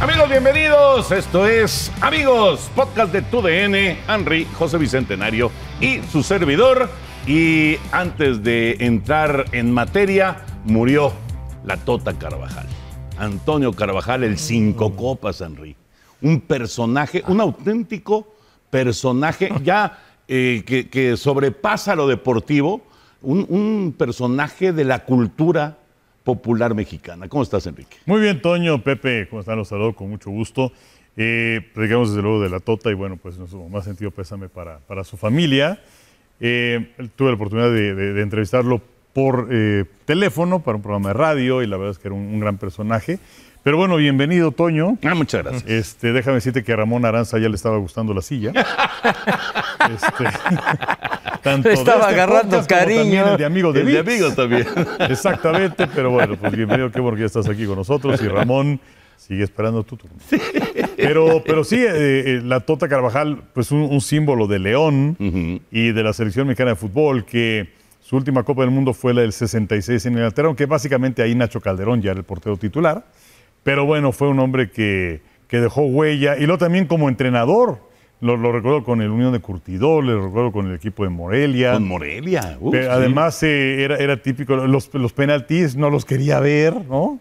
Amigos, 0.00 0.30
bienvenidos. 0.30 1.12
Esto 1.12 1.46
es 1.46 1.92
Amigos, 2.00 2.70
podcast 2.74 3.12
de 3.12 3.20
TUDN, 3.20 3.98
Henry, 4.08 4.46
José 4.54 4.78
Bicentenario 4.78 5.50
y 5.78 6.00
su 6.10 6.22
servidor. 6.22 6.88
Y 7.26 7.76
antes 7.92 8.42
de 8.42 8.78
entrar 8.80 9.44
en 9.52 9.70
materia, 9.70 10.42
murió 10.64 11.12
la 11.66 11.76
Tota 11.76 12.18
Carvajal. 12.18 12.66
Antonio 13.18 13.74
Carvajal, 13.74 14.24
el 14.24 14.38
cinco 14.38 14.96
copas, 14.96 15.42
Henry. 15.42 15.76
Un 16.22 16.40
personaje, 16.40 17.22
un 17.28 17.42
auténtico 17.42 18.32
personaje 18.70 19.52
ya 19.62 19.98
eh, 20.26 20.64
que, 20.66 20.88
que 20.88 21.18
sobrepasa 21.18 21.94
lo 21.94 22.08
deportivo, 22.08 22.80
un, 23.20 23.44
un 23.50 23.94
personaje 23.98 24.72
de 24.72 24.84
la 24.84 25.04
cultura 25.04 25.76
popular 26.34 26.74
mexicana. 26.74 27.28
¿Cómo 27.28 27.42
estás, 27.42 27.66
Enrique? 27.66 27.96
Muy 28.06 28.20
bien, 28.20 28.40
Toño, 28.40 28.82
Pepe, 28.82 29.26
¿cómo 29.28 29.40
están? 29.40 29.56
Los 29.56 29.68
saludo 29.68 29.94
con 29.94 30.08
mucho 30.08 30.30
gusto. 30.30 30.72
Eh, 31.16 31.60
predicamos 31.74 32.10
desde 32.10 32.22
luego 32.22 32.40
de 32.40 32.48
la 32.48 32.60
Tota 32.60 32.90
y 32.90 32.94
bueno, 32.94 33.16
pues 33.16 33.36
nuestro 33.36 33.68
más 33.68 33.84
sentido 33.84 34.10
pésame 34.10 34.48
para, 34.48 34.78
para 34.78 35.04
su 35.04 35.16
familia. 35.16 35.80
Eh, 36.40 36.92
tuve 37.16 37.28
la 37.28 37.34
oportunidad 37.34 37.70
de, 37.70 38.22
entrevistarlo 38.22 38.80
por 39.12 39.48
eh, 39.50 39.84
teléfono 40.04 40.62
para 40.62 40.76
un 40.76 40.82
programa 40.82 41.08
de 41.08 41.14
radio 41.14 41.62
y 41.62 41.66
la 41.66 41.76
verdad 41.76 41.92
es 41.92 41.98
que 41.98 42.08
era 42.08 42.14
un 42.14 42.38
gran 42.40 42.58
personaje. 42.58 43.18
Pero 43.62 43.76
bueno, 43.76 43.96
bienvenido, 43.96 44.52
Toño. 44.52 44.96
Ah, 45.04 45.14
muchas 45.14 45.42
gracias. 45.44 45.70
Este, 45.70 46.12
déjame 46.12 46.36
decirte 46.36 46.64
que 46.64 46.72
a 46.72 46.76
Ramón 46.76 47.04
Aranza 47.04 47.38
ya 47.38 47.48
le 47.50 47.56
estaba 47.56 47.76
gustando 47.76 48.14
la 48.14 48.22
silla. 48.22 48.52
Este, 49.80 50.24
tanto 51.42 51.70
Estaba 51.70 52.10
este 52.10 52.14
agarrando 52.14 52.50
podcast 52.58 52.68
cariño. 52.70 53.32
el 53.32 53.38
de 53.38 53.44
amigo 53.46 53.72
de 53.72 53.80
El 53.80 53.86
de 53.86 53.98
amigos 53.98 54.36
también. 54.36 54.66
Exactamente, 55.08 55.88
pero 55.88 56.10
bueno, 56.10 56.36
pues 56.36 56.52
bienvenido, 56.52 56.92
qué 56.92 57.00
bueno 57.00 57.16
que 57.16 57.20
ya 57.22 57.26
estás 57.26 57.48
aquí 57.48 57.64
con 57.64 57.76
nosotros 57.76 58.20
y 58.22 58.28
Ramón 58.28 58.78
sigue 59.16 59.42
esperando 59.42 59.82
tu 59.82 59.96
turno. 59.96 60.16
Pero, 60.96 61.42
pero 61.44 61.64
sí, 61.64 61.76
eh, 61.76 61.88
eh, 61.90 62.40
la 62.44 62.60
Tota 62.60 62.88
Carvajal, 62.88 63.42
pues 63.54 63.72
un, 63.72 63.80
un 63.80 64.00
símbolo 64.02 64.46
de 64.46 64.58
León 64.58 65.16
y 65.72 65.90
de 65.92 66.02
la 66.02 66.12
selección 66.12 66.46
mexicana 66.46 66.70
de 66.72 66.76
fútbol, 66.76 67.24
que 67.24 67.72
su 68.00 68.16
última 68.16 68.42
Copa 68.44 68.62
del 68.62 68.70
Mundo 68.70 68.92
fue 68.92 69.14
la 69.14 69.22
del 69.22 69.32
66 69.32 70.06
en 70.06 70.12
Inglaterra, 70.12 70.46
aunque 70.46 70.66
básicamente 70.66 71.22
ahí 71.22 71.34
Nacho 71.34 71.60
Calderón 71.60 72.02
ya 72.02 72.10
era 72.10 72.20
el 72.20 72.24
portero 72.24 72.58
titular. 72.58 73.02
Pero 73.62 73.84
bueno, 73.86 74.12
fue 74.12 74.28
un 74.28 74.38
hombre 74.40 74.70
que, 74.70 75.20
que 75.48 75.60
dejó 75.60 75.82
huella 75.82 76.36
y 76.36 76.46
luego 76.46 76.58
también 76.58 76.86
como 76.86 77.08
entrenador. 77.08 77.88
Lo, 78.22 78.36
lo 78.36 78.52
recuerdo 78.52 78.84
con 78.84 79.00
el 79.00 79.08
Unión 79.08 79.32
de 79.32 79.40
Curtidor, 79.40 80.04
lo 80.04 80.26
recuerdo 80.26 80.52
con 80.52 80.66
el 80.68 80.74
equipo 80.74 81.04
de 81.04 81.08
Morelia. 81.08 81.72
Con 81.72 81.88
Morelia. 81.88 82.58
uf, 82.60 82.70
Pero 82.70 82.84
sí. 82.84 82.90
además 82.92 83.42
eh, 83.42 83.82
era, 83.82 83.96
era 83.96 84.20
típico, 84.20 84.56
los, 84.56 84.92
los 84.92 85.12
penaltis 85.14 85.74
no 85.74 85.88
los 85.88 86.04
quería 86.04 86.38
ver, 86.38 86.84
¿no? 86.86 87.18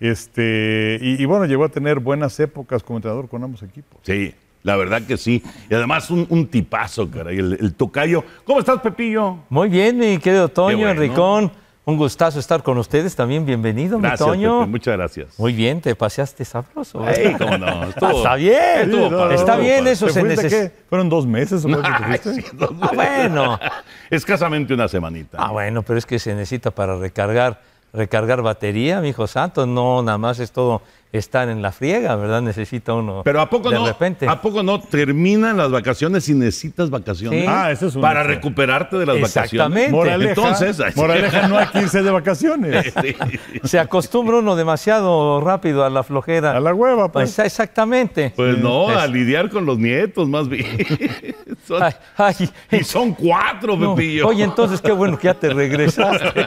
Este, 0.00 0.98
y, 1.00 1.22
y 1.22 1.24
bueno, 1.26 1.44
llegó 1.44 1.64
a 1.64 1.68
tener 1.68 2.00
buenas 2.00 2.40
épocas 2.40 2.82
como 2.82 2.96
entrenador 2.98 3.28
con 3.28 3.44
ambos 3.44 3.62
equipos. 3.62 4.00
Sí, 4.02 4.34
la 4.64 4.74
verdad 4.76 5.02
que 5.02 5.16
sí. 5.16 5.40
Y 5.70 5.74
además 5.74 6.10
un, 6.10 6.26
un 6.30 6.46
tipazo, 6.48 7.08
caray, 7.08 7.38
el, 7.38 7.56
el 7.60 7.74
tocayo. 7.74 8.24
¿Cómo 8.44 8.58
estás, 8.58 8.80
Pepillo? 8.80 9.36
Muy 9.50 9.68
bien, 9.68 9.98
mi 9.98 10.18
querido 10.18 10.48
Toño, 10.48 10.78
bueno. 10.78 10.90
Enricón. 10.92 11.52
Un 11.90 11.96
gustazo 11.96 12.38
estar 12.38 12.62
con 12.62 12.78
ustedes 12.78 13.16
también. 13.16 13.44
Bienvenido, 13.44 13.98
Gracias, 13.98 14.20
mi 14.20 14.26
Toño. 14.26 14.58
Pepe, 14.60 14.70
muchas 14.70 14.96
gracias. 14.96 15.38
Muy 15.40 15.52
bien, 15.52 15.80
te 15.80 15.96
paseaste 15.96 16.44
sabroso. 16.44 17.04
Ey, 17.08 17.34
cómo 17.34 17.58
no. 17.58 17.82
Estuvo- 17.88 18.10
está 18.18 18.34
bien. 18.36 18.54
estuvo 18.82 19.10
padre, 19.10 19.34
está 19.34 19.52
estuvo 19.54 19.64
bien, 19.64 19.78
padre. 19.78 19.90
eso 19.92 20.06
¿Te 20.06 20.12
se 20.12 20.22
necesita. 20.22 20.72
¿Fueron 20.88 21.08
dos 21.08 21.26
meses 21.26 21.64
o 21.64 21.68
Ay, 21.82 22.02
fuiste? 22.20 22.34
sí, 22.34 22.44
dos 22.52 22.70
Ah, 22.80 22.90
veces. 22.92 22.94
bueno. 22.94 23.58
Escasamente 24.10 24.72
una 24.72 24.86
semanita. 24.86 25.36
Ah, 25.40 25.50
bueno, 25.50 25.82
pero 25.82 25.98
es 25.98 26.06
que 26.06 26.20
se 26.20 26.32
necesita 26.32 26.70
para 26.70 26.96
recargar, 26.96 27.60
recargar 27.92 28.42
batería, 28.42 29.00
mi 29.00 29.08
hijo 29.08 29.26
santo. 29.26 29.66
No, 29.66 30.02
nada 30.02 30.18
más 30.18 30.38
es 30.40 30.52
todo 30.52 30.82
estar 31.12 31.48
en 31.48 31.60
la 31.60 31.72
friega, 31.72 32.14
¿verdad? 32.14 32.40
Necesita 32.40 32.92
uno. 32.94 33.22
Pero 33.24 33.40
¿a 33.40 33.50
poco 33.50 33.68
de 33.68 33.74
no? 33.80 33.84
repente. 33.86 34.28
¿A 34.28 34.40
poco 34.40 34.62
no 34.62 34.80
terminan 34.80 35.56
las 35.56 35.68
vacaciones 35.72 36.28
y 36.28 36.34
necesitas 36.34 36.88
vacaciones? 36.88 37.40
Sí. 37.40 37.46
Ah, 37.48 37.72
ese 37.72 37.88
es 37.88 37.96
un 37.96 38.00
Para 38.02 38.20
hecho. 38.20 38.28
recuperarte 38.28 38.96
de 38.96 39.06
las 39.06 39.16
Exactamente. 39.16 39.90
vacaciones. 39.90 39.92
Moraleja, 39.92 40.30
Entonces, 40.30 40.80
moraleja 40.96 41.48
no 41.48 41.58
hay 41.58 41.66
que 41.66 41.80
irse 41.80 42.02
de 42.04 42.10
vacaciones. 42.12 42.94
Sí. 43.02 43.16
Se 43.64 43.78
acostumbra 43.80 44.36
uno 44.38 44.54
demasiado 44.54 45.40
rápido 45.40 45.84
a 45.84 45.90
la 45.90 46.04
flojera. 46.04 46.52
A 46.56 46.60
la 46.60 46.72
hueva, 46.74 47.10
pues. 47.10 47.34
Pues, 47.34 47.46
exactamente. 47.46 48.32
Pues 48.36 48.56
no, 48.58 48.90
Es- 48.92 48.98
a 48.98 49.06
lidiar 49.08 49.50
con 49.50 49.66
los 49.66 49.78
nietos, 49.78 50.28
más 50.28 50.48
bien. 50.48 50.66
Son- 51.66 51.82
Ay, 51.82 51.92
ay, 52.16 52.50
y 52.70 52.84
son 52.84 53.14
cuatro, 53.14 53.76
no. 53.76 53.96
Pepillo. 53.96 54.28
Oye, 54.28 54.44
entonces 54.44 54.80
qué 54.80 54.92
bueno 54.92 55.18
que 55.18 55.24
ya 55.26 55.34
te 55.34 55.48
regresaste. 55.52 56.46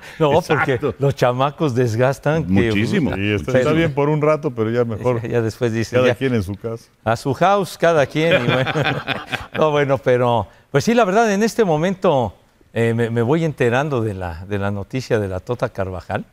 no, 0.18 0.30
porque 0.40 0.74
Exacto. 0.74 0.94
los 0.98 1.14
chamacos 1.14 1.74
desgastan. 1.74 2.44
que- 2.44 2.52
Muchísimo. 2.52 3.14
Sí, 3.14 3.32
está, 3.32 3.58
está 3.58 3.72
bien 3.72 3.92
por 3.94 4.08
un 4.08 4.20
rato, 4.22 4.50
pero 4.50 4.70
ya 4.70 4.84
mejor 4.84 5.26
Ya 5.28 5.40
después 5.42 5.72
dice, 5.72 5.96
cada 5.96 6.08
ya, 6.08 6.14
quien 6.14 6.34
en 6.34 6.42
su 6.42 6.54
casa. 6.54 6.88
a 7.04 7.16
su 7.16 7.32
house 7.34 7.76
cada 7.78 8.06
quien. 8.06 8.44
y 8.44 8.46
bueno. 8.46 8.70
no, 9.54 9.70
bueno, 9.70 9.98
pero 9.98 10.46
pues 10.70 10.84
sí, 10.84 10.94
la 10.94 11.04
verdad, 11.04 11.30
en 11.32 11.42
este 11.42 11.64
momento 11.64 12.34
eh, 12.72 12.94
me, 12.94 13.10
me 13.10 13.22
voy 13.22 13.44
enterando 13.44 14.00
de 14.00 14.14
la, 14.14 14.44
de 14.46 14.58
la 14.58 14.70
noticia 14.70 15.18
de 15.18 15.28
la 15.28 15.40
Tota 15.40 15.68
Carvajal 15.68 16.24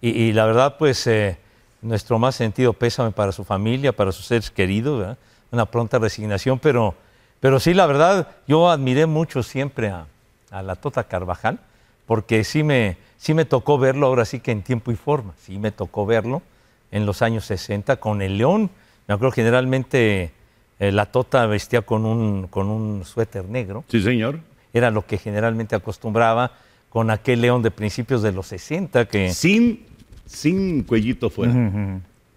y, 0.00 0.10
y 0.10 0.32
la 0.32 0.44
verdad, 0.46 0.76
pues 0.78 1.06
eh, 1.06 1.38
nuestro 1.82 2.18
más 2.18 2.34
sentido 2.34 2.72
pésame 2.72 3.12
para 3.12 3.32
su 3.32 3.44
familia, 3.44 3.92
para 3.94 4.10
sus 4.12 4.26
seres 4.26 4.50
queridos, 4.50 4.98
¿verdad? 5.00 5.18
una 5.52 5.64
pronta 5.66 5.98
resignación, 6.00 6.58
pero, 6.58 6.94
pero 7.38 7.60
sí, 7.60 7.72
la 7.72 7.86
verdad, 7.86 8.28
yo 8.48 8.68
admiré 8.68 9.06
mucho 9.06 9.42
siempre 9.44 9.88
a, 9.90 10.06
a 10.50 10.62
la 10.62 10.74
Tota 10.74 11.04
Carvajal 11.04 11.60
porque 12.06 12.44
sí 12.44 12.62
me, 12.62 12.96
sí 13.16 13.34
me 13.34 13.44
tocó 13.44 13.78
verlo 13.78 14.06
ahora 14.06 14.24
sí 14.24 14.40
que 14.40 14.52
en 14.52 14.62
tiempo 14.62 14.90
y 14.92 14.96
forma, 14.96 15.34
sí 15.38 15.58
me 15.58 15.72
tocó 15.72 16.06
verlo 16.06 16.42
en 16.90 17.04
los 17.06 17.22
años 17.22 17.44
60 17.46 17.96
con 17.96 18.22
el 18.22 18.38
León. 18.38 18.70
Me 19.08 19.14
acuerdo 19.14 19.32
generalmente 19.32 20.32
eh, 20.78 20.92
la 20.92 21.06
Tota 21.06 21.46
vestía 21.46 21.82
con 21.82 22.04
un, 22.06 22.46
con 22.48 22.68
un 22.68 23.04
suéter 23.04 23.44
negro, 23.46 23.84
Sí, 23.88 24.00
señor. 24.02 24.40
era 24.72 24.90
lo 24.90 25.04
que 25.06 25.18
generalmente 25.18 25.74
acostumbraba 25.76 26.52
con 26.90 27.10
aquel 27.10 27.40
León 27.42 27.62
de 27.62 27.70
principios 27.70 28.22
de 28.22 28.32
los 28.32 28.46
60 28.46 29.06
que... 29.06 29.32
Sin, 29.34 29.84
sin 30.24 30.82
cuellito 30.84 31.28
fuera. 31.30 31.54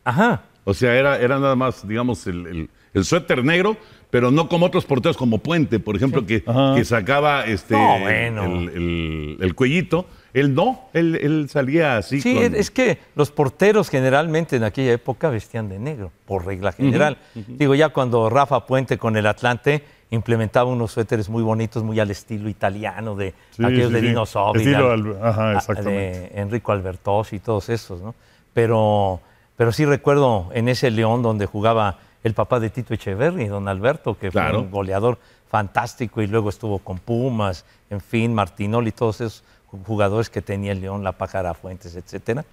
Ajá, 0.03 0.43
O 0.65 0.73
sea, 0.73 0.95
era, 0.95 1.17
era 1.19 1.39
nada 1.39 1.55
más, 1.55 1.87
digamos, 1.87 2.25
el, 2.27 2.45
el- 2.47 2.69
el 2.93 3.05
suéter 3.05 3.43
negro, 3.45 3.77
pero 4.09 4.31
no 4.31 4.49
como 4.49 4.65
otros 4.65 4.85
porteros 4.85 5.17
como 5.17 5.37
Puente, 5.37 5.79
por 5.79 5.95
ejemplo, 5.95 6.25
que, 6.25 6.43
que 6.75 6.85
sacaba 6.85 7.45
este, 7.45 7.75
No, 7.75 7.99
bueno. 7.99 8.43
el, 8.45 8.69
el- 8.69 9.37
el 9.41 9.55
cuellito. 9.55 10.05
Él 10.33 10.53
no, 10.53 10.89
él, 10.93 11.15
él 11.21 11.47
salía 11.49 11.97
así. 11.97 12.21
Sí, 12.21 12.35
con- 12.35 12.55
es 12.55 12.69
que 12.71 12.99
los 13.15 13.31
porteros 13.31 13.89
generalmente 13.89 14.55
en 14.57 14.63
aquella 14.63 14.93
época 14.93 15.29
vestían 15.29 15.69
de 15.69 15.79
negro, 15.79 16.11
por 16.25 16.45
regla 16.45 16.71
general. 16.71 17.17
Digo, 17.33 17.73
ya 17.75 17.89
cuando 17.89 18.29
Rafa 18.29 18.65
Puente 18.67 18.97
con 18.99 19.15
el 19.17 19.25
Atlante 19.25 19.83
implementaba 20.11 20.69
unos 20.71 20.91
suéteres 20.91 21.29
muy 21.29 21.41
bonitos, 21.43 21.83
muy 21.83 21.99
al 21.99 22.09
estilo 22.11 22.47
italiano, 22.49 23.15
de 23.15 23.33
Sí, 23.51 23.63
aquellos 23.63 23.87
sí, 23.87 23.93
de 23.93 23.99
sí. 24.01 24.07
Dino 24.07 24.23
Estilo 24.23 24.91
al- 24.91 25.17
ajá, 25.23 25.49
a- 25.49 25.53
exactamente. 25.57 26.29
de 26.31 26.31
Enrico 26.41 26.71
Albertosi 26.71 27.35
y 27.37 27.39
todos 27.39 27.69
esos, 27.69 28.01
¿no? 28.01 28.13
Pero, 28.53 29.21
pero 29.55 29.71
sí 29.71 29.85
recuerdo 29.85 30.49
en 30.53 30.67
ese 30.69 30.91
León 30.91 31.21
donde 31.23 31.45
jugaba 31.45 31.99
el 32.23 32.33
papá 32.33 32.59
de 32.59 32.69
Tito 32.69 32.93
Echeverri, 32.93 33.47
don 33.47 33.67
Alberto, 33.67 34.17
que 34.17 34.29
Claro. 34.29 34.55
fue 34.55 34.59
un 34.63 34.71
goleador 34.71 35.17
fantástico 35.49 36.21
y 36.21 36.27
luego 36.27 36.49
estuvo 36.49 36.79
con 36.79 36.99
Pumas, 36.99 37.65
en 37.89 38.01
fin, 38.01 38.33
Martinoli, 38.33 38.91
todos 38.91 39.21
esos 39.21 39.43
jugadores 39.87 40.29
que 40.29 40.41
tenía 40.41 40.71
el 40.73 40.81
León, 40.81 41.03
La 41.03 41.13
Pájara 41.13 41.53
Fuentes, 41.53 41.95
etcétera. 41.95 42.45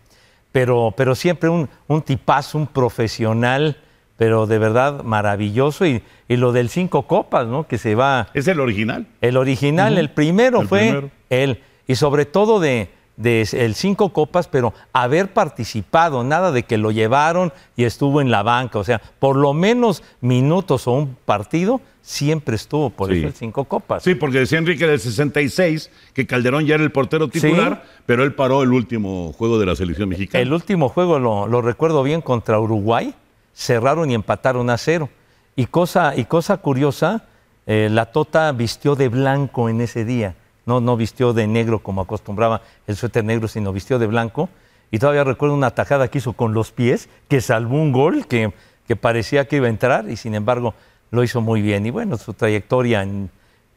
Pero, 0.53 0.95
pero 0.97 1.15
siempre 1.15 1.49
un, 1.51 1.69
un 1.89 2.01
tipazo, 2.03 2.57
un 2.59 2.67
profesional, 2.67 3.77
pero 4.17 4.47
de 4.47 4.59
verdad 4.59 5.03
maravilloso. 5.03 5.85
Y, 5.85 6.03
y 6.29 6.37
lo 6.37 6.53
del 6.53 6.71
cinco 6.71 7.03
copas, 7.07 7.47
¿no? 7.47 7.67
Que 7.67 7.77
se 7.79 7.95
va. 7.95 8.29
¿Es 8.33 8.49
el 8.49 8.61
original? 8.61 9.07
El 9.21 9.37
original, 9.37 9.99
el 9.99 10.11
primero 10.11 10.63
El 10.63 10.69
fue 10.69 10.79
primero. 10.81 11.11
él. 11.29 11.63
Y 11.87 11.97
sobre 11.97 12.25
todo 12.25 12.59
de, 12.61 12.89
de 13.17 13.47
el 13.53 13.75
cinco 13.75 14.13
copas, 14.13 14.47
pero 14.49 14.75
haber 14.93 15.33
participado, 15.33 16.23
nada 16.23 16.53
de 16.53 16.65
que 16.65 16.77
lo 16.77 16.91
llevaron 16.91 17.53
y 17.77 17.85
estuvo 17.85 18.21
en 18.21 18.31
la 18.31 18.43
banca, 18.43 18.79
o 18.79 18.85
sea, 18.85 19.01
por 19.19 19.37
lo 19.37 19.55
menos 19.55 20.03
minutos 20.21 20.87
o 20.87 20.93
un 20.93 21.17
partido 21.25 21.81
siempre 22.03 22.55
estuvo, 22.57 22.91
por 22.91 23.11
Sí. 23.11 23.19
eso 23.19 23.27
el 23.29 23.33
cinco 23.33 23.65
copas. 23.65 24.03
Sí, 24.03 24.15
porque 24.15 24.39
decía 24.41 24.59
Enrique 24.59 24.87
del 24.87 25.01
66 25.01 25.91
que 26.13 26.27
Calderón 26.27 26.67
ya 26.67 26.75
era 26.77 26.85
el 26.85 26.93
portero 26.93 27.29
titular, 27.29 27.85
pero 28.05 28.23
él 28.23 28.35
paró 28.35 28.63
el 28.63 28.73
último 28.73 29.33
juego 29.33 29.59
de 29.59 29.67
la 29.67 29.75
selección 29.77 30.09
mexicana. 30.11 30.41
El 30.43 30.53
último 30.53 30.89
juego 30.89 31.19
lo, 31.19 31.47
lo 31.49 31.63
recuerdo 31.63 32.03
bien 32.03 32.21
contra 32.21 32.61
Uruguay, 32.61 33.15
cerraron 33.55 34.11
y 34.11 34.15
empataron 34.15 34.69
a 34.71 34.77
cero. 34.79 35.09
Y 35.57 35.67
cosa, 35.67 36.13
y 36.15 36.27
cosa 36.27 36.59
curiosa, 36.59 37.25
eh, 37.67 37.89
la 37.91 38.13
Tota 38.13 38.53
vistió 38.53 38.95
de 38.95 39.09
blanco 39.09 39.69
en 39.71 39.81
ese 39.81 40.05
día. 40.05 40.35
No, 40.67 40.81
no 40.81 40.97
vistió 40.97 41.33
de 41.33 41.47
negro 41.47 41.79
como 41.79 42.01
acostumbraba 42.03 42.61
el 42.87 42.97
suéter 42.97 43.25
negro, 43.25 43.47
sino 43.49 43.73
vistió 43.73 43.99
de 43.99 44.07
blanco. 44.09 44.49
Y 44.91 44.99
todavía 44.99 45.25
recuerdo 45.25 45.55
una 45.55 45.71
tajada 45.71 46.09
que 46.09 46.19
hizo 46.19 46.33
con 46.33 46.55
los 46.55 46.73
pies, 46.73 47.09
que 47.29 47.41
salvó 47.41 47.77
un 47.77 47.93
gol 47.93 48.27
que, 48.27 48.53
que 48.87 48.97
parecía 48.97 49.47
que 49.47 49.57
iba 49.57 49.67
a 49.67 49.71
entrar 49.71 50.09
y 50.11 50.17
sin 50.17 50.35
embargo 50.35 50.75
lo 51.11 51.23
hizo 51.25 51.41
muy 51.41 51.63
bien. 51.63 51.87
Y 51.87 51.91
bueno, 51.91 52.17
su 52.19 52.35
trayectoria 52.35 53.03
en, 53.03 53.31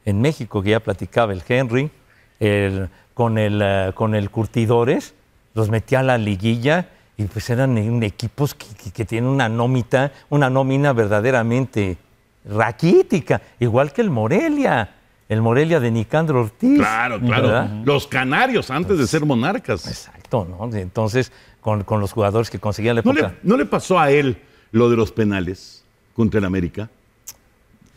en 0.06 0.21
México, 0.21 0.62
que 0.63 0.71
ya 0.71 0.80
platicaba 0.80 1.31
el 1.33 1.44
Henry, 1.47 1.91
el- 2.39 2.89
con, 3.13 3.38
el, 3.38 3.62
eh, 3.63 3.92
con 3.94 4.15
el 4.15 4.30
Curtidores, 4.31 5.13
los 5.53 5.69
metía 5.69 6.00
a 6.00 6.03
la 6.03 6.18
liguilla 6.18 6.89
y 7.18 7.25
pues 7.25 7.50
eran 7.50 7.77
equipos 8.01 8.53
que, 8.56 8.65
que- 8.81 8.92
que 8.92 9.06
tienen 9.06 9.30
una 9.30 9.50
nómita, 9.50 10.12
una 10.30 10.50
nómina 10.50 10.94
verdaderamente 10.94 11.97
raquítica, 12.45 13.42
igual 13.59 13.92
que 13.92 14.01
el 14.01 14.09
Morelia, 14.09 14.89
el 15.30 15.42
Morelia 15.42 15.80
de 15.80 15.92
Nicandro 15.92 16.42
Ortiz. 16.42 16.78
Claro, 16.80 17.20
claro. 17.20 17.44
¿verdad? 17.44 17.70
Los 17.86 18.08
canarios 18.08 18.70
antes 18.72 18.98
de 18.98 19.08
ser 19.08 19.26
monarcas. 19.26 19.88
Exacto, 19.88 20.46
¿no? 20.50 20.76
Entonces, 20.76 21.31
con, 21.62 21.84
con 21.84 22.02
los 22.02 22.12
jugadores 22.12 22.50
que 22.50 22.60
conseguían 22.60 22.96
la 22.96 23.02
¿No 23.04 23.12
época. 23.12 23.28
le, 23.30 23.50
no 23.50 23.56
le 23.56 23.66
pasó 23.66 24.00
a 24.00 24.12
él 24.12 24.38
lo 24.72 24.90
de 24.90 24.98
los 24.98 25.12
penales 25.12 25.86
contra 26.16 26.40
el 26.40 26.46
América? 26.46 26.90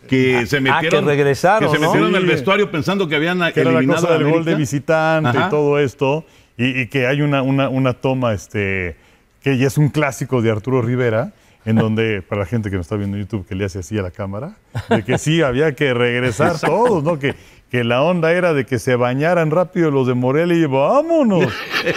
Que 0.08 0.46
se 0.46 0.56
ah, 0.56 0.60
metieron, 0.60 1.04
que 1.04 1.10
regresaron, 1.10 1.70
que 1.70 1.76
se 1.76 1.80
¿no? 1.82 1.88
metieron 1.88 2.14
al 2.16 2.22
Sí. 2.22 2.28
vestuario 2.28 2.70
pensando 2.70 3.08
que 3.08 3.14
habían 3.16 3.38
que 3.52 3.60
era 3.60 3.70
la 3.70 3.78
eliminado 3.78 4.02
cosa 4.02 4.14
a 4.14 4.18
del 4.18 4.30
gol 4.30 4.44
de 4.44 4.54
visitante 4.56 5.28
Ajá. 5.30 5.46
y 5.46 5.50
todo 5.50 5.78
esto, 5.78 6.24
y, 6.58 6.80
y 6.82 6.86
que 6.88 7.06
hay 7.06 7.22
una, 7.22 7.40
una, 7.42 7.68
una 7.68 7.94
toma 7.94 8.32
este, 8.34 8.96
que 9.42 9.56
ya 9.58 9.68
es 9.68 9.78
un 9.78 9.88
clásico 9.90 10.42
de 10.42 10.50
Arturo 10.50 10.82
Rivera, 10.82 11.32
en 11.64 11.76
donde, 11.76 12.22
para 12.22 12.40
la 12.40 12.46
gente 12.46 12.70
que 12.70 12.76
nos 12.76 12.86
está 12.86 12.96
viendo 12.96 13.16
en 13.16 13.24
YouTube, 13.24 13.46
que 13.46 13.54
le 13.54 13.64
hace 13.64 13.80
así 13.80 13.98
a 13.98 14.02
la 14.02 14.10
cámara, 14.10 14.56
de 14.88 15.04
que 15.04 15.18
sí, 15.18 15.42
había 15.42 15.74
que 15.74 15.94
regresar 15.94 16.58
todos, 16.60 17.02
¿no? 17.04 17.18
Que, 17.18 17.34
que 17.72 17.84
la 17.84 18.02
onda 18.02 18.32
era 18.32 18.52
de 18.52 18.66
que 18.66 18.78
se 18.78 18.96
bañaran 18.96 19.50
rápido 19.50 19.90
los 19.90 20.06
de 20.06 20.12
Morelia 20.12 20.54
y 20.58 20.66
vámonos. 20.66 21.50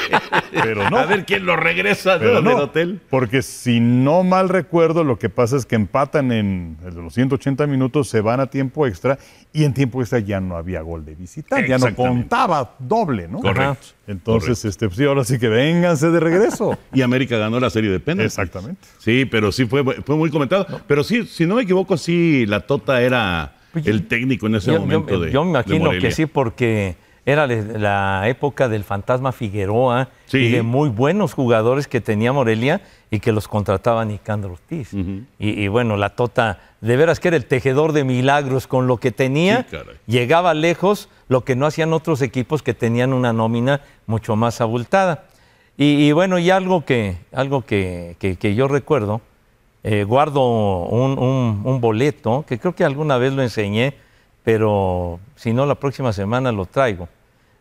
Pero 0.54 0.90
no. 0.90 0.98
A 0.98 1.06
ver 1.06 1.26
quién 1.26 1.46
lo 1.46 1.58
regresa 1.58 2.14
¿no? 2.14 2.20
Pero 2.20 2.36
del 2.36 2.44
no, 2.46 2.56
hotel. 2.56 3.02
porque 3.10 3.42
si 3.42 3.82
no 3.82 4.24
mal 4.24 4.48
recuerdo, 4.48 5.04
lo 5.04 5.20
que 5.20 5.28
pasa 5.28 5.58
es 5.58 5.66
que 5.66 5.76
empatan 5.76 6.32
en 6.32 6.78
los 6.96 7.14
180 7.14 7.68
minutos, 7.68 8.08
se 8.08 8.22
van 8.22 8.40
a 8.40 8.46
tiempo 8.46 8.88
extra 8.88 9.20
y 9.52 9.66
en 9.66 9.74
tiempo 9.74 10.00
extra 10.00 10.20
ya 10.20 10.40
no 10.40 10.56
había 10.56 10.80
gol 10.80 11.04
de 11.04 11.14
visitante, 11.14 11.68
ya 11.68 11.78
no 11.78 11.94
contaba 11.94 12.76
doble, 12.80 13.28
¿no? 13.28 13.42
Correcto. 13.42 13.88
Entonces, 14.08 14.64
este, 14.64 14.88
pues, 14.88 14.98
sí, 14.98 15.04
ahora 15.04 15.26
sí 15.26 15.38
que 15.40 15.50
vénganse 15.50 16.10
de 16.10 16.22
regreso. 16.22 16.78
Y 16.94 17.02
América 17.02 17.38
ganó 17.38 17.60
la 17.60 17.70
serie 17.70 17.92
de 17.92 18.00
penales. 18.00 18.32
Exactamente. 18.32 18.88
Sí, 19.00 19.26
pero 19.26 19.52
sí 19.52 19.66
fue, 19.66 19.84
fue 19.84 20.16
muy 20.16 20.30
comentado. 20.30 20.68
Pero 20.88 21.04
sí, 21.04 21.26
si 21.26 21.46
no 21.46 21.56
me 21.56 21.64
equivoco, 21.64 21.98
sí, 21.98 22.46
la 22.46 22.62
Tota 22.62 23.02
era 23.02 23.56
el 23.84 24.08
técnico 24.08 24.48
en 24.48 24.56
ese 24.56 24.72
Yo, 24.74 24.80
momento 24.80 25.10
yo- 25.16 25.20
de 25.20 25.32
yo 25.32 25.44
me 25.44 25.50
imagino 25.52 25.92
que 25.92 26.12
sí, 26.12 26.26
porque 26.26 26.96
era 27.28 27.48
la 27.48 28.24
época 28.28 28.70
del 28.70 28.84
fantasma 28.84 29.32
Figueroa 29.32 30.10
Sí. 30.28 30.38
y 30.38 30.52
de 30.52 30.62
muy 30.62 30.90
buenos 30.90 31.34
jugadores 31.34 31.88
que 31.88 32.00
tenía 32.00 32.32
Morelia 32.32 32.82
y 33.10 33.20
que 33.20 33.32
los 33.32 33.48
contrataba 33.48 34.06
Nicandro 34.06 34.52
Ortiz. 34.54 34.94
y, 34.94 35.26
y 35.40 35.68
bueno, 35.68 35.98
la 35.98 36.10
Tota, 36.10 36.60
de 36.82 36.96
veras 36.98 37.20
que 37.20 37.30
era 37.30 37.38
el 37.38 37.46
tejedor 37.46 37.94
de 37.94 38.04
milagros 38.04 38.68
con 38.68 38.86
lo 38.86 38.98
que 38.98 39.12
tenía, 39.12 39.66
Sí, 39.72 39.78
llegaba 40.06 40.54
lejos, 40.54 41.10
lo 41.28 41.44
que 41.44 41.56
no 41.56 41.66
hacían 41.66 41.94
otros 41.94 42.22
equipos 42.22 42.62
que 42.62 42.76
tenían 42.76 43.12
una 43.12 43.34
nómina 43.34 43.82
mucho 44.06 44.36
más 44.36 44.62
abultada. 44.62 45.24
Y, 45.78 46.06
y 46.08 46.12
bueno, 46.12 46.38
y 46.38 46.52
algo 46.52 46.86
que, 46.86 47.18
algo 47.34 47.64
que, 47.64 48.16
que- 48.20 48.36
que 48.36 48.54
yo 48.54 48.68
recuerdo, 48.68 49.22
eh, 49.88 50.04
guardo 50.04 50.42
un, 50.88 51.20
un- 51.20 51.62
un 51.64 51.80
boleto, 51.80 52.44
que 52.48 52.58
creo 52.58 52.74
que 52.74 52.84
alguna 52.84 53.18
vez 53.20 53.34
lo 53.34 53.44
enseñé, 53.44 53.94
pero 54.44 55.20
si 55.36 55.54
no, 55.54 55.66
la 55.68 55.76
próxima 55.76 56.12
semana 56.12 56.52
lo 56.52 56.66
traigo. 56.66 57.08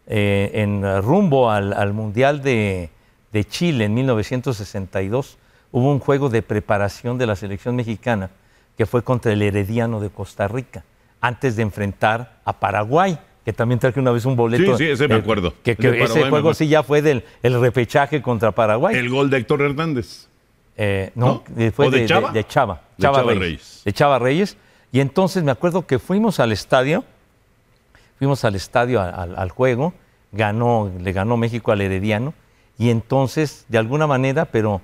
Eh, 0.07 0.51
en 0.55 1.03
rumbo 1.03 1.51
al, 1.51 1.73
al 1.75 1.93
Mundial 1.93 2.43
de, 2.43 2.89
de 3.33 3.45
Chile 3.45 3.85
en 3.87 3.95
1962, 3.95 5.39
hubo 5.73 5.91
un 5.91 5.99
juego 5.99 6.29
de 6.31 6.43
preparación 6.43 7.19
de 7.19 7.27
la 7.27 7.37
selección 7.37 7.77
mexicana 7.77 8.31
que 8.77 8.87
fue 8.87 9.03
contra 9.03 9.33
el 9.33 9.43
Herediano 9.43 10.01
de 10.01 10.11
Costa 10.11 10.49
Rica, 10.49 10.83
antes 11.21 11.57
de 11.57 11.63
enfrentar 11.63 12.41
a 12.45 12.53
Paraguay, 12.59 13.19
que 13.45 13.53
también 13.53 13.79
traje 13.79 14.01
una 14.01 14.11
vez 14.13 14.25
un 14.25 14.35
boleto. 14.37 14.77
Sí, 14.77 14.85
sí, 14.87 14.91
ese 14.91 15.09
me 15.09 15.15
acuerdo. 15.17 15.53
Que, 15.63 15.77
Paraguay 15.77 16.03
ese 16.03 16.29
juego 16.31 16.55
sí 16.55 16.69
ya 16.69 16.83
fue 16.83 17.03
del 17.03 17.23
el 17.43 17.61
repechaje 17.61 18.21
contra 18.23 18.53
Paraguay. 18.53 18.97
El 18.97 19.11
gol 19.11 19.29
de 19.31 19.37
Héctor 19.39 19.63
Hernández. 19.63 20.29
Eh, 20.77 21.13
no, 21.15 21.27
¿No? 21.27 21.43
eh, 21.57 21.71
fue 21.71 21.87
¿O 21.87 21.91
de 21.91 22.05
Chava? 22.07 22.31
de 22.33 22.45
Chava. 22.47 22.81
De 22.97 23.03
Chava 23.03 23.19
Chava 23.19 23.29
Reyes, 23.29 23.41
Reyes. 23.41 23.83
De 23.85 23.93
Chava 23.93 24.19
Reyes. 24.19 24.57
Y 24.93 25.01
entonces 25.01 25.43
me 25.45 25.51
acuerdo 25.51 25.87
que 25.87 25.99
fuimos 25.99 26.41
al 26.41 26.53
estadio, 26.53 27.05
fuimos 28.19 28.45
al 28.45 28.55
estadio 28.55 29.01
a- 29.01 29.09
al, 29.11 29.37
al 29.37 29.51
juego, 29.51 29.93
ganó, 30.33 30.91
le 31.01 31.13
ganó 31.13 31.37
México 31.37 31.73
al 31.73 31.81
Herediano, 31.81 32.35
y 32.79 32.91
entonces, 32.91 33.67
de 33.69 33.79
alguna 33.79 34.07
manera, 34.07 34.47
pero 34.47 34.81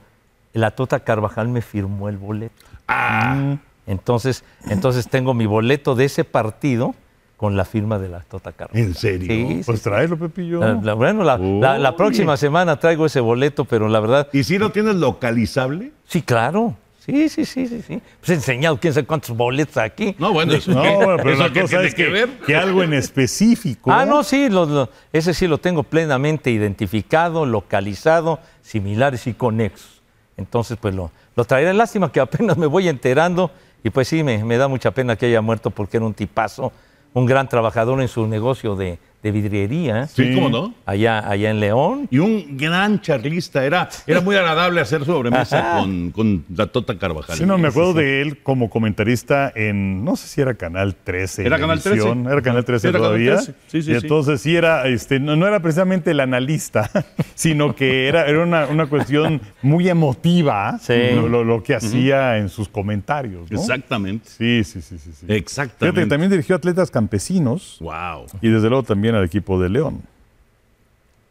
la 0.53 0.73
Tota 0.73 1.01
Carvajal 1.01 1.49
me 1.49 1.61
firmó 1.63 2.09
el 2.09 2.17
boleto. 2.19 2.55
Ah, 2.89 3.57
Entonces, 3.87 4.45
entonces 4.69 5.09
tengo 5.09 5.35
mi 5.35 5.47
boleto 5.47 5.95
de 5.97 6.05
ese 6.05 6.23
partido 6.25 6.95
con 7.41 7.57
la 7.57 7.65
firma 7.65 7.99
de 7.99 8.11
la 8.11 8.21
Tota 8.21 8.53
Carvajal. 8.53 8.83
¿en 8.83 8.95
serio? 8.95 9.27
Sí, 9.27 9.63
Pues 9.65 9.79
sí. 9.79 9.85
tráelo, 9.85 10.19
Pepillo. 10.19 10.61
La- 10.61 10.75
la- 10.75 10.93
bueno, 10.93 11.25
la, 11.25 11.39
la- 11.39 11.79
la 11.79 11.91
Uy. 11.93 11.97
próxima 11.97 12.37
semana 12.37 12.79
traigo 12.79 13.07
ese 13.07 13.19
boleto, 13.21 13.65
pero 13.65 13.89
la 13.89 13.99
verdad, 13.99 14.29
¿Y 14.35 14.45
si 14.45 14.59
lo 14.59 14.71
tienes 14.73 14.97
localizable? 14.97 15.91
Sí, 16.07 16.21
claro. 16.21 16.77
Sí, 16.99 17.31
sí, 17.31 17.47
sí, 17.47 17.67
sí, 17.67 17.81
sí. 17.81 18.03
Pues 18.19 18.29
he 18.29 18.35
enseñado 18.35 18.77
quién 18.79 18.93
sabe 18.93 19.07
cuántos 19.07 19.35
boletos 19.35 19.79
aquí. 19.79 20.15
No, 20.19 20.35
bueno, 20.35 20.53
eso, 20.53 20.71
No, 20.71 20.83
bueno, 20.97 21.17
pero 21.17 21.31
¿Eso 21.33 21.43
la 21.45 21.49
cosa 21.49 21.67
tiene 21.67 21.87
es 21.87 21.95
que 21.95 22.05
que, 22.05 22.11
ver? 22.11 22.29
que 22.47 22.55
algo 22.57 22.83
en 22.83 22.93
específico. 22.93 23.91
Ah, 23.91 24.05
no, 24.05 24.23
sí, 24.23 24.51
lo- 24.51 24.67
lo- 24.67 24.91
ese 25.11 25.33
sí 25.33 25.47
lo 25.49 25.57
tengo 25.57 25.83
plenamente 25.83 26.51
identificado, 26.51 27.47
localizado, 27.47 28.39
similares 28.61 29.27
y 29.27 29.33
conexos. 29.33 30.03
Entonces, 30.37 30.77
pues 30.79 30.95
lo, 30.95 31.11
lo 31.37 31.45
traeré. 31.47 31.73
Lástima 31.73 32.13
que 32.13 32.21
apenas 32.21 32.59
me 32.59 32.67
voy 32.67 32.87
enterando 32.89 33.51
y 33.83 33.89
pues 33.89 34.09
sí, 34.09 34.23
me, 34.23 34.45
me 34.45 34.59
da 34.59 34.69
mucha 34.69 34.91
pena 34.91 35.17
que 35.17 35.25
haya 35.25 35.41
muerto 35.41 35.71
porque 35.71 35.97
era 35.97 36.05
un 36.05 36.13
tipazo, 36.13 36.71
un 37.15 37.27
gran 37.27 37.49
trabajador 37.49 38.01
en 38.01 38.09
su 38.09 38.27
negocio 38.27 38.77
de, 38.77 38.99
de 39.22 39.31
vidriería, 39.32 40.06
Sí. 40.06 40.34
¿cómo 40.34 40.49
no? 40.49 40.75
allá, 40.87 41.28
allá 41.28 41.50
en 41.50 41.61
León. 41.61 42.08
Y 42.11 42.19
un 42.19 42.56
gran 42.56 43.00
charlista. 43.00 43.64
Era, 43.64 43.89
era 44.06 44.20
muy 44.20 44.34
agradable 44.36 44.81
hacer 44.81 45.05
sobremesa 45.05 45.77
con, 45.79 46.10
con 46.10 46.44
la 46.55 46.67
Tota 46.69 46.96
Carvajal. 46.98 47.36
Sí, 47.36 47.44
no, 47.44 47.58
me 47.58 47.69
acuerdo 47.69 47.93
de 47.94 48.22
él 48.22 48.39
como 48.43 48.70
comentarista 48.70 49.53
en, 49.55 50.05
no 50.05 50.17
sé 50.17 50.27
si 50.29 50.41
era 50.41 50.55
Canal 50.55 50.94
13. 50.94 51.44
Era 51.46 51.58
Canal 51.58 51.81
13. 51.82 51.91
edición, 51.98 52.27
Era 52.31 52.41
Canal 52.43 52.65
13 52.65 52.89
Era 52.89 52.98
Canal 52.98 53.08
todavía. 53.08 53.34
13. 53.36 53.53
Sí, 53.53 53.56
sí, 53.70 53.79
y 53.79 53.82
sí. 53.82 53.93
entonces 54.03 54.41
sí 54.41 54.56
era, 54.56 54.86
este, 54.89 55.20
no, 55.20 55.36
no 55.36 55.46
era 55.46 55.60
precisamente 55.60 56.10
el 56.12 56.20
analista, 56.20 56.91
sino 57.34 57.74
que 57.74 58.08
era, 58.08 58.27
era 58.27 58.43
una, 58.43 58.67
una 58.67 58.86
cuestión 58.86 59.41
muy 59.62 59.89
emotiva 59.89 60.79
Sí. 60.81 60.94
lo, 61.15 61.29
lo- 61.29 61.44
lo 61.44 61.62
que 61.62 61.74
hacía 61.74 62.39
en 62.39 62.48
sus 62.48 62.69
comentarios. 62.69 63.50
¿no? 63.50 63.58
Exactamente. 63.60 64.29
Sí, 64.31 64.62
sí, 64.65 64.81
sí, 64.81 64.96
sí. 64.98 65.10
sí. 65.12 65.27
Fíjate 65.27 65.36
Exactamente. 65.36 66.00
que 66.03 66.06
también 66.06 66.31
dirigió 66.31 66.56
atletas 66.56 66.91
campesinos 66.91 67.77
Wow. 67.81 68.27
y 68.41 68.48
desde 68.48 68.69
luego 68.69 68.82
también 68.82 69.09
al 69.14 69.24
equipo 69.24 69.60
de 69.60 69.69
León. 69.69 70.02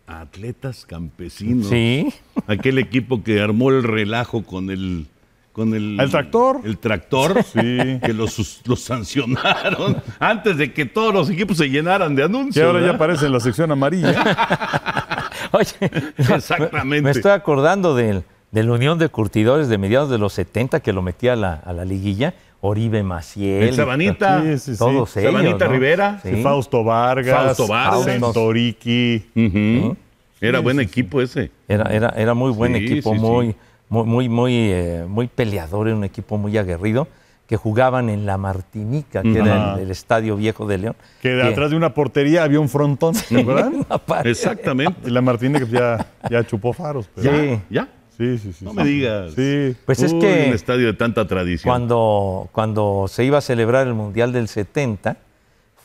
Atletas 0.08 0.86
campesinos. 0.88 1.68
Sí. 1.68 2.12
Aquel 2.48 2.80
equipo 2.80 3.24
que 3.24 3.42
armó 3.42 3.70
el 3.70 3.84
relajo 3.84 4.44
con 4.44 4.70
el. 4.72 5.06
Con 5.52 5.74
el, 5.74 6.00
¿El 6.00 6.10
tractor? 6.10 6.62
El 6.64 6.78
tractor. 6.78 7.44
Sí. 7.44 8.00
Que 8.04 8.14
los, 8.14 8.62
los 8.66 8.80
sancionaron 8.82 10.02
antes 10.20 10.58
de 10.58 10.74
que 10.74 10.86
todos 10.86 11.14
los 11.14 11.30
equipos 11.30 11.58
se 11.58 11.70
llenaran 11.70 12.16
de 12.16 12.24
anuncios. 12.24 12.56
Que 12.56 12.64
ahora 12.64 12.82
ya 12.82 12.96
aparece 12.96 13.26
en 13.28 13.34
la 13.34 13.40
sección 13.40 13.72
amarilla. 13.72 15.30
Oye, 15.52 15.92
Exactamente. 16.18 17.02
Me 17.04 17.12
estoy 17.12 17.32
acordando 17.32 17.96
del, 17.96 18.24
de 18.52 18.64
la 18.64 18.72
Unión 18.72 18.98
de 18.98 19.10
Curtidores 19.10 19.70
de 19.70 19.78
mediados 19.78 20.10
de 20.10 20.18
los 20.18 20.34
70 20.34 20.80
que 20.80 20.94
lo 20.94 21.02
metía 21.02 21.34
a 21.34 21.36
la, 21.36 21.54
a 21.54 21.74
la 21.74 21.86
liguilla. 21.86 22.34
Oribe 22.62 23.04
Maciel. 23.04 23.70
El 23.70 23.76
Sabanita. 23.76 24.42
Sí, 24.42 24.58
sí, 24.58 24.72
sí. 24.74 24.78
Todos 24.80 25.16
ellos. 25.18 25.32
Sabanita 25.32 25.66
¿no? 25.66 25.72
Rivera. 25.72 26.20
Sí. 26.24 26.42
Fausto 26.44 26.84
Vargas, 26.84 27.56
Fausto 27.58 27.68
Vargas. 27.68 28.04
Centoriqui. 28.06 29.26
Ujú. 29.36 29.98
Era 30.42 30.60
buen 30.60 30.80
equipo 30.80 31.22
ese. 31.22 31.52
Era, 31.68 31.94
era, 31.94 32.10
era 32.16 32.34
muy 32.34 32.52
buen 32.52 32.74
Sí, 32.76 32.86
equipo, 32.86 33.12
sí, 33.14 33.20
sí. 33.20 33.26
muy, 33.26 33.56
muy, 33.90 34.06
muy, 34.06 34.30
muy, 34.30 34.54
eh, 34.72 35.06
muy 35.08 35.28
peleador, 35.28 35.88
era 35.88 35.98
un 35.98 36.04
equipo 36.06 36.38
muy 36.38 36.58
aguerrido, 36.58 37.08
que 37.46 37.58
jugaban 37.58 38.10
en 38.10 38.26
la 38.26 38.38
Martinica, 38.38 39.22
que 39.22 39.38
era 39.40 39.74
el, 39.76 39.82
el 39.82 39.92
estadio 39.92 40.36
viejo 40.38 40.66
de 40.68 40.78
León. 40.78 40.96
Que 41.22 41.30
de 41.30 41.44
atrás 41.44 41.72
de 41.72 41.76
una 41.78 41.94
portería 41.94 42.44
había 42.44 42.60
un 42.60 42.70
frontón, 42.70 43.16
¿te 43.28 43.42
acuerdan? 43.42 43.86
Exactamente. 44.24 44.94
Y 45.06 45.10
la 45.10 45.22
Martínez 45.22 45.70
ya, 45.70 46.06
ya 46.30 46.44
chupó 46.46 46.72
faros. 46.74 47.10
pero- 47.16 47.32
Sí. 47.38 47.60
¿Ya? 47.70 47.88
Sí, 48.20 48.38
sí, 48.38 48.52
sí. 48.54 48.66
No 48.66 48.72
sí. 48.72 48.76
me 48.78 48.84
digas. 48.84 49.34
Sí. 49.34 49.76
Pues 49.86 50.02
es 50.04 50.14
que 50.14 50.46
Un 50.50 50.54
estadio 50.54 50.88
de 50.88 50.94
tanta 50.94 51.26
tradición. 51.26 51.72
cuando, 51.72 52.50
cuando 52.52 53.06
se 53.08 53.24
iba 53.24 53.38
a 53.38 53.42
celebrar 53.42 53.88
el 53.88 53.94
Mundial 53.94 54.34
del 54.34 54.48
70, 54.50 55.16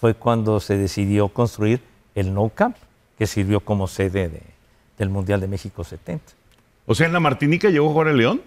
fue 0.01 0.15
cuando 0.15 0.59
se 0.61 0.77
decidió 0.77 1.29
construir 1.29 1.81
el 2.17 2.35
No 2.35 2.49
Camp, 2.49 2.77
que 3.17 3.27
sirvió 3.29 3.61
como 3.61 3.87
sede 3.87 4.29
de- 4.29 4.43
del 4.99 5.09
Mundial 5.11 5.41
de 5.41 5.47
México 5.49 5.85
70. 5.85 6.25
O 6.87 6.95
sea, 6.95 7.07
en 7.07 7.13
la 7.13 7.21
Martinica 7.21 7.71
llegó 7.71 7.89
a 7.89 7.93
jugar 7.93 8.09
el 8.09 8.17
León. 8.19 8.43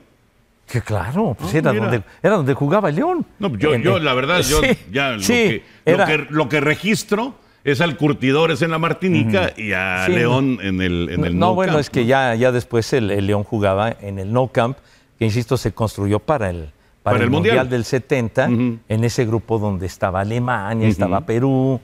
Que 0.70 0.82
claro, 0.82 1.34
pues 1.40 1.56
Ah, 1.56 1.58
era, 1.60 1.72
mira. 1.72 1.86
donde, 1.86 2.04
era 2.22 2.36
donde 2.36 2.54
jugaba 2.54 2.90
el 2.90 2.96
León. 2.98 3.26
No, 3.40 3.56
yo, 3.56 3.74
En- 3.74 3.84
yo 3.84 4.00
la 4.00 4.14
verdad, 4.14 4.42
yo 4.50 4.60
Sí, 4.62 4.78
ya 4.92 5.12
lo, 5.12 5.20
sí, 5.22 5.28
que, 5.34 5.64
lo, 5.86 5.92
era- 5.94 6.06
que, 6.06 6.18
lo 6.30 6.50
que 6.50 6.60
registro 6.60 7.36
es 7.72 7.82
al 7.82 7.98
Curtidores 7.98 8.62
en 8.62 8.72
la 8.72 8.78
Martinica 8.80 9.52
y 9.58 9.74
a 9.74 10.06
Sí, 10.06 10.14
León 10.14 10.58
en 10.62 10.82
el, 10.82 11.10
en 11.12 11.26
el 11.26 11.34
no, 11.38 11.48
Nou 11.48 11.56
bueno, 11.56 11.74
Camp, 11.74 11.82
es 11.82 11.90
que 11.90 12.02
¿no? 12.02 12.08
ya, 12.08 12.34
ya 12.36 12.52
después 12.54 12.94
el, 12.94 13.12
el 13.12 13.28
León 13.28 13.44
jugaba 13.44 13.92
en 14.02 14.20
el 14.20 14.32
No 14.32 14.48
Camp, 14.48 14.78
que 15.20 15.26
insisto, 15.26 15.58
se 15.58 15.74
construyó 15.74 16.20
para 16.20 16.50
el, 16.50 16.70
para 17.04 17.16
Para 17.16 17.24
el 17.26 17.30
Mundial. 17.30 17.56
mundial. 17.58 17.70
del 17.70 17.84
70, 17.84 18.50
Ujú. 18.50 18.78
en 18.88 19.04
ese 19.04 19.26
grupo 19.26 19.60
donde 19.60 19.86
estaba 19.86 20.22
Alemania, 20.22 20.88
estaba 20.88 21.22
Perú, 21.26 21.80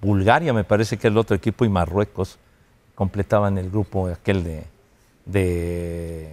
Bulgaria, 0.00 0.52
me 0.52 0.62
parece 0.64 0.96
que 0.98 1.08
el 1.08 1.16
otro 1.18 1.34
equipo, 1.34 1.64
y 1.64 1.68
Marruecos 1.68 2.38
completaban 2.94 3.58
el 3.58 3.70
grupo 3.70 4.06
aquel 4.06 4.44
de, 4.44 4.62
de- 5.26 6.28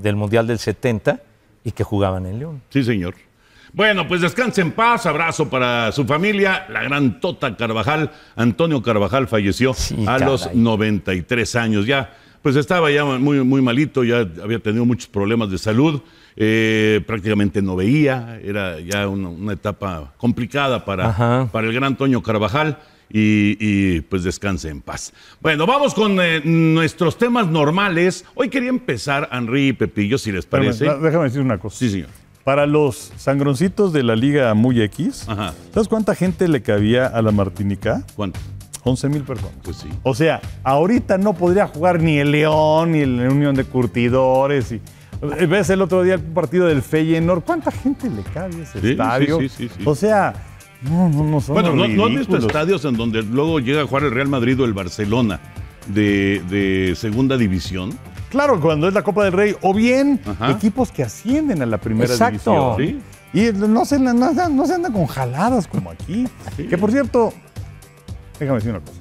del 0.00 0.14
Mundial 0.16 0.46
del 0.46 0.58
70 0.58 1.20
y 1.64 1.72
que 1.72 1.82
jugaban 1.84 2.26
en 2.26 2.38
León. 2.38 2.62
Sí, 2.70 2.84
señor. 2.84 3.14
Bueno, 3.72 4.08
pues 4.08 4.20
descanse 4.22 4.60
en 4.62 4.72
paz, 4.72 5.06
abrazo 5.06 5.48
para 5.50 5.92
su 5.92 6.04
familia, 6.04 6.66
la 6.70 6.82
gran 6.82 7.20
Tota 7.20 7.56
Carvajal. 7.56 8.10
Antonio 8.36 8.82
Carvajal 8.82 9.28
falleció 9.28 9.74
Sí, 9.74 9.96
a 10.06 10.18
los 10.18 10.42
caray. 10.44 10.56
93 10.58 11.56
años 11.56 11.86
ya. 11.86 12.14
Pues 12.42 12.54
estaba 12.56 12.90
ya 12.90 13.04
muy, 13.04 13.42
muy 13.44 13.60
malito, 13.60 14.04
ya 14.04 14.18
había 14.42 14.60
tenido 14.60 14.84
muchos 14.84 15.08
problemas 15.08 15.50
de 15.50 15.58
salud, 15.58 16.00
eh, 16.36 17.02
prácticamente 17.06 17.60
no 17.60 17.74
veía, 17.74 18.40
era 18.42 18.78
ya 18.80 19.08
una, 19.08 19.28
una 19.28 19.52
etapa 19.54 20.14
complicada 20.16 20.84
para, 20.84 21.08
Ajá. 21.08 21.48
para 21.52 21.66
el 21.66 21.72
gran 21.72 21.84
Antonio 21.84 22.22
Carvajal. 22.22 22.78
Y, 23.10 23.56
y, 23.58 24.00
pues 24.02 24.22
descanse 24.22 24.68
en 24.68 24.82
paz. 24.82 25.14
Bueno, 25.40 25.64
vamos 25.66 25.94
con 25.94 26.20
eh, 26.20 26.42
nuestros 26.44 27.16
temas 27.16 27.46
normales. 27.46 28.26
Hoy 28.34 28.50
quería 28.50 28.68
empezar, 28.68 29.30
Henry 29.32 29.68
y 29.68 29.72
Pepillo, 29.72 30.18
si 30.18 30.30
les 30.30 30.44
parece. 30.44 30.84
da- 30.84 30.98
déjame 30.98 31.24
decir 31.24 31.40
una 31.40 31.56
cosa. 31.56 31.78
Sí, 31.78 31.88
señor. 31.88 32.10
Para 32.48 32.64
los 32.64 33.12
sangroncitos 33.18 33.92
de 33.92 34.02
la 34.02 34.16
Liga 34.16 34.54
Muy 34.54 34.80
X, 34.80 35.26
Ajá. 35.28 35.52
¿sabes 35.74 35.86
cuánta 35.86 36.14
gente 36.14 36.48
le 36.48 36.62
cabía 36.62 37.06
a 37.06 37.20
la 37.20 37.30
Martinica? 37.30 38.04
¿Cuánto? 38.16 38.40
11 38.84 39.08
mil 39.10 39.20
personas. 39.22 39.52
Pues 39.62 39.76
sí. 39.76 39.88
O 40.02 40.14
sea, 40.14 40.40
ahorita 40.64 41.18
no 41.18 41.34
podría 41.34 41.66
jugar 41.66 42.00
ni 42.00 42.16
el 42.16 42.30
León, 42.30 42.92
ni 42.92 43.04
la 43.04 43.28
Unión 43.28 43.54
de 43.54 43.64
Curtidores. 43.64 44.72
Y, 44.72 44.80
ves 45.46 45.68
el 45.68 45.82
otro 45.82 46.02
día 46.02 46.14
el 46.14 46.22
partido 46.22 46.66
del 46.68 46.80
Feyenoord. 46.80 47.42
¿Cuánta 47.42 47.70
gente 47.70 48.08
le 48.08 48.22
cabe 48.22 48.56
a 48.56 48.62
ese 48.62 48.80
Sí, 48.80 48.90
estadio? 48.92 49.40
sí, 49.40 49.48
sí, 49.50 49.68
sí, 49.68 49.74
sí. 49.76 49.82
O 49.84 49.94
sea, 49.94 50.32
no, 50.80 51.10
no, 51.10 51.24
no 51.24 51.42
son 51.42 51.52
Bueno, 51.52 51.74
¿no, 51.74 51.86
no 51.86 52.06
has 52.06 52.14
visto 52.14 52.38
estadios 52.38 52.82
en 52.86 52.96
donde 52.96 53.24
luego 53.24 53.60
llega 53.60 53.82
a 53.82 53.86
jugar 53.86 54.04
el 54.04 54.10
Real 54.12 54.28
Madrid 54.28 54.58
o 54.58 54.64
el 54.64 54.72
Barcelona 54.72 55.38
de, 55.86 56.42
de 56.48 56.94
segunda 56.96 57.36
división? 57.36 57.90
Claro, 58.30 58.60
cuando 58.60 58.88
es 58.88 58.94
la 58.94 59.02
Copa 59.02 59.24
del 59.24 59.32
Rey, 59.32 59.56
o 59.62 59.72
bien 59.74 60.20
Ajá. 60.26 60.50
equipos 60.50 60.90
que 60.92 61.02
ascienden 61.02 61.62
a 61.62 61.66
la 61.66 61.78
primera 61.78 62.12
Exacto. 62.12 62.76
división. 62.78 63.02
Y 63.32 63.52
no 63.52 63.84
se, 63.84 63.98
no, 63.98 64.12
no- 64.14 64.32
no 64.48 64.66
se 64.66 64.74
andan 64.74 64.92
con 64.92 65.06
jaladas 65.06 65.66
como 65.66 65.90
aquí. 65.90 66.26
Que 66.56 66.76
por 66.78 66.90
cierto, 66.90 67.32
déjame 68.38 68.58
decir 68.58 68.70
una 68.70 68.80
cosa. 68.80 68.98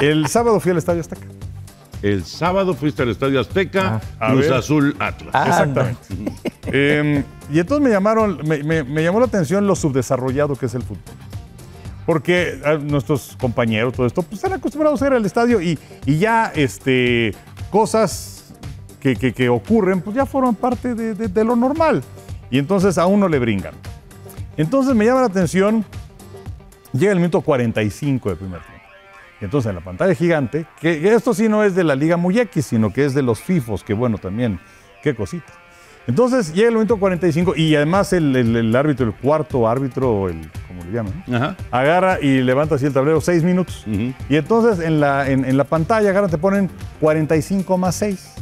El 0.00 0.26
sábado 0.28 0.60
fui 0.60 0.70
al 0.72 0.78
Estadio 0.78 1.00
Azteca. 1.00 1.26
El 2.00 2.24
sábado 2.24 2.74
fuiste 2.74 3.02
al 3.02 3.08
Estadio 3.08 3.40
Azteca, 3.40 4.00
Ah. 4.20 4.28
A 4.28 4.32
Cruz. 4.32 4.50
Azul 4.50 4.94
Atlas. 4.98 5.30
Ah, 5.34 5.46
Exactamente. 5.48 6.00
Eh, 6.70 7.24
y 7.50 7.58
entonces 7.60 7.82
me 7.82 7.90
llamaron, 7.90 8.40
me, 8.46 8.62
me- 8.62 8.84
me 8.84 9.02
llamó 9.02 9.20
la 9.20 9.24
atención 9.26 9.66
lo 9.66 9.74
subdesarrollado 9.74 10.54
que 10.54 10.66
es 10.66 10.74
el 10.74 10.82
fútbol. 10.82 11.02
Porque 12.04 12.60
ah, 12.64 12.74
nuestros 12.74 13.36
compañeros, 13.40 13.94
todo 13.94 14.06
esto, 14.06 14.20
pues 14.22 14.34
están 14.34 14.52
acostumbrados 14.52 15.00
a 15.00 15.06
ir 15.06 15.12
al 15.14 15.24
estadio 15.24 15.60
y, 15.62 15.78
y 16.04 16.18
ya 16.18 16.52
este, 16.54 17.34
cosas 17.70 18.37
que, 19.14 19.16
que- 19.16 19.32
que 19.32 19.48
ocurren, 19.48 20.00
pues 20.00 20.16
ya 20.16 20.26
forman 20.26 20.54
parte 20.54 20.94
de, 20.94 21.14
de- 21.14 21.28
de 21.28 21.44
lo 21.44 21.56
normal. 21.56 22.02
Y 22.50 22.58
entonces 22.58 22.98
a 22.98 23.06
uno 23.06 23.28
le 23.28 23.38
brincan. 23.38 23.74
Entonces 24.56 24.94
me 24.94 25.04
llama 25.04 25.20
la 25.20 25.26
atención, 25.26 25.84
llega 26.92 27.12
el 27.12 27.18
minuto 27.18 27.40
45 27.40 28.30
de 28.30 28.36
primer 28.36 28.60
tiempo. 28.60 28.74
Y 29.40 29.44
entonces 29.44 29.68
en 29.70 29.76
la 29.76 29.82
pantalla 29.82 30.14
gigante, 30.14 30.66
que, 30.80 31.14
esto 31.14 31.32
sí 31.32 31.48
no 31.48 31.62
es 31.62 31.74
de 31.74 31.84
la 31.84 31.94
Liga 31.94 32.16
Muy 32.16 32.38
X, 32.40 32.66
sino 32.66 32.92
que 32.92 33.04
es 33.04 33.14
de 33.14 33.22
los 33.22 33.40
FIFOs, 33.40 33.84
que 33.84 33.94
bueno, 33.94 34.18
también, 34.18 34.58
qué 35.02 35.14
cosita. 35.14 35.52
Entonces 36.08 36.54
llega 36.54 36.68
el 36.68 36.74
minuto 36.74 36.96
45 36.96 37.54
y 37.54 37.76
además 37.76 38.12
el, 38.14 38.34
el- 38.34 38.56
el 38.56 38.74
árbitro, 38.74 39.06
el 39.06 39.12
cuarto 39.14 39.68
árbitro, 39.68 40.28
el, 40.28 40.50
como 40.66 40.82
le 40.84 40.90
llaman, 40.92 41.22
agarra 41.70 42.18
y 42.20 42.40
levanta 42.40 42.76
así 42.76 42.86
el 42.86 42.92
tablero, 42.94 43.20
seis 43.20 43.44
minutos. 43.44 43.84
Ujú. 43.86 44.12
Y 44.28 44.36
entonces 44.36 44.84
en 44.84 44.98
la, 45.00 45.28
en, 45.30 45.44
en 45.44 45.56
la 45.56 45.64
pantalla, 45.64 46.08
agarra, 46.10 46.28
te 46.28 46.38
ponen 46.38 46.68
45 47.00 47.76
más 47.78 47.94
6. 47.96 48.34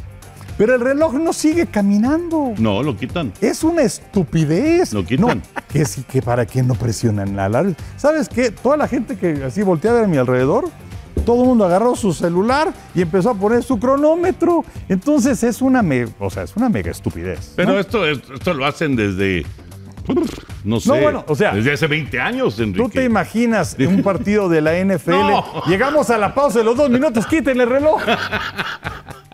Pero 0.57 0.73
el 0.75 0.81
reloj 0.81 1.13
no 1.13 1.33
sigue 1.33 1.67
caminando. 1.67 2.53
No, 2.57 2.81
lo 2.81 2.97
quitan. 2.97 3.31
Es 3.41 3.63
una 3.63 3.83
estupidez. 3.83 4.91
Lo 4.93 5.05
quitan. 5.05 5.37
No, 5.39 5.61
que 5.69 5.85
sí, 5.85 6.03
que 6.03 6.21
para 6.21 6.45
qué 6.45 6.63
no 6.63 6.73
presionan 6.75 7.37
al 7.39 7.53
árbitro. 7.55 7.83
¿Sabes 7.95 8.27
qué? 8.27 8.49
Toda 8.51 8.75
la 8.77 8.87
gente 8.87 9.15
que 9.17 9.43
así 9.45 9.61
volteaba 9.61 10.01
a 10.03 10.07
mi 10.07 10.17
alrededor, 10.17 10.69
todo 11.25 11.41
el 11.43 11.47
mundo 11.49 11.65
agarró 11.65 11.95
su 11.95 12.11
celular 12.13 12.73
y 12.95 13.01
empezó 13.03 13.29
a 13.29 13.33
poner 13.35 13.61
su 13.61 13.77
cronómetro. 13.79 14.65
Entonces 14.89 15.43
es 15.43 15.61
una, 15.61 15.83
me- 15.83 16.07
o 16.19 16.29
sea, 16.29 16.43
es 16.43 16.55
una 16.55 16.69
mega 16.69 16.89
estupidez. 16.91 17.53
Pero 17.55 17.73
¿no? 17.73 17.79
esto, 17.79 18.07
esto 18.07 18.53
lo 18.55 18.65
hacen 18.65 18.95
desde, 18.95 19.45
no 20.63 20.79
sé, 20.79 21.01
bueno, 21.01 21.23
o 21.27 21.35
sea, 21.35 21.53
desde 21.53 21.73
hace 21.73 21.85
20 21.87 22.19
años, 22.19 22.59
Enrique. 22.59 22.81
¿Tú 22.81 22.89
te 22.89 23.03
imaginas 23.03 23.75
un 23.87 24.01
partido 24.01 24.47
de 24.49 24.61
la 24.61 24.73
NFL? 24.83 25.11
No. 25.11 25.43
Llegamos 25.67 26.09
a 26.09 26.17
la 26.17 26.33
pausa 26.33 26.59
de 26.59 26.65
los 26.65 26.77
dos 26.77 26.89
minutos, 26.89 27.27
quítenle 27.27 27.63
el 27.63 27.69
reloj. 27.69 28.01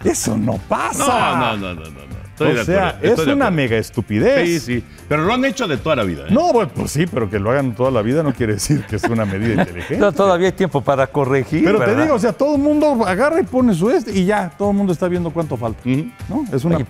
Eso 0.04 0.38
no 0.38 0.58
pasa. 0.58 1.36
No, 1.36 1.58
no, 1.58 1.74
no, 1.74 1.74
no, 1.74 1.90
no. 1.90 2.08
no. 2.08 2.14
Estoy 2.34 2.52
o 2.52 2.56
de 2.56 2.66
sea, 2.66 2.90
acuerdo, 2.90 3.22
es 3.22 3.26
de 3.28 3.34
una 3.34 3.52
mega 3.52 3.78
estupidez. 3.78 4.48
Sí, 4.48 4.60
sí. 4.60 4.84
Pero 5.08 5.24
lo 5.24 5.34
han 5.34 5.46
hecho 5.46 5.68
de 5.68 5.78
toda 5.78 5.98
la 5.98 6.04
vida. 6.04 6.24
¿eh? 6.24 6.32
No, 6.32 6.52
pues 6.68 6.90
sí, 6.92 7.06
pero 7.06 7.30
que 7.30 7.38
lo 7.38 7.52
hagan 7.52 7.76
toda 7.76 7.92
la 7.92 8.02
vida 8.02 8.24
no 8.24 8.34
quiere 8.34 8.54
decir 8.54 8.84
que 8.86 8.96
es 8.96 9.04
una 9.04 9.24
medida 9.26 9.62
inteligente. 9.62 9.98
No, 10.00 10.12
todavía 10.12 10.48
hay 10.48 10.54
tiempo 10.54 10.82
para 10.82 11.06
corregir. 11.06 11.64
Pero 11.64 11.80
te 11.80 11.96
digo, 11.96 12.16
o 12.16 12.20
sea, 12.20 12.34
todo 12.34 12.56
el 12.56 12.62
mundo 12.62 13.06
agarra 13.06 13.40
y 13.40 13.44
pone 13.44 13.76
su 13.76 13.92
este 13.92 14.12
y 14.18 14.26
ya, 14.26 14.52
todo 14.58 14.72
el 14.72 14.78
mundo 14.78 14.94
está 14.94 15.08
viendo 15.08 15.30
cuánto 15.30 15.58
falta. 15.58 15.80
¿No? 16.28 16.44
Es 16.52 16.66
una. 16.66 16.78
Oye, 16.78 16.86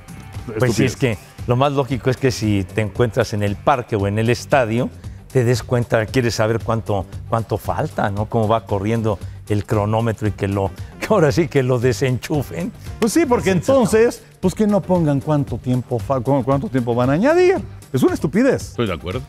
Pues 0.59 0.73
sí, 0.75 0.85
es 0.85 0.95
que 0.95 1.17
lo 1.45 1.57
más 1.57 1.73
lógico 1.73 2.09
es 2.09 2.15
que 2.15 2.31
si 2.31 2.63
te 2.63 2.79
encuentras 2.79 3.33
en 3.33 3.43
el 3.43 3.57
parque 3.57 3.97
o 3.97 4.07
en 4.07 4.19
el 4.19 4.29
estadio, 4.29 4.89
te 5.33 5.43
des 5.43 5.61
cuenta, 5.61 6.05
quieres 6.05 6.35
saber 6.35 6.59
cuánto, 6.63 7.05
cuánto 7.27 7.57
falta, 7.57 8.09
¿no? 8.11 8.27
Cómo 8.27 8.47
va 8.47 8.65
corriendo 8.65 9.19
el 9.49 9.65
cronómetro 9.65 10.27
y 10.27 10.31
que 10.31 10.47
lo, 10.47 10.71
que 11.05 11.13
ahora 11.13 11.31
sí 11.31 11.47
que 11.47 11.63
lo 11.63 11.79
desenchufen. 11.79 12.71
Pues 12.99 13.13
sí, 13.13 13.25
porque 13.25 13.51
entonces, 13.51 14.23
pues 14.39 14.55
que 14.55 14.65
no 14.67 14.81
pongan 14.81 15.19
cuánto 15.19 15.57
tiempo, 15.57 15.99
cuánto 16.45 16.69
tiempo 16.69 16.95
van 16.95 17.09
a 17.09 17.13
añadir. 17.13 17.57
Es 17.91 18.03
una 18.03 18.13
estupidez. 18.13 18.69
Estoy 18.69 18.87
de 18.87 18.93
acuerdo. 18.93 19.21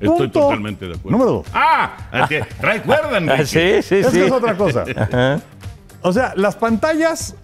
Estoy 0.00 0.08
Punto. 0.28 0.40
totalmente 0.40 0.86
de 0.86 0.94
acuerdo. 0.94 1.10
Número 1.18 1.30
dos. 1.38 1.46
Ah, 1.52 1.96
es 2.12 2.28
que 2.28 2.44
recuerdan. 2.60 3.28
Ah, 3.30 3.38
sí, 3.38 3.82
sí, 3.82 3.96
Es 3.96 4.06
sí. 4.10 4.20
es 4.20 4.30
otra 4.32 4.56
cosa. 4.56 4.84
Ajá. 4.96 5.40
O 6.02 6.12
sea, 6.12 6.32
las 6.36 6.54
pantallas 6.56 7.34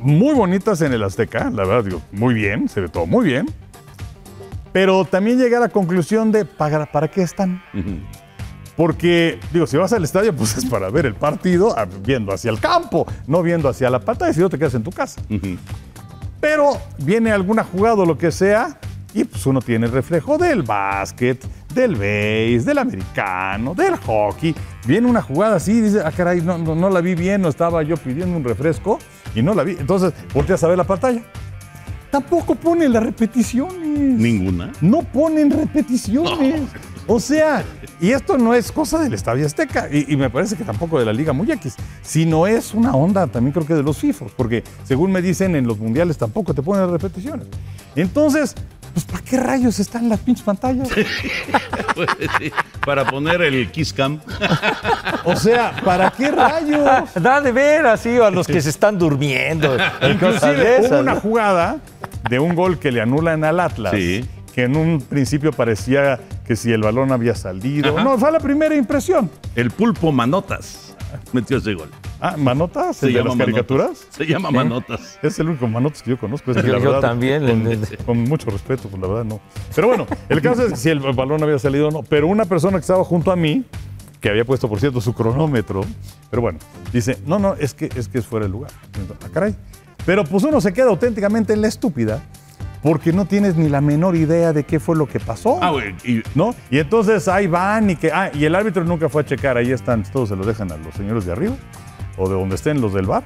muy 0.00 0.34
bonitas 0.34 0.80
en 0.80 0.92
el 0.92 1.02
Azteca, 1.02 1.50
la 1.50 1.64
verdad, 1.64 1.84
digo, 1.84 2.00
muy 2.12 2.32
bien, 2.34 2.68
se 2.68 2.80
ve 2.80 2.88
todo 2.88 3.04
muy 3.06 3.26
bien. 3.26 3.46
Pero 4.72 5.04
también 5.04 5.38
llegué 5.38 5.56
a 5.56 5.60
la 5.60 5.68
conclusión 5.68 6.30
de, 6.32 6.44
¿para, 6.44 6.86
para 6.90 7.08
qué 7.08 7.22
están? 7.22 7.62
Porque, 8.78 9.40
digo, 9.52 9.66
si 9.66 9.76
vas 9.76 9.92
al 9.92 10.04
estadio, 10.04 10.32
pues 10.32 10.56
es 10.56 10.64
para 10.64 10.88
ver 10.88 11.04
el 11.04 11.16
partido 11.16 11.74
ah, 11.76 11.84
viendo 11.84 12.32
hacia 12.32 12.52
el 12.52 12.60
campo, 12.60 13.08
no 13.26 13.42
viendo 13.42 13.68
hacia 13.68 13.90
la 13.90 13.98
pantalla, 13.98 14.32
si 14.32 14.38
no 14.38 14.48
te 14.48 14.56
quedas 14.56 14.74
en 14.74 14.84
tu 14.84 14.92
casa. 14.92 15.20
Pero 16.40 16.80
viene 16.98 17.32
alguna 17.32 17.64
jugada 17.64 17.96
o 17.96 18.06
lo 18.06 18.16
que 18.16 18.30
sea, 18.30 18.78
y 19.12 19.24
pues 19.24 19.44
uno 19.46 19.60
tiene 19.60 19.86
el 19.86 19.92
reflejo 19.92 20.38
del 20.38 20.62
básquet, 20.62 21.44
del 21.74 21.96
base, 21.96 22.62
del 22.64 22.78
americano, 22.78 23.74
del 23.74 23.96
hockey. 23.96 24.54
Viene 24.86 25.08
una 25.08 25.22
jugada 25.22 25.56
así 25.56 25.72
y 25.72 25.80
dice, 25.80 26.02
ah, 26.04 26.12
caray, 26.12 26.40
no, 26.40 26.56
no, 26.56 26.76
no 26.76 26.88
la 26.88 27.00
vi 27.00 27.16
bien, 27.16 27.42
no 27.42 27.48
estaba 27.48 27.82
yo 27.82 27.96
pidiendo 27.96 28.36
un 28.36 28.44
refresco 28.44 29.00
y 29.34 29.42
no 29.42 29.54
la 29.54 29.64
vi. 29.64 29.72
Entonces, 29.72 30.12
volteas 30.32 30.62
a 30.62 30.68
ver 30.68 30.78
la 30.78 30.84
pantalla. 30.84 31.22
Tampoco 32.12 32.54
ponen 32.54 32.92
las 32.92 33.02
repeticiones. 33.02 33.76
Ninguna. 33.76 34.70
No 34.80 35.02
ponen 35.02 35.50
repeticiones. 35.50 36.62
O 37.08 37.18
sea, 37.18 37.64
y 38.00 38.10
esto 38.12 38.38
no 38.38 38.54
es 38.54 38.70
cosa 38.72 38.98
del 38.98 39.14
Estadio 39.14 39.46
Azteca, 39.46 39.88
y, 39.90 40.12
y 40.12 40.16
me 40.16 40.30
parece 40.30 40.56
que 40.56 40.64
tampoco 40.64 40.98
de 40.98 41.04
la 41.04 41.12
Liga 41.12 41.32
Muy 41.32 41.50
X, 41.52 41.74
sino 42.02 42.46
es 42.46 42.74
una 42.74 42.92
onda 42.94 43.26
también 43.26 43.52
creo 43.52 43.66
que 43.66 43.74
de 43.74 43.82
los 43.82 43.98
FIFOs, 43.98 44.32
porque 44.32 44.62
según 44.84 45.12
me 45.12 45.22
dicen 45.22 45.56
en 45.56 45.66
los 45.66 45.78
mundiales 45.78 46.16
tampoco 46.18 46.54
te 46.54 46.62
ponen 46.62 46.90
repeticiones. 46.90 47.46
Entonces, 47.96 48.54
pues 48.92 49.04
¿para 49.04 49.22
qué 49.22 49.36
rayos 49.38 49.78
están 49.80 50.08
las 50.08 50.20
pinches 50.20 50.44
pantallas? 50.44 50.88
Pues, 51.94 52.08
sí, 52.38 52.52
para 52.84 53.04
poner 53.10 53.42
el 53.42 53.70
Kiss 53.70 53.92
Cam. 53.92 54.20
O 55.24 55.36
sea, 55.36 55.72
¿para 55.84 56.10
qué 56.10 56.30
rayos? 56.30 56.84
Da 57.14 57.40
de 57.40 57.52
ver 57.52 57.86
así 57.86 58.16
a 58.18 58.30
los 58.30 58.46
que 58.46 58.60
se 58.60 58.70
están 58.70 58.98
durmiendo. 58.98 59.76
Inclusive 60.08 60.86
hubo 60.88 61.00
una 61.00 61.16
jugada 61.16 61.78
de 62.30 62.38
un 62.38 62.54
gol 62.54 62.78
que 62.78 62.90
le 62.92 63.00
anulan 63.00 63.44
al 63.44 63.60
Atlas, 63.60 63.92
Sí. 63.94 64.24
que 64.54 64.64
en 64.64 64.76
un 64.76 65.00
principio 65.00 65.52
parecía 65.52 66.18
que 66.48 66.56
si 66.56 66.72
el 66.72 66.80
balón 66.82 67.12
había 67.12 67.34
salido. 67.34 67.94
Ajá. 67.94 68.02
No, 68.02 68.18
fue 68.18 68.32
la 68.32 68.40
primera 68.40 68.74
impresión. 68.74 69.30
El 69.54 69.70
pulpo 69.70 70.10
Manotas 70.10 70.96
metió 71.32 71.58
ese 71.58 71.74
gol. 71.74 71.90
Ah, 72.20 72.36
¿Manotas? 72.38 72.96
Se 72.96 73.06
¿El 73.06 73.12
de 73.12 73.18
llama 73.18 73.28
las 73.30 73.38
caricaturas? 73.38 73.86
Manotas. 73.90 74.16
Se 74.16 74.26
llama 74.26 74.50
Manotas. 74.50 75.18
Es 75.22 75.38
el 75.38 75.48
único 75.50 75.68
Manotas 75.68 76.02
que 76.02 76.10
yo 76.10 76.18
conozco. 76.18 76.50
es 76.50 76.56
que 76.56 76.66
Yo- 76.66 76.72
la 76.72 76.78
yo 76.78 76.84
verdad, 76.92 77.00
también, 77.08 77.42
Con, 77.46 77.66
el- 77.66 77.72
el- 77.84 77.98
con 78.04 78.18
mucho 78.24 78.50
respeto, 78.50 78.88
pues 78.88 79.00
la 79.00 79.08
verdad 79.08 79.24
no. 79.24 79.40
Pero 79.74 79.88
bueno, 79.88 80.06
el 80.28 80.40
caso 80.42 80.62
es 80.64 80.70
que 80.72 80.76
si 80.76 80.88
el 80.88 81.00
balón 81.00 81.42
había 81.42 81.58
salido 81.58 81.88
o 81.88 81.90
no. 81.90 82.02
Pero 82.02 82.26
una 82.26 82.46
persona 82.46 82.78
que 82.78 82.80
estaba 82.82 83.04
junto 83.04 83.30
a 83.30 83.36
mí, 83.36 83.64
que 84.20 84.30
había 84.30 84.44
puesto, 84.44 84.68
por 84.68 84.80
cierto, 84.80 85.00
su 85.00 85.12
cronómetro, 85.12 85.82
pero 86.30 86.42
bueno, 86.42 86.58
dice, 86.92 87.18
no, 87.26 87.38
no, 87.38 87.54
es 87.54 87.72
que 87.74 87.88
es, 87.94 88.08
que 88.08 88.18
es 88.18 88.26
fuera 88.26 88.46
de 88.46 88.52
lugar. 88.52 88.70
Ah, 89.22 89.28
caray. 89.32 89.54
Pero 90.04 90.24
pues 90.24 90.42
uno 90.44 90.60
se 90.62 90.72
queda 90.72 90.88
auténticamente 90.88 91.52
en 91.52 91.60
la 91.60 91.68
estúpida 91.68 92.22
porque 92.82 93.12
no 93.12 93.24
tienes 93.24 93.56
ni 93.56 93.68
la 93.68 93.80
menor 93.80 94.16
idea 94.16 94.52
de 94.52 94.64
qué 94.64 94.80
fue 94.80 94.96
lo 94.96 95.06
que 95.06 95.20
pasó. 95.20 95.58
Ah, 95.62 95.70
güey. 95.70 95.94
Y 96.04 96.22
¿No? 96.34 96.54
Y 96.70 96.78
entonces 96.78 97.28
ahí 97.28 97.46
van 97.46 97.90
y 97.90 97.96
que. 97.96 98.12
Ah, 98.12 98.30
y 98.32 98.44
el 98.44 98.54
árbitro 98.54 98.84
nunca 98.84 99.08
fue 99.08 99.22
a 99.22 99.24
checar, 99.24 99.56
ahí 99.56 99.72
están, 99.72 100.02
todos 100.04 100.28
se 100.28 100.36
lo 100.36 100.44
dejan 100.44 100.70
a 100.72 100.76
los 100.76 100.94
señores 100.94 101.24
de 101.26 101.32
arriba, 101.32 101.54
o 102.16 102.28
de 102.28 102.34
donde 102.34 102.54
estén 102.54 102.80
los 102.80 102.92
del 102.94 103.06
bar. 103.06 103.24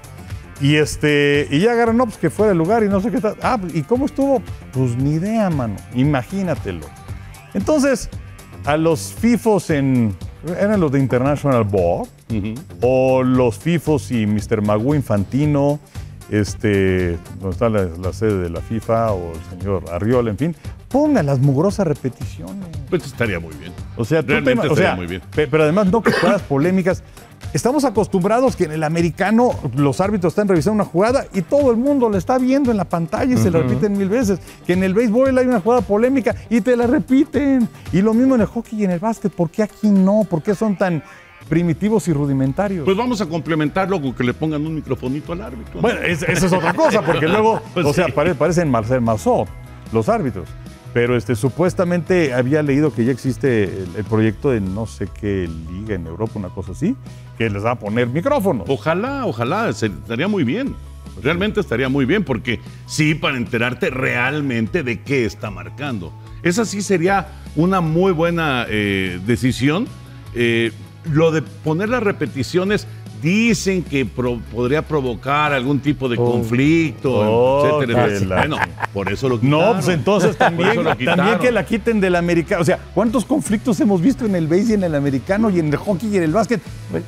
Y 0.61 0.77
este, 0.77 1.49
y 1.51 1.59
ya 1.59 1.73
agarran, 1.73 1.97
no, 1.97 2.05
pues 2.05 2.19
que 2.19 2.31
fuera 2.31 2.53
el 2.53 2.59
lugar 2.59 2.85
y 2.85 2.89
no 2.89 3.01
sé 3.01 3.11
qué 3.11 3.21
tal. 3.21 3.37
Ah, 3.43 3.59
¿y 3.75 3.83
cómo 3.83 4.07
estuvo? 4.07 4.43
Pues 4.73 4.97
ni 4.97 5.15
idea, 5.15 5.51
mano. 5.51 5.75
Imagínatelo. 5.95 6.87
Entonces, 7.53 8.09
a 8.65 8.77
los 8.77 9.15
FIFOs 9.19 9.71
en. 9.71 10.15
Eran 10.59 10.81
los 10.81 10.91
de 10.91 10.99
International 10.99 11.63
Board, 11.63 12.09
o 12.81 13.23
los 13.23 13.59
FIFOs 13.59 14.11
y 14.11 14.27
Mr. 14.27 14.61
Magoo 14.63 14.95
Infantino, 14.95 15.79
este, 16.33 17.19
donde 17.41 17.51
está 17.51 17.69
la, 17.69 17.85
la 17.85 18.13
sede 18.13 18.39
de 18.43 18.51
la 18.51 18.61
FIFA, 18.61 19.13
o 19.13 19.33
el 19.33 19.59
señor 19.61 19.85
Arriola, 19.93 20.31
en 20.31 20.39
fin, 20.39 20.57
pongan 20.89 21.27
las 21.27 21.39
mugrosas 21.39 21.87
repeticiones. 21.87 22.65
pues 22.91 23.05
estaría 23.07 23.39
muy 23.39 23.55
bien. 23.57 23.73
O 23.97 24.05
sea, 24.05 24.23
tú 24.23 24.29
te 24.29 24.33
Realmente 24.41 24.63
ima- 24.67 24.71
o 24.71 24.73
estaría 24.73 24.89
sea, 24.91 24.97
muy 24.97 25.07
bien. 25.07 25.23
pe- 25.35 25.47
pero 25.47 25.63
además 25.63 25.87
no 25.93 26.03
que 26.03 26.11
jugadas 26.13 26.43
polémicas. 26.43 27.03
Estamos 27.53 27.85
acostumbrados 27.85 28.57
que 28.57 28.65
en 28.65 28.73
el 28.73 28.83
americano 28.83 29.51
los 29.77 30.01
árbitros 30.01 30.33
están 30.33 30.49
revisando 30.49 30.83
una 30.83 30.91
jugada 30.91 31.27
y 31.35 31.43
todo 31.43 31.71
el 31.71 31.77
mundo 31.77 32.09
la 32.09 32.17
está 32.17 32.39
viendo 32.39 32.71
en 32.71 32.79
la 32.79 32.85
pantalla 32.85 33.35
y 33.35 33.37
se 33.37 33.51
la 33.51 33.59
repiten 33.59 33.93
mil 33.99 34.09
veces. 34.09 34.39
Que 34.67 34.73
en 34.73 34.83
el 34.83 34.95
béisbol 34.95 35.37
hay 35.37 35.47
una 35.47 35.61
jugada 35.61 35.83
polémica 35.83 36.35
y 36.49 36.63
te 36.63 36.77
la 36.77 36.87
repiten. 36.87 37.69
Y 37.93 38.01
lo 38.01 38.15
mismo 38.15 38.37
en 38.37 38.43
el 38.43 38.47
hockey 38.47 38.81
y 38.81 38.85
en 38.85 38.93
el 38.93 39.01
básquet. 39.01 39.31
¿Por 39.33 39.51
qué 39.51 39.65
aquí 39.65 39.89
no? 39.91 40.23
¿Por 40.31 40.43
qué 40.43 40.55
son 40.55 40.77
tan 40.79 41.03
primitivos 41.53 42.09
y 42.09 42.15
rudimentarios? 42.15 42.83
Pues 42.87 42.97
vamos 42.97 43.21
a 43.21 43.27
complementarlo 43.27 44.01
con 44.01 44.15
que 44.15 44.25
le 44.25 44.33
pongan 44.33 44.65
un 44.67 44.75
microfonito 44.75 45.35
al 45.35 45.43
árbitro. 45.43 45.75
¿no? 45.75 45.81
Bueno, 45.83 46.01
es- 46.01 46.23
esa 46.23 46.47
es 46.47 46.53
otra 46.55 46.73
cosa, 46.73 47.03
porque 47.03 47.29
luego, 47.29 47.61
Pues 47.75 47.85
o 47.85 47.93
sea, 47.93 48.07
sí. 48.07 48.13
pare- 48.13 48.35
parecen 48.35 48.71
Marcel 48.71 49.03
Marceau, 49.03 49.45
los 49.93 50.09
árbitros. 50.09 50.49
Pero 50.95 51.15
este, 51.15 51.37
supuestamente 51.37 52.33
había 52.33 52.63
leído 52.63 52.91
que 52.95 53.05
ya 53.05 53.13
existe 53.13 53.65
el, 53.65 53.87
el 53.99 54.05
proyecto 54.05 54.49
de 54.51 54.63
no 54.63 54.87
sé 54.87 55.09
qué 55.21 55.47
liga 55.71 55.95
en 55.95 56.07
Europa, 56.07 56.33
una 56.37 56.49
cosa 56.49 56.73
así, 56.73 56.97
que 57.37 57.51
les 57.51 57.63
va 57.63 57.73
a 57.73 57.79
poner 57.79 58.07
micrófonos. 58.07 58.65
Ojalá, 58.71 59.27
ojalá, 59.27 59.69
estaría 59.69 60.29
muy 60.29 60.45
bien. 60.45 60.75
Realmente 61.23 61.61
estaría 61.61 61.91
muy 61.91 62.07
bien, 62.07 62.25
porque 62.25 62.61
sí, 62.87 63.15
para 63.15 63.37
enterarte 63.37 63.91
realmente 63.91 64.83
de 64.83 65.03
qué 65.03 65.27
está 65.27 65.51
marcando. 65.51 66.15
Esa 66.43 66.65
sí 66.65 66.81
sería 66.81 67.29
una 67.57 67.83
muy 67.83 68.13
buena 68.13 68.65
eh, 68.71 69.21
decisión. 69.27 69.87
Eh, 70.35 70.73
lo 71.05 71.31
de 71.33 71.43
poner 71.43 71.89
las 71.89 72.03
repeticiones, 72.03 72.87
dicen 73.23 73.83
que 73.85 74.05
pro- 74.05 74.41
podría 74.53 74.83
provocar 74.83 75.53
algún 75.53 75.79
tipo 75.79 76.09
de 76.09 76.17
conflicto, 76.17 77.13
Oh, 77.15 77.81
etcétera. 77.81 78.37
Bueno, 78.39 78.57
por 78.93 79.13
eso 79.13 79.29
lo 79.29 79.39
quitaron. 79.41 79.67
No, 79.69 79.73
pues 79.75 79.89
entonces 79.89 80.37
también, 80.39 80.75
también 81.05 81.39
que 81.39 81.53
la 81.53 81.65
quiten 81.65 82.01
del 82.01 82.17
americano. 82.17 82.63
O 82.63 82.65
sea, 82.65 82.79
¿cuántos 82.95 83.25
conflictos 83.25 83.79
hemos 83.81 84.01
visto 84.01 84.27
en 84.27 84.35
el 84.35 84.49
béis 84.49 84.71
y 84.71 84.75
en 84.75 84.83
el 84.85 84.95
americano 84.97 85.51
y 85.51 85.61
en 85.61 85.69
el 85.69 85.77
hockey 85.77 86.09
y 86.13 86.17
en 86.17 86.25
el 86.25 86.33
básquet? 86.33 86.61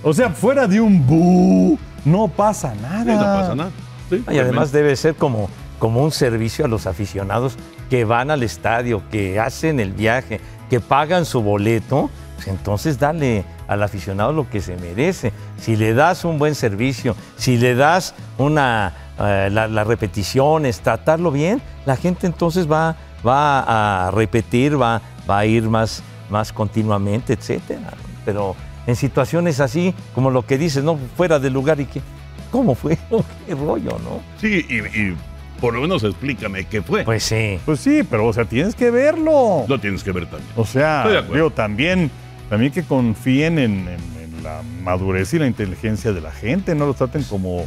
O 0.02 0.12
sea, 0.14 0.30
fuera 0.30 0.66
de 0.68 0.80
un 0.80 1.04
bu, 1.04 1.78
no 2.04 2.28
pasa 2.28 2.74
nada. 2.80 3.02
Sí, 3.02 3.10
no 3.10 3.18
pasa 3.20 3.54
nada. 3.56 3.70
Sí, 4.10 4.22
Y 4.32 4.38
además 4.38 4.70
debe 4.70 4.94
ser 4.94 5.14
como, 5.16 5.48
como 5.80 6.02
un 6.04 6.12
servicio 6.12 6.64
a 6.64 6.68
los 6.68 6.86
aficionados 6.86 7.56
que 7.90 8.04
van 8.04 8.30
al 8.30 8.42
estadio, 8.44 9.02
que 9.10 9.40
hacen 9.40 9.80
el 9.80 9.92
viaje, 9.92 10.40
que 10.70 10.78
pagan 10.80 11.24
su 11.24 11.42
boleto. 11.42 12.08
Pues 12.36 12.48
entonces 12.48 12.98
dale 12.98 13.44
al 13.68 13.82
aficionado 13.82 14.32
lo 14.32 14.48
que 14.50 14.60
se 14.60 14.76
merece. 14.76 15.32
Si 15.58 15.76
le 15.76 15.94
das 15.94 16.24
un 16.24 16.38
buen 16.38 16.54
servicio, 16.54 17.14
si 17.36 17.56
le 17.56 17.74
das 17.74 18.14
una, 18.38 18.92
eh, 19.18 19.48
la- 19.50 19.68
las 19.68 19.86
repeticiones, 19.86 20.80
tratarlo 20.80 21.30
bien, 21.30 21.62
la 21.86 21.96
gente 21.96 22.26
entonces 22.26 22.70
va, 22.70 22.96
va 23.26 24.06
a 24.06 24.10
repetir, 24.10 24.80
va, 24.80 25.00
va 25.28 25.38
a 25.38 25.46
ir 25.46 25.64
más, 25.68 26.02
más 26.30 26.52
continuamente, 26.52 27.32
etcétera. 27.34 27.92
Pero 28.24 28.56
en 28.86 28.96
situaciones 28.96 29.60
así, 29.60 29.94
como 30.14 30.30
lo 30.30 30.44
que 30.44 30.58
dices, 30.58 30.82
no 30.84 30.98
fuera 31.16 31.38
de 31.38 31.50
lugar 31.50 31.80
y 31.80 31.86
que, 31.86 32.02
¿cómo 32.50 32.74
fue? 32.74 32.98
¿Qué 33.46 33.54
rollo, 33.54 33.98
no? 34.02 34.20
Sí, 34.40 34.66
y, 34.68 34.78
y 34.98 35.16
por 35.60 35.72
lo 35.74 35.80
menos 35.82 36.02
explícame 36.04 36.64
qué 36.66 36.82
fue. 36.82 37.04
Pues 37.04 37.22
sí. 37.24 37.58
Pues 37.64 37.80
sí, 37.80 38.02
pero 38.02 38.26
o 38.26 38.32
sea, 38.32 38.44
tienes 38.44 38.74
que 38.74 38.90
verlo. 38.90 39.64
lo 39.68 39.78
tienes 39.80 40.02
que 40.04 40.12
ver 40.12 40.26
también. 40.26 40.50
O 40.56 40.64
sea, 40.66 41.22
digo, 41.32 41.50
también, 41.50 42.10
también 42.50 42.72
que 42.72 42.82
confíen 42.84 43.58
en, 43.58 43.88
en- 43.88 44.14
en 44.36 44.42
la 44.42 44.60
madurez 44.82 45.32
y 45.34 45.38
la 45.38 45.46
inteligencia 45.46 46.12
de 46.12 46.20
la 46.20 46.30
gente, 46.32 46.74
no 46.74 46.86
los 46.86 46.96
traten 46.96 47.22
como 47.24 47.66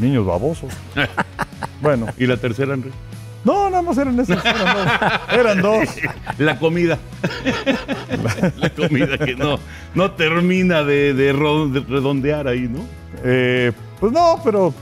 niños 0.00 0.24
babosos. 0.26 0.72
bueno, 1.82 2.06
¿Y 2.18 2.26
la 2.26 2.36
tercera, 2.36 2.74
Enrique? 2.74 2.94
no, 3.44 3.70
nada 3.70 3.82
más 3.82 3.96
eran 3.98 4.18
esos, 4.20 4.36
eran 4.44 4.74
dos. 4.74 4.88
Eran 5.32 5.62
dos. 5.62 5.88
La 6.38 6.58
comida. 6.58 6.98
la 8.56 8.70
comida 8.70 9.18
que 9.18 9.34
no, 9.34 9.58
no 9.94 10.10
termina 10.12 10.82
de, 10.84 11.14
de 11.14 11.32
ro- 11.32 11.68
de 11.68 11.80
redondear 11.80 12.46
ahí, 12.48 12.68
¿no? 12.68 12.80
Eh, 13.24 13.72
pues 14.00 14.12
no, 14.12 14.40
pero 14.44 14.72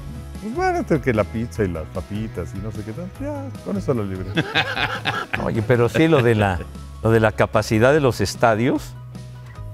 pues 0.43 0.55
bueno, 0.55 0.79
entre 0.79 1.01
que 1.01 1.13
la 1.15 1.25
pizza 1.25 1.65
y 1.65 1.69
las 1.69 1.85
papitas 1.95 2.51
y 2.55 2.59
no 2.59 2.71
sé 2.73 2.83
qué 2.85 2.93
tal, 2.93 3.09
ya, 3.21 3.45
con 3.65 3.77
eso 3.77 3.95
lo 3.95 4.05
libre. 4.05 4.27
Oye, 5.45 5.63
pero 5.63 5.89
sí 5.89 6.09
lo 6.09 6.23
de 6.23 6.35
la, 6.35 6.59
lo 7.03 7.11
de 7.11 7.21
la 7.21 7.33
capacidad 7.33 7.93
de 7.93 8.01
los 8.01 8.21
estadios, 8.21 8.95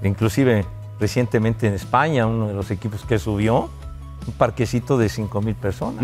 inclusive 0.07 0.65
recientemente 0.99 1.67
en 1.67 1.73
España, 1.73 2.25
uno 2.25 2.47
de 2.47 2.53
los 2.53 2.71
equipos 2.71 3.03
que 3.05 3.19
subió, 3.19 3.69
un 4.25 4.33
parquecito 4.33 4.97
de 4.97 5.09
5 5.09 5.41
mil 5.41 5.55
personas. 5.55 6.03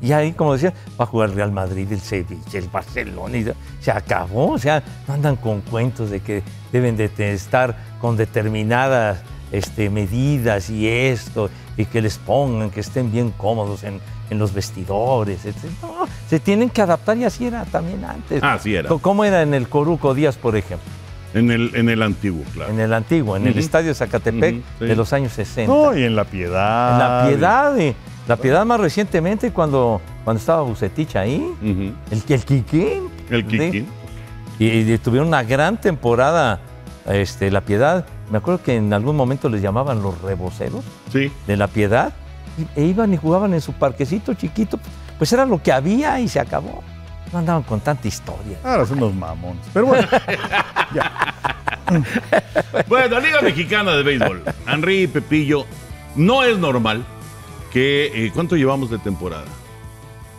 Y 0.00 0.12
ahí, 0.12 0.32
como 0.32 0.52
decía, 0.52 0.72
va 0.98 1.04
a 1.04 1.06
jugar 1.06 1.30
el 1.30 1.34
Real 1.34 1.52
Madrid, 1.52 1.90
el 1.90 2.00
Sevilla, 2.00 2.58
el 2.58 2.68
Barcelona, 2.68 3.36
y 3.36 3.46
se 3.80 3.90
acabó. 3.90 4.52
O 4.52 4.58
sea, 4.58 4.82
no 5.08 5.14
andan 5.14 5.36
con 5.36 5.60
cuentos 5.60 6.10
de 6.10 6.20
que 6.20 6.42
deben 6.72 6.96
de 6.96 7.10
estar 7.32 7.76
con 8.00 8.16
determinadas 8.16 9.22
este, 9.50 9.90
medidas 9.90 10.70
y 10.70 10.88
esto, 10.88 11.50
y 11.76 11.84
que 11.86 12.00
les 12.00 12.18
pongan, 12.18 12.70
que 12.70 12.80
estén 12.80 13.10
bien 13.10 13.30
cómodos 13.30 13.82
en, 13.82 14.00
en 14.30 14.38
los 14.38 14.52
vestidores, 14.52 15.44
etc. 15.44 15.56
No, 15.82 16.06
se 16.28 16.38
tienen 16.38 16.70
que 16.70 16.82
adaptar 16.82 17.16
y 17.16 17.24
así 17.24 17.46
era 17.46 17.64
también 17.64 18.04
antes. 18.04 18.42
Así 18.42 18.74
era. 18.74 18.88
¿Cómo 19.00 19.24
era 19.24 19.42
en 19.42 19.54
el 19.54 19.68
Coruco 19.68 20.14
Díaz, 20.14 20.36
por 20.36 20.56
ejemplo? 20.56 20.88
En 21.38 21.50
el, 21.50 21.70
en 21.74 21.88
el 21.88 22.02
antiguo, 22.02 22.42
claro. 22.54 22.72
En 22.72 22.80
el 22.80 22.92
antiguo, 22.92 23.36
en 23.36 23.46
el 23.46 23.58
estadio 23.58 23.94
Zacatepec 23.94 24.56
sí. 24.78 24.84
de 24.84 24.96
los 24.96 25.12
años 25.12 25.32
60. 25.32 25.72
No, 25.72 25.96
y 25.96 26.04
en 26.04 26.14
la 26.16 26.24
piedad. 26.24 26.92
En 26.92 26.98
la 26.98 27.28
piedad, 27.28 27.78
eh, 27.78 27.94
la 28.26 28.36
piedad 28.36 28.64
más 28.66 28.80
recientemente 28.80 29.52
cuando, 29.52 30.00
cuando 30.24 30.38
estaba 30.40 30.62
Bucetich 30.62 31.16
ahí, 31.16 31.46
el, 31.62 31.94
el 32.10 32.22
Quiquín. 32.44 33.08
El. 33.30 33.46
Kikín. 33.46 33.86
Y, 34.58 34.66
y 34.66 34.98
tuvieron 34.98 35.28
una 35.28 35.42
gran 35.44 35.80
temporada, 35.80 36.60
este, 37.06 37.50
la 37.50 37.60
piedad. 37.60 38.04
Me 38.30 38.38
acuerdo 38.38 38.62
que 38.62 38.76
en 38.76 38.92
algún 38.92 39.16
momento 39.16 39.48
les 39.48 39.62
llamaban 39.62 40.02
los 40.02 40.20
reboceros 40.20 40.84
Sí. 41.12 41.30
de 41.46 41.56
la 41.56 41.66
piedad. 41.68 42.12
y- 42.58 42.80
e 42.80 42.84
iban 42.86 43.14
y 43.14 43.16
jugaban 43.16 43.54
en 43.54 43.60
su 43.60 43.72
parquecito 43.72 44.34
chiquito. 44.34 44.80
Pues 45.16 45.32
era 45.32 45.46
lo 45.46 45.62
que 45.62 45.70
había 45.72 46.18
y 46.20 46.26
se 46.28 46.40
acabó. 46.40 46.82
No 47.32 47.38
andaban 47.40 47.62
con 47.62 47.80
tanta 47.80 48.08
historia. 48.08 48.58
Ahora 48.64 48.86
son 48.86 48.98
unos 48.98 49.14
mamones. 49.14 49.64
Pero 49.72 49.86
bueno, 49.86 50.08
Bueno, 52.88 53.20
Liga 53.20 53.40
Mexicana 53.42 53.92
de 53.92 54.02
Béisbol. 54.02 54.42
Henry 54.66 55.06
Pepillo, 55.06 55.64
no 56.16 56.42
es 56.42 56.58
normal 56.58 57.04
que. 57.72 58.26
eh, 58.26 58.30
¿Cuánto 58.34 58.56
llevamos 58.56 58.90
de 58.90 58.98
temporada? 58.98 59.44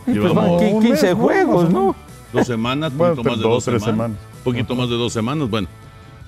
Pues, 0.04 0.16
Llevamos 0.16 0.62
qui- 0.62 0.72
un 0.72 0.82
15 0.82 1.06
mes, 1.06 1.16
¿no? 1.16 1.22
juegos, 1.22 1.70
¿no? 1.70 1.96
dos 2.32 2.46
semanas, 2.46 2.92
Bueno, 2.96 3.16
poquito 3.16 3.30
más 3.30 3.38
de 3.38 3.42
dos, 3.42 3.52
dos 3.52 3.64
tres 3.64 3.82
semanas. 3.82 4.16
semanas. 4.16 4.42
Poquito 4.44 4.74
más 4.76 4.88
de 4.88 4.96
dos 4.96 5.12
semanas. 5.12 5.50
Bueno, 5.50 5.68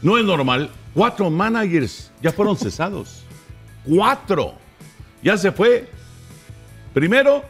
no 0.02 0.18
es 0.18 0.24
normal. 0.24 0.70
Cuatro 0.94 1.30
managers 1.30 2.10
ya 2.20 2.32
fueron 2.32 2.56
cesados. 2.58 3.22
Cuatro. 3.88 4.54
Ya 5.22 5.36
se 5.36 5.52
fue. 5.52 5.88
Primero, 6.92 7.44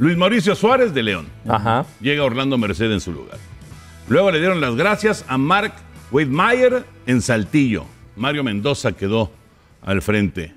Luis 0.00 0.16
Mauricio 0.16 0.54
Suárez 0.54 0.94
de 0.94 1.02
León. 1.02 1.26
Ajá. 1.46 1.84
Llega 2.00 2.24
Orlando 2.24 2.56
Merced 2.56 2.90
en 2.90 3.00
su 3.00 3.12
lugar. 3.12 3.36
Luego 4.08 4.30
le 4.30 4.38
dieron 4.38 4.58
las 4.58 4.74
gracias 4.74 5.26
a 5.28 5.36
Mark 5.36 5.74
Weidmayer 6.10 6.86
en 7.04 7.20
Saltillo. 7.20 7.84
Mario 8.16 8.42
Mendoza 8.42 8.92
quedó 8.92 9.30
al 9.82 10.00
frente. 10.00 10.54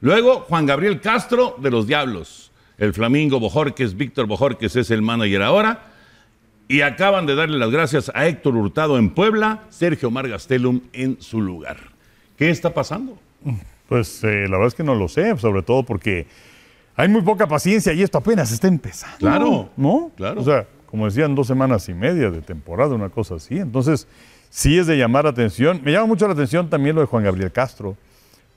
Luego 0.00 0.46
Juan 0.48 0.64
Gabriel 0.64 1.02
Castro 1.02 1.56
de 1.60 1.70
los 1.70 1.86
Diablos. 1.86 2.50
El 2.78 2.94
Flamingo 2.94 3.38
Bojorques, 3.38 3.98
Víctor 3.98 4.26
Bojorques 4.26 4.74
es 4.76 4.90
el 4.90 5.02
manager 5.02 5.42
ahora. 5.42 5.92
Y 6.66 6.80
acaban 6.80 7.26
de 7.26 7.34
darle 7.34 7.58
las 7.58 7.70
gracias 7.70 8.10
a 8.14 8.26
Héctor 8.26 8.56
Hurtado 8.56 8.96
en 8.96 9.10
Puebla, 9.10 9.64
Sergio 9.68 10.10
Margastelum 10.10 10.80
en 10.94 11.20
su 11.20 11.42
lugar. 11.42 11.76
¿Qué 12.38 12.48
está 12.48 12.72
pasando? 12.72 13.18
Pues 13.90 14.24
eh, 14.24 14.46
la 14.48 14.52
verdad 14.52 14.68
es 14.68 14.74
que 14.74 14.84
no 14.84 14.94
lo 14.94 15.06
sé, 15.08 15.36
sobre 15.36 15.60
todo 15.60 15.82
porque 15.82 16.26
hay 16.96 17.08
muy 17.08 17.22
poca 17.22 17.46
paciencia 17.46 17.92
y 17.92 18.02
esto 18.02 18.18
apenas 18.18 18.50
está 18.50 18.68
empezando. 18.68 19.18
Claro, 19.18 19.68
¿No? 19.76 20.10
claro. 20.16 20.40
O 20.40 20.44
sea, 20.44 20.66
como 20.86 21.04
decían, 21.06 21.34
dos 21.34 21.46
semanas 21.46 21.88
y 21.88 21.94
media 21.94 22.30
de 22.30 22.40
temporada, 22.40 22.94
una 22.94 23.10
cosa 23.10 23.34
así. 23.34 23.58
Entonces, 23.58 24.08
sí 24.48 24.78
es 24.78 24.86
de 24.86 24.96
llamar 24.96 25.24
la 25.24 25.30
atención. 25.30 25.80
Me 25.84 25.92
llama 25.92 26.06
mucho 26.06 26.26
la 26.26 26.32
atención 26.32 26.70
también 26.70 26.94
lo 26.94 27.02
de 27.02 27.06
Juan 27.06 27.24
Gabriel 27.24 27.52
Castro, 27.52 27.96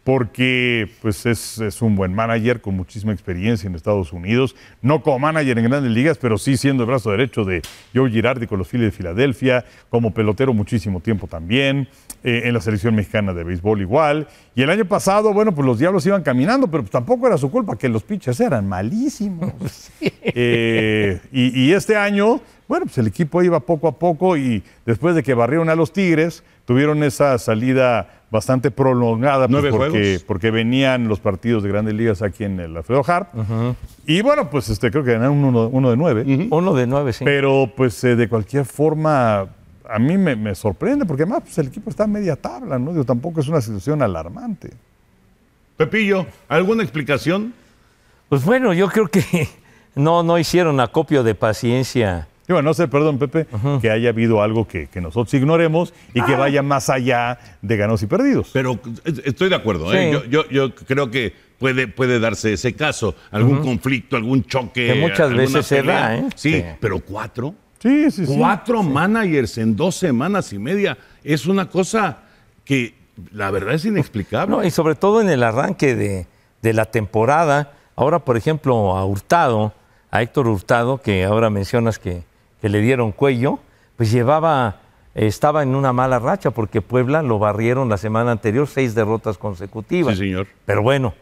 porque 0.10 0.90
pues 1.04 1.28
es, 1.28 1.60
es 1.60 1.84
un 1.84 1.96
buen 1.96 2.16
manager 2.16 2.62
con 2.62 2.76
muchísima 2.76 3.14
experiencia 3.14 3.68
en 3.68 3.76
Estados 3.76 4.12
Unidos, 4.12 4.56
no 4.82 5.04
como 5.04 5.20
manager 5.20 5.60
en 5.60 5.66
grandes 5.66 5.92
ligas, 5.92 6.18
pero 6.18 6.40
sí 6.40 6.58
siendo 6.58 6.82
el 6.82 6.90
brazo 6.90 7.12
derecho 7.12 7.46
de 7.46 7.62
Joe 7.94 8.10
Girardi 8.10 8.48
con 8.48 8.58
los 8.58 8.68
Phillies 8.68 8.88
de 8.88 8.92
Filadelfia, 8.92 9.66
como 9.92 10.12
pelotero 10.12 10.52
muchísimo 10.52 11.00
tiempo 11.00 11.28
también, 11.28 11.88
eh, 12.24 12.42
en 12.46 12.56
la 12.56 12.60
selección 12.60 12.96
mexicana 12.96 13.36
de 13.36 13.44
béisbol 13.44 13.82
igual. 13.82 14.28
Y 14.56 14.64
el 14.64 14.72
año 14.72 14.86
pasado, 14.86 15.32
bueno, 15.32 15.54
pues 15.54 15.68
los 15.68 15.78
Diablos 15.78 16.04
iban 16.08 16.24
caminando, 16.24 16.66
pero 16.72 16.82
pues 16.82 16.92
tampoco 16.92 17.28
era 17.28 17.38
su 17.38 17.52
culpa 17.52 17.78
que 17.78 17.88
los 17.88 18.02
pitchers 18.02 18.40
eran 18.40 18.68
malísimos. 18.68 19.92
Eh, 20.32 21.20
y, 21.32 21.60
y 21.60 21.74
este 21.74 21.96
año, 21.98 22.40
bueno, 22.70 22.86
pues 22.86 23.00
el 23.00 23.08
equipo 23.08 23.42
iba 23.42 23.60
poco 23.60 23.88
a 23.88 23.94
poco 23.94 24.38
y 24.38 24.64
después 24.86 25.16
de 25.16 25.24
que 25.24 25.34
barrieron 25.34 25.70
a 25.70 25.76
los 25.76 25.92
Tigres, 25.92 26.44
tuvieron 26.66 27.02
esa 27.02 27.36
salida 27.40 28.22
bastante 28.30 28.70
prolongada 28.70 29.48
pues, 29.48 30.22
porque, 30.22 30.52
venían 30.52 31.08
los 31.08 31.20
partidos 31.20 31.64
de 31.64 31.70
grandes 31.70 31.96
ligas 31.96 32.22
aquí 32.22 32.44
en 32.44 32.60
el 32.60 32.78
Alfredo 32.78 33.04
Harp. 33.08 33.30
Y 34.06 34.22
bueno, 34.22 34.52
pues 34.52 34.70
este, 34.70 34.92
creo 34.92 35.04
que 35.04 35.14
ganaron 35.14 35.44
uno, 35.44 35.68
uno 35.68 35.90
de 35.90 35.98
nueve. 35.98 36.48
Uno 36.52 36.76
de 36.76 36.86
nueve, 36.86 37.12
sí. 37.12 37.26
Pero 37.26 37.72
pues 37.76 38.04
eh, 38.04 38.16
de 38.16 38.30
cualquier 38.30 38.66
forma, 38.66 39.48
a 39.90 39.98
mí 39.98 40.16
me, 40.20 40.36
me 40.36 40.54
sorprende 40.54 41.08
porque 41.08 41.24
además 41.24 41.42
pues, 41.46 41.58
el 41.58 41.70
equipo 41.70 41.90
está 41.90 42.04
a 42.04 42.08
media 42.08 42.36
tabla, 42.36 42.78
¿no? 42.78 42.92
Digo, 42.92 43.04
tampoco 43.04 43.40
es 43.40 43.48
una 43.48 43.62
situación 43.62 44.04
alarmante. 44.04 44.70
Pepillo, 45.76 46.28
¿alguna 46.48 46.84
explicación? 46.84 47.52
Pues 48.30 48.46
bueno, 48.46 48.76
yo 48.76 48.90
creo 48.90 49.08
que 49.08 49.50
no, 49.96 50.22
no 50.22 50.38
hicieron 50.38 50.80
acopio 50.80 51.24
de 51.24 51.34
paciencia. 51.34 52.28
Y 52.50 52.54
bueno, 52.54 52.70
no 52.70 52.74
sé, 52.74 52.88
perdón, 52.88 53.20
Pepe, 53.20 53.46
que 53.80 53.92
haya 53.92 54.10
habido 54.10 54.42
algo 54.42 54.68
que, 54.68 54.88
que 54.88 55.00
nosotros 55.02 55.32
ignoremos 55.36 55.94
y 56.16 56.20
Ah. 56.22 56.26
que 56.26 56.36
vaya 56.36 56.64
más 56.64 56.90
allá 56.90 57.38
de 57.62 57.78
ganos 57.78 58.02
y 58.02 58.08
perdidos. 58.08 58.50
Pero 58.52 58.80
estoy 59.24 59.50
de 59.50 59.56
acuerdo, 59.56 59.94
¿eh? 59.94 60.12
Yo, 60.12 60.26
yo- 60.26 60.50
yo 60.50 60.74
creo 60.74 61.12
que 61.12 61.32
puede, 61.60 61.88
puede 61.88 62.20
darse 62.20 62.52
ese 62.54 62.74
caso, 62.74 63.14
algún 63.30 63.60
conflicto, 63.62 64.16
algún 64.18 64.44
choque. 64.46 64.88
Que 64.88 64.96
muchas 64.96 65.32
veces 65.32 65.66
se 65.68 65.84
da, 65.84 66.18
¿eh? 66.18 66.26
Sí, 66.36 66.54
Sí. 66.56 66.66
pero 66.80 67.00
cuatro. 67.02 67.54
Sí, 67.82 68.10
sí, 68.10 68.26
sí. 68.26 68.36
Cuatro 68.36 68.82
managers 68.82 69.60
en 69.60 69.76
dos 69.76 69.96
semanas 69.96 70.52
y 70.52 70.58
media 70.58 70.98
es 71.24 71.46
una 71.46 71.70
cosa 71.70 72.18
que 72.66 72.96
la 73.32 73.52
verdad 73.52 73.76
es 73.76 73.86
inexplicable. 73.86 74.56
No, 74.56 74.64
y 74.64 74.72
sobre 74.72 74.96
todo 74.96 75.22
en 75.22 75.30
el 75.30 75.44
arranque 75.44 75.96
de, 75.96 76.26
de 76.64 76.74
la 76.74 76.86
temporada. 76.86 77.74
Ahora, 77.96 78.20
por 78.20 78.38
ejemplo, 78.38 78.98
a 78.98 79.06
Hurtado, 79.06 79.74
a 80.10 80.22
Héctor 80.24 80.48
Hurtado, 80.48 80.98
que 81.00 81.24
ahora 81.26 81.50
mencionas 81.52 82.00
que, 82.00 82.24
que 82.62 82.70
le 82.70 82.82
dieron 82.82 83.12
cuello, 83.12 83.60
pues 83.98 84.12
llevaba, 84.12 84.78
estaba 85.16 85.64
en 85.64 85.76
una 85.76 85.94
mala 85.94 86.20
racha 86.20 86.52
porque 86.52 86.82
Puebla 86.82 87.22
lo 87.22 87.40
barrieron 87.40 87.90
la 87.90 87.98
semana 87.98 88.32
anterior, 88.32 88.68
seis 88.68 88.96
derrotas 88.96 89.38
consecutivas. 89.38 90.16
Sí, 90.16 90.26
señor. 90.26 90.48
Pero 90.66 90.82
bueno, 90.82 91.14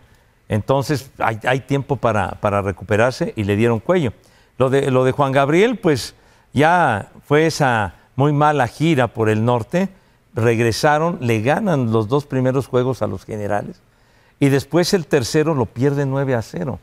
entonces 0.49 1.11
hay, 1.17 1.39
hay 1.43 1.61
tiempo 1.61 1.95
para, 1.95 2.31
para 2.39 2.61
recuperarse 2.61 3.33
y 3.35 3.43
le 3.43 3.55
dieron 3.55 3.79
cuello. 3.79 4.13
Lo 4.57 4.69
de, 4.69 4.89
lo 4.91 5.03
de 5.03 5.11
Juan 5.11 5.31
Gabriel, 5.31 5.77
pues 5.77 6.15
ya 6.53 7.11
fue 7.25 7.45
esa 7.45 7.95
muy 8.15 8.33
mala 8.33 8.67
gira 8.67 9.07
por 9.07 9.29
el 9.29 9.45
norte. 9.45 9.89
Regresaron, 10.33 11.17
le 11.21 11.41
ganan 11.41 11.91
los 11.91 12.07
dos 12.07 12.25
primeros 12.25 12.67
juegos 12.67 13.01
a 13.01 13.07
los 13.07 13.25
generales 13.25 13.81
y 14.39 14.49
después 14.49 14.93
el 14.93 15.07
tercero 15.07 15.55
lo 15.55 15.65
pierde 15.65 16.05
9 16.05 16.35
a 16.35 16.41
0. 16.41 16.79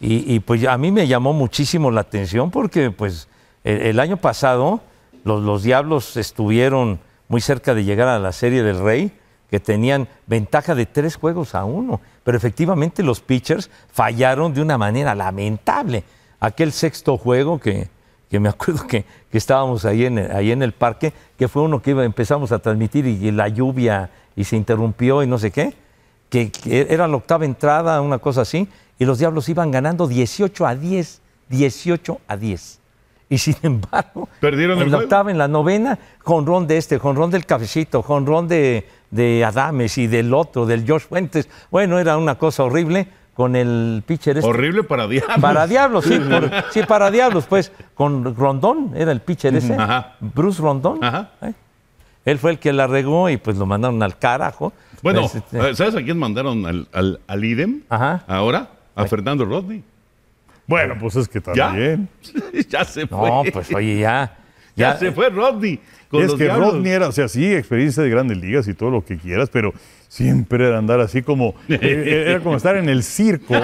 Y, 0.00 0.32
y, 0.32 0.38
pues 0.40 0.64
a 0.64 0.78
mí 0.78 0.92
me 0.92 1.08
llamó 1.08 1.32
muchísimo 1.32 1.90
la 1.90 2.02
atención 2.02 2.52
porque 2.52 2.92
pues 2.92 3.26
el, 3.64 4.00
año 4.00 4.16
pasado 4.16 4.80
los, 5.24 5.42
los 5.42 5.62
Diablos 5.62 6.16
estuvieron 6.16 7.00
muy 7.28 7.40
cerca 7.40 7.74
de 7.74 7.84
llegar 7.84 8.08
a 8.08 8.18
la 8.18 8.32
Serie 8.32 8.62
del 8.62 8.78
Rey, 8.80 9.12
que 9.50 9.60
tenían 9.60 10.08
ventaja 10.26 10.74
de 10.74 10.86
tres 10.86 11.16
juegos 11.16 11.54
a 11.54 11.64
uno, 11.64 12.00
pero 12.22 12.36
efectivamente 12.36 13.02
los 13.02 13.20
pitchers 13.20 13.70
fallaron 13.90 14.52
de 14.52 14.60
una 14.60 14.76
manera 14.76 15.14
lamentable. 15.14 16.04
Aquel 16.40 16.70
sexto 16.72 17.16
juego 17.16 17.58
que, 17.58 17.88
que 18.30 18.40
me 18.40 18.48
acuerdo 18.50 18.86
que, 18.86 19.04
que 19.30 19.38
estábamos 19.38 19.84
ahí 19.84 20.04
en, 20.04 20.18
el, 20.18 20.30
ahí 20.36 20.52
en 20.52 20.62
el 20.62 20.72
parque, 20.72 21.12
que 21.38 21.48
fue 21.48 21.62
uno 21.62 21.80
que 21.80 21.90
iba- 21.90 22.04
empezamos 22.04 22.52
a 22.52 22.58
transmitir 22.58 23.06
y, 23.06 23.30
la 23.30 23.48
lluvia 23.48 24.10
y 24.36 24.44
se 24.44 24.56
interrumpió 24.56 25.22
y 25.22 25.26
no 25.26 25.38
sé 25.38 25.50
qué, 25.50 25.74
que, 26.28 26.50
que 26.52 26.86
era 26.90 27.08
la 27.08 27.16
octava 27.16 27.44
entrada, 27.46 28.00
una 28.02 28.18
cosa 28.18 28.42
así, 28.42 28.68
y 28.98 29.04
los 29.04 29.18
Diablos 29.18 29.48
iban 29.48 29.70
ganando 29.70 30.06
18 30.06 30.66
a 30.66 30.74
10, 30.74 31.20
18 31.48 32.20
a 32.28 32.36
10. 32.36 32.78
Y 33.30 33.38
sin 33.38 33.56
embargo, 33.62 34.28
Perdieron 34.40 34.78
en 34.78 34.84
el 34.84 34.90
la 34.90 34.96
juego. 34.98 35.06
octava, 35.06 35.30
en 35.30 35.38
la 35.38 35.48
novena, 35.48 35.98
jonrón 36.24 36.66
de 36.66 36.78
este, 36.78 36.98
jonrón 36.98 37.30
del 37.30 37.44
cafecito, 37.46 38.02
jonrón 38.02 38.48
de, 38.48 38.88
de 39.10 39.44
Adames 39.44 39.98
y 39.98 40.06
del 40.06 40.32
otro, 40.32 40.64
del 40.66 40.84
George 40.84 41.06
Fuentes. 41.08 41.48
Bueno, 41.70 41.98
era 41.98 42.16
una 42.16 42.36
cosa 42.36 42.64
horrible 42.64 43.08
con 43.34 43.54
el 43.54 44.02
pitcher 44.06 44.38
este. 44.38 44.48
Horrible 44.48 44.82
para 44.82 45.06
diablos. 45.06 45.36
Para 45.40 45.66
Diablos, 45.66 46.04
sí, 46.06 46.18
por- 46.18 46.50
sí, 46.72 46.80
para 46.88 47.10
Diablos, 47.10 47.46
pues, 47.48 47.70
con 47.94 48.34
Rondón, 48.34 48.92
era 48.96 49.12
el 49.12 49.20
pitcher 49.20 49.54
ese, 49.54 49.74
Ajá. 49.74 50.16
Bruce 50.20 50.60
Rondón. 50.60 51.04
Ajá. 51.04 51.30
¿eh? 51.42 51.52
Él 52.24 52.38
fue 52.38 52.50
el 52.50 52.58
que 52.58 52.72
la 52.72 52.86
regó 52.86 53.30
y 53.30 53.36
pues 53.36 53.56
lo 53.56 53.64
mandaron 53.66 54.02
al 54.02 54.18
carajo. 54.18 54.72
Bueno, 55.02 55.20
Pues, 55.22 55.36
este, 55.36 55.70
eh, 55.70 55.74
¿sabes 55.76 55.94
a 55.94 56.02
quién 56.02 56.18
mandaron 56.18 56.66
al, 56.66 56.88
al, 56.92 57.20
al 57.26 57.44
IDEM? 57.44 57.82
Ajá. 57.88 58.24
Ahora, 58.26 58.70
a 58.96 59.04
Fernando 59.06 59.44
Rodney. 59.44 59.84
Bueno, 60.68 60.96
pues 61.00 61.16
es 61.16 61.26
que 61.28 61.40
también. 61.40 62.08
ya 62.68 62.84
se 62.84 63.06
fue. 63.06 63.28
no, 63.28 63.42
pues 63.52 63.74
oye, 63.74 64.00
ya. 64.00 64.36
ya, 64.76 64.92
Ya, 64.92 64.98
se 64.98 65.10
fue 65.12 65.30
Rodney. 65.30 65.80
con 66.10 66.22
Es 66.22 66.28
los 66.28 66.38
que 66.38 66.44
Diablos. 66.44 66.74
Rodney 66.74 66.92
era, 66.92 67.08
o 67.08 67.12
sea, 67.12 67.26
sí, 67.26 67.52
experiencia 67.52 68.02
de 68.02 68.10
grandes 68.10 68.36
ligas 68.36 68.68
y 68.68 68.74
todo 68.74 68.90
lo 68.90 69.02
que 69.02 69.16
quieras, 69.16 69.48
pero 69.50 69.72
siempre 70.08 70.68
era 70.68 70.78
andar 70.78 71.00
así 71.00 71.22
como, 71.22 71.54
eh, 71.70 72.24
era 72.28 72.40
como 72.40 72.56
estar 72.56 72.76
en 72.76 72.90
el 72.90 73.02
circo 73.02 73.54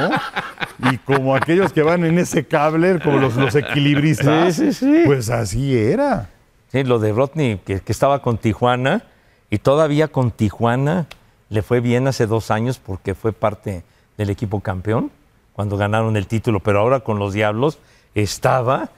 y 0.90 0.96
como 0.98 1.36
aquellos 1.36 1.74
que 1.74 1.82
van 1.82 2.04
en 2.06 2.18
ese 2.18 2.46
cable, 2.46 2.98
como 3.00 3.18
los, 3.18 3.36
los 3.36 3.54
equilibristas. 3.54 4.56
Sí, 4.56 4.72
sí, 4.72 4.86
sí. 4.86 5.02
Pues 5.04 5.28
así 5.28 5.76
era. 5.76 6.30
Sí, 6.72 6.84
lo 6.84 6.98
de 6.98 7.12
Rodney, 7.12 7.60
que, 7.66 7.80
que 7.80 7.92
estaba 7.92 8.22
con 8.22 8.38
Tijuana, 8.38 9.04
y 9.50 9.58
todavía 9.58 10.08
con 10.08 10.30
Tijuana 10.30 11.06
le 11.50 11.60
fue 11.60 11.80
bien 11.80 12.08
hace 12.08 12.26
dos 12.26 12.50
años 12.50 12.80
porque 12.84 13.14
fue 13.14 13.32
parte 13.34 13.84
del 14.16 14.30
equipo 14.30 14.60
campeón 14.60 15.10
cuando 15.54 15.76
ganaron 15.78 16.16
el 16.18 16.26
título, 16.26 16.60
pero 16.60 16.80
ahora 16.80 17.00
con 17.00 17.18
los 17.18 17.32
Diablos 17.32 17.78
estaba 18.14 18.90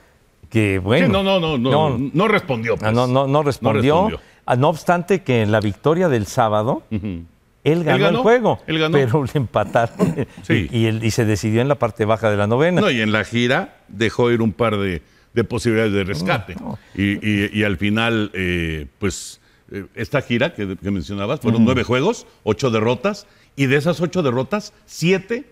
que, 0.49 0.79
bueno. 0.79 1.05
Sí, 1.07 1.11
no, 1.11 1.23
no, 1.23 1.39
no, 1.39 1.57
no, 1.57 1.97
no, 2.13 2.27
respondió. 2.27 2.73
Ah, 2.75 2.77
pues. 2.79 2.93
No, 2.93 3.07
no, 3.07 3.27
no 3.27 3.43
respondió. 3.43 3.93
respondió. 4.07 4.19
Ah, 4.45 4.55
No 4.55 4.69
obstante 4.69 5.21
que 5.23 5.41
en 5.41 5.51
la 5.51 5.59
victoria 5.59 6.07
del 6.09 6.25
sábado, 6.25 6.83
él, 6.89 7.83
ganó 7.83 8.03
ganó, 8.05 8.09
el 8.09 8.23
juego, 8.23 8.59
él 8.65 8.79
ganó. 8.79 8.93
pero 8.93 9.23
le 9.25 9.31
empataron 9.33 10.15
Sí. 10.43 10.69
y, 10.71 10.77
y 10.79 10.85
él- 10.85 11.03
y 11.03 11.11
se 11.11 11.25
decidió 11.25 11.61
en 11.61 11.67
la 11.67 11.75
parte 11.75 12.05
baja 12.05 12.29
de 12.31 12.37
la 12.37 12.47
novena. 12.47 12.79
No, 12.81 12.89
y 12.89 13.01
en 13.01 13.11
la 13.11 13.25
gira 13.25 13.75
dejó 13.89 14.31
ir 14.31 14.41
un 14.41 14.53
par 14.53 14.77
de, 14.77 15.01
de 15.33 15.43
posibilidades 15.43 15.91
de 15.93 16.03
rescate. 16.05 16.55
Y, 16.95 17.03
y- 17.27 17.49
y 17.53 17.63
al 17.65 17.75
final, 17.77 18.31
eh, 18.33 18.87
pues, 18.99 19.41
eh, 19.69 19.85
esta 19.95 20.21
gira 20.21 20.53
que, 20.53 20.77
que 20.77 20.91
mencionabas, 20.91 21.41
fueron 21.41 21.65
nueve 21.65 21.83
juegos, 21.83 22.25
ocho 22.43 22.71
derrotas, 22.71 23.27
y 23.57 23.65
de 23.65 23.75
esas 23.75 23.99
ocho 23.99 24.23
derrotas, 24.23 24.71
siete 24.85 25.43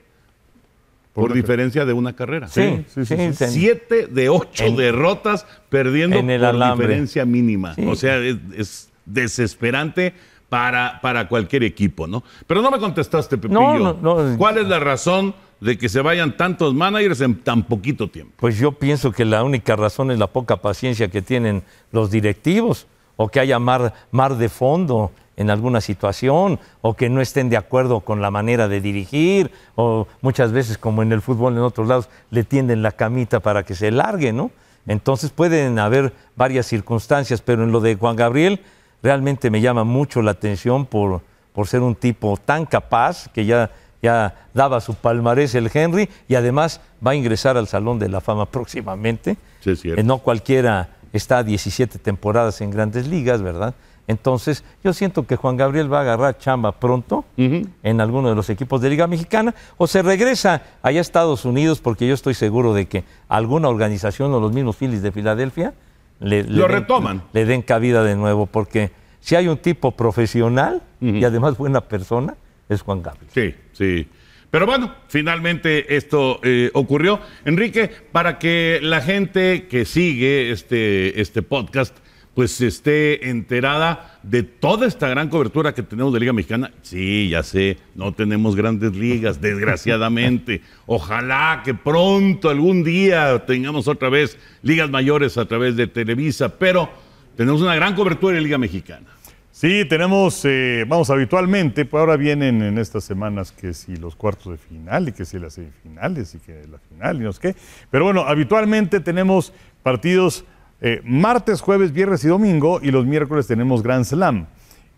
por, 1.15 1.33
diferencia 1.33 1.85
de 1.85 1.93
una 1.93 2.13
carrera. 2.15 2.47
sí, 2.49 2.85
sí, 2.93 3.05
sí, 3.05 3.15
Siete 3.33 4.05
de 4.07 4.29
ocho 4.29 4.65
En- 4.65 4.75
derrotas 4.75 5.47
perdiendo 5.69 6.17
en 6.17 6.29
el 6.29 6.41
por 6.41 6.49
alambre. 6.49 6.87
diferencia 6.87 7.25
mínima. 7.25 7.73
O 7.87 7.95
sea, 7.95 8.17
es, 8.17 8.37
es 8.55 8.89
desesperante 9.05 10.13
para, 10.49 10.99
para 11.01 11.27
cualquier 11.27 11.63
equipo, 11.63 12.05
¿no? 12.05 12.23
Pero 12.45 12.61
no 12.61 12.69
me 12.69 12.79
contestaste, 12.79 13.37
Pepillo. 13.37 13.59
No, 13.59 13.93
no, 13.93 14.23
no. 14.23 14.37
¿Cuál 14.37 14.57
es 14.59 14.67
la 14.67 14.79
razón 14.79 15.33
de 15.61 15.77
que 15.77 15.89
se 15.89 16.01
vayan 16.01 16.37
tantos 16.37 16.73
managers 16.73 17.21
en 17.21 17.35
tan 17.35 17.63
poquito 17.63 18.09
tiempo? 18.09 18.33
Pues 18.37 18.57
yo 18.59 18.73
pienso 18.73 19.11
que 19.11 19.25
la 19.25 19.43
única 19.43 19.75
razón 19.75 20.11
es 20.11 20.19
la 20.19 20.27
poca 20.27 20.57
paciencia 20.57 21.07
que 21.09 21.21
tienen 21.21 21.63
los 21.91 22.11
directivos, 22.11 22.87
o 23.17 23.29
que 23.29 23.39
haya 23.39 23.57
mar, 23.59 23.93
mar 24.11 24.35
de 24.35 24.49
fondo 24.49 25.11
en 25.37 25.49
alguna 25.49 25.81
situación, 25.81 26.59
o 26.81 26.95
que 26.95 27.09
no 27.09 27.21
estén 27.21 27.49
de 27.49 27.57
acuerdo 27.57 28.01
con 28.01 28.21
la 28.21 28.31
manera 28.31 28.67
de 28.67 28.81
dirigir, 28.81 29.51
o 29.75 30.07
muchas 30.21 30.51
veces, 30.51 30.77
como 30.77 31.01
en 31.01 31.11
el 31.11 31.21
fútbol 31.21 31.53
en 31.53 31.59
otros 31.59 31.87
lados, 31.87 32.09
le 32.29 32.43
tienden 32.43 32.81
la 32.81 32.91
camita 32.91 33.39
para 33.39 33.63
que 33.63 33.75
se 33.75 33.91
largue, 33.91 34.31
¿no? 34.31 34.51
Entonces 34.87 35.31
pueden 35.31 35.79
haber 35.79 36.13
varias 36.35 36.67
circunstancias, 36.67 37.41
pero 37.41 37.63
en 37.63 37.71
lo 37.71 37.79
de 37.81 37.95
Juan 37.95 38.15
Gabriel 38.15 38.61
realmente 39.01 39.49
me 39.49 39.61
llama 39.61 39.83
mucho 39.83 40.21
la 40.21 40.31
atención 40.31 40.85
por, 40.85 41.21
por 41.53 41.67
ser 41.67 41.81
un 41.81 41.95
tipo 41.95 42.37
tan 42.37 42.65
capaz 42.65 43.27
que 43.29 43.45
ya, 43.45 43.71
ya 44.01 44.47
daba 44.53 44.79
su 44.81 44.93
palmarés 44.93 45.55
el 45.55 45.69
Henry 45.73 46.09
y 46.27 46.35
además 46.35 46.81
va 47.05 47.11
a 47.11 47.15
ingresar 47.15 47.57
al 47.57 47.67
Salón 47.67 47.99
de 47.99 48.09
la 48.09 48.21
Fama 48.21 48.45
próximamente. 48.45 49.37
Sí, 49.61 49.71
es 49.71 49.81
cierto. 49.81 49.99
Eh, 49.99 50.03
no 50.03 50.19
cualquiera 50.19 50.89
está 51.13 51.43
17 51.43 51.97
temporadas 51.99 52.61
en 52.61 52.69
grandes 52.71 53.07
ligas, 53.07 53.41
¿verdad? 53.41 53.73
Entonces, 54.07 54.63
yo 54.83 54.93
siento 54.93 55.25
que 55.25 55.35
Juan 55.35 55.57
Gabriel 55.57 55.91
va 55.91 55.99
a 55.99 56.01
agarrar 56.01 56.37
chamba 56.37 56.73
pronto 56.73 57.25
en 57.37 58.01
alguno 58.01 58.29
de 58.29 58.35
los 58.35 58.49
equipos 58.51 58.79
de 58.81 58.89
Liga 58.91 59.07
Mexicana 59.07 59.55
o 59.77 59.87
se 59.87 60.03
regresa 60.03 60.61
allá 60.83 60.99
a 60.99 61.01
Estados 61.01 61.43
Unidos 61.45 61.79
porque 61.81 62.07
yo 62.07 62.13
estoy 62.13 62.35
seguro 62.35 62.73
de 62.75 62.85
que 62.85 63.03
alguna 63.29 63.67
organización 63.67 64.31
o 64.33 64.39
los 64.39 64.51
mismos 64.53 64.75
Phillies 64.75 65.01
de 65.01 65.11
Filadelfia 65.11 65.73
le, 66.19 66.43
le 66.43 66.49
Lo 66.57 66.67
den- 66.67 66.71
retoman. 66.71 67.23
le 67.33 67.45
den 67.45 67.61
cabida 67.63 68.03
de 68.03 68.15
nuevo 68.15 68.45
porque 68.45 68.91
si 69.21 69.35
hay 69.35 69.47
un 69.47 69.57
tipo 69.57 69.91
profesional 69.91 70.83
y 71.01 71.23
además 71.23 71.57
buena 71.57 71.81
persona, 71.81 72.35
es 72.69 72.81
Juan 72.83 73.01
Gabriel. 73.01 73.27
Sí, 73.33 73.55
sí. 73.73 74.07
Pero 74.51 74.65
bueno, 74.67 74.93
finalmente 75.07 75.95
esto 75.97 76.39
eh, 76.43 76.69
ocurrió. 76.73 77.19
Enrique, 77.43 77.89
para 78.11 78.37
que 78.39 78.79
la 78.81 79.01
gente 79.01 79.67
que 79.67 79.83
sigue 79.85 80.51
este, 80.51 81.19
este 81.19 81.41
podcast 81.41 81.95
pues 82.35 82.59
esté 82.59 83.29
enterada 83.29 84.19
de 84.21 84.43
toda 84.43 84.87
esta 84.87 85.07
gran 85.07 85.29
cobertura 85.29 85.73
que 85.73 85.81
tenemos 85.81 86.13
de 86.13 86.19
Liga 86.19 86.33
Mexicana. 86.33 86.69
Sí, 86.81 87.29
ya 87.29 87.41
sé, 87.43 87.77
no 87.95 88.13
tenemos 88.13 88.57
grandes 88.57 88.93
ligas, 88.93 89.39
desgraciadamente. 89.39 90.61
Ojalá 90.85 91.61
que 91.63 91.73
pronto, 91.73 92.49
algún 92.49 92.83
día, 92.83 93.45
tengamos 93.45 93.87
otra 93.87 94.09
vez 94.09 94.37
ligas 94.61 94.89
mayores 94.89 95.37
a 95.37 95.45
través 95.45 95.77
de 95.77 95.87
Televisa, 95.87 96.49
pero 96.59 96.89
tenemos 97.37 97.61
una 97.61 97.73
gran 97.73 97.95
cobertura 97.95 98.35
de 98.35 98.41
Liga 98.41 98.57
Mexicana. 98.57 99.07
Sí, 99.51 99.85
tenemos, 99.85 100.43
eh, 100.43 100.83
vamos, 100.85 101.09
habitualmente, 101.09 101.85
pues 101.85 102.01
ahora 102.01 102.17
vienen 102.17 102.61
en 102.61 102.77
estas 102.77 103.05
semanas 103.05 103.53
que 103.53 103.73
si 103.73 103.95
los 103.95 104.17
cuartos 104.17 104.51
de 104.51 104.57
final 104.57 105.07
y 105.07 105.11
que 105.13 105.23
si 105.23 105.39
las 105.39 105.53
semifinales 105.53 106.35
y 106.35 106.39
que 106.39 106.67
la 106.69 106.77
final 106.79 107.15
y 107.15 107.19
no 107.19 107.31
sé 107.31 107.39
qué. 107.39 107.55
Pero 107.89 108.03
bueno, 108.03 108.25
habitualmente 108.27 108.99
tenemos 108.99 109.53
partidos 109.81 110.43
eh, 110.85 111.01
martes, 111.03 111.61
jueves, 111.61 111.91
viernes 111.91 112.23
y 112.25 112.27
domingo 112.27 112.79
y 112.79 112.91
los 112.91 113.07
miércoles 113.07 113.47
tenemos 113.47 113.81
Grand 113.81 114.05
Slam. 114.05 114.45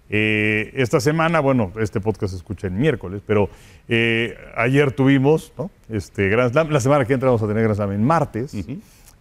Eh, 0.10 0.72
esta 0.76 1.00
semana, 1.00 1.40
bueno, 1.40 1.72
este 1.80 2.02
podcast 2.02 2.32
se 2.32 2.38
escucha 2.38 2.68
en 2.68 2.78
miércoles, 2.78 3.22
pero 3.26 3.50
eh, 3.88 4.36
ayer 4.58 4.92
tuvimos 4.92 5.54
¿no? 5.58 5.72
este 5.88 6.28
Grand 6.28 6.52
Slam. 6.52 6.72
La 6.72 6.82
semana 6.82 7.06
que 7.06 7.14
entra 7.14 7.30
vamos 7.30 7.42
a 7.42 7.48
tener 7.48 7.64
Grand 7.64 7.78
Slam 7.78 7.94
en 7.94 8.04
martes. 8.04 8.54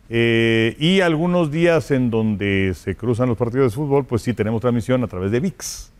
Eh, 0.08 0.76
y 0.80 1.02
algunos 1.02 1.52
días 1.52 1.92
en 1.92 2.10
donde 2.10 2.72
se 2.74 2.96
cruzan 2.96 3.28
los 3.28 3.38
partidos 3.38 3.70
de 3.70 3.76
fútbol, 3.76 4.04
pues 4.04 4.22
sí 4.22 4.34
tenemos 4.34 4.60
transmisión 4.60 5.04
a 5.04 5.06
través 5.06 5.30
de 5.30 5.38
VIX. 5.38 5.92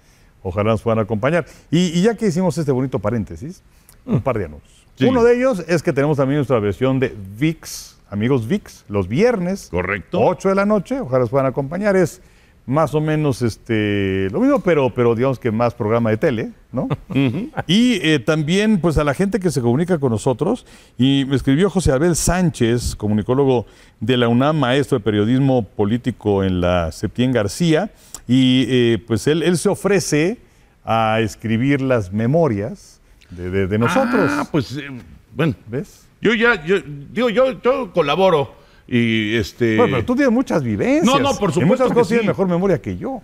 Ojalá 0.43 0.71
nos 0.71 0.83
puedan 0.83 0.99
acompañar. 0.99 1.47
Y, 1.71 1.97
y 1.97 2.03
ya 2.03 2.17
que 2.17 2.27
hicimos 2.27 2.59
este 2.59 2.73
bonito 2.73 2.99
paréntesis, 2.99 3.63
un 4.05 4.21
par 4.21 4.37
de 4.37 4.47
anuncios. 4.47 4.85
Sí. 4.97 5.05
Uno 5.05 5.23
de 5.23 5.37
ellos 5.37 5.65
es 5.69 5.85
que 5.85 5.93
tenemos 5.93 6.17
también 6.17 6.39
nuestra 6.39 6.59
versión 6.59 6.99
de 6.99 7.15
VIX, 7.39 7.96
amigos 8.11 8.47
VIX, 8.47 8.85
los 8.88 9.09
viernes, 9.09 9.69
Correcto. 9.71 10.21
8 10.21 10.49
de 10.51 10.55
la 10.55 10.64
noche. 10.66 11.01
Ojalá 11.01 11.21
nos 11.21 11.31
puedan 11.31 11.47
acompañar. 11.47 11.97
Es 11.97 12.21
más 12.69 12.95
o 12.97 13.01
menos 13.01 13.42
este, 13.42 14.29
lo 14.33 14.40
mismo, 14.40 14.59
pero, 14.59 14.92
pero 14.92 15.14
digamos 15.14 15.38
que 15.38 15.53
más 15.53 15.73
programa 15.75 16.11
de 16.11 16.16
tele, 16.16 16.51
¿no? 16.73 16.88
Y 17.69 18.01
eh, 18.03 18.19
también, 18.19 18.81
pues 18.81 18.99
a 18.99 19.05
la 19.05 19.14
gente 19.14 19.38
que 19.38 19.53
se 19.53 19.61
comunica 19.61 19.99
con 19.99 20.11
nosotros, 20.11 20.66
y 20.99 21.25
me 21.29 21.37
escribió 21.37 21.71
José 21.71 21.92
Abel 21.92 22.16
Sánchez, 22.16 22.97
comunicólogo 22.97 23.66
de 24.01 24.16
la 24.16 24.27
UNAM, 24.27 24.59
maestro 24.59 24.99
de 24.99 25.05
periodismo 25.05 25.64
político 25.64 26.42
en 26.42 26.61
la 26.61 26.90
Septién 26.90 27.31
García, 27.31 27.92
y 28.27 28.66
eh, 28.69 28.99
pues 29.07 29.29
él, 29.29 29.45
él 29.45 29.57
se 29.59 29.69
ofrece 29.69 30.38
a 30.85 31.21
escribir 31.21 31.81
las 31.81 32.12
memorias 32.12 33.01
de, 33.31 33.49
de- 33.51 33.66
de 33.69 33.79
nosotros. 33.79 34.29
Ah, 34.33 34.49
pues 34.51 34.77
eh, 34.77 34.88
bueno, 35.37 35.55
¿Ves? 35.69 36.06
Yo 36.21 36.35
ya, 36.35 36.65
yo, 36.65 36.77
digo, 36.81 37.31
yo, 37.31 37.61
yo 37.61 37.93
colaboro 37.93 38.55
y 38.89 39.35
este. 39.37 39.77
Bueno, 39.77 39.97
pero 39.97 40.07
tú 40.07 40.15
tienes 40.17 40.33
muchas 40.33 40.63
vivencias. 40.63 41.05
No, 41.05 41.19
no, 41.19 41.37
por 41.37 41.53
supuesto 41.53 41.67
muchas 41.67 41.89
que 41.89 41.95
cosas 41.95 42.09
sí. 42.09 42.15
tienes 42.15 42.27
mejor 42.29 42.49
memoria 42.49 42.81
que 42.81 42.97
yo. 42.97 43.23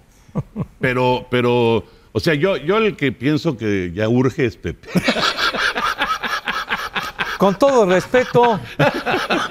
pero, 0.80 1.26
pero, 1.30 1.84
o 2.12 2.20
sea, 2.20 2.34
yo, 2.34 2.56
yo 2.56 2.78
el 2.78 2.96
que 2.96 3.12
pienso 3.12 3.56
que 3.56 3.92
ya 3.94 4.08
urge 4.08 4.46
es 4.46 4.56
Pepe. 4.56 4.88
Con 7.42 7.56
todo 7.56 7.86
respeto, 7.86 8.60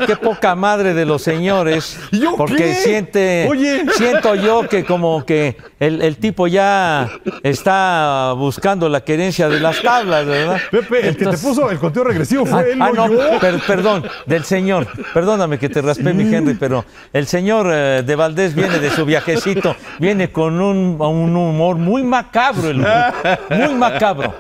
qué 0.08 0.16
poca 0.16 0.56
madre 0.56 0.94
de 0.94 1.06
los 1.06 1.22
señores. 1.22 2.00
¿Yo 2.14 2.38
porque 2.38 2.56
qué? 2.56 2.74
siente, 2.76 3.48
Oye. 3.50 3.84
siento 3.98 4.34
yo 4.36 4.66
que 4.70 4.86
como 4.86 5.26
que 5.26 5.58
el, 5.78 6.02
el 6.02 6.16
tipo 6.16 6.48
ya 6.48 7.10
está 7.44 8.34
buscando 8.38 8.88
la 8.88 9.02
querencia 9.02 9.50
de 9.50 9.60
las 9.60 9.82
tablas, 9.82 10.26
¿verdad? 10.26 10.58
Pepe, 10.72 11.10
el 11.10 11.18
que 11.18 11.26
te 11.26 11.38
puso 11.38 11.70
el 11.70 11.80
conteo 11.80 12.06
regresivo 12.06 12.46
fue 12.46 12.60
Ah, 12.62 12.66
él, 12.72 12.82
ah, 12.82 12.92
no, 12.96 13.10
no, 13.10 13.14
yo. 13.34 13.40
per- 13.42 13.60
perdón, 13.68 14.06
del 14.26 14.46
señor. 14.46 14.88
Perdóname 15.14 15.60
que 15.60 15.68
te 15.68 15.82
raspé, 15.82 16.14
mi 16.14 16.34
Henry, 16.34 16.54
pero 16.54 16.86
el 17.12 17.28
señor 17.28 17.68
eh, 17.74 18.04
de 18.06 18.16
Valdés 18.16 18.56
viene 18.56 18.80
de 18.80 18.90
su 18.90 19.04
viajecito, 19.06 19.76
viene 20.00 20.32
con 20.32 20.62
un, 20.62 20.96
un 20.98 21.36
humor 21.36 21.76
muy 21.76 22.04
macabro, 22.04 22.70
el 22.70 22.78
muy 22.78 23.74
macabro. 23.76 24.34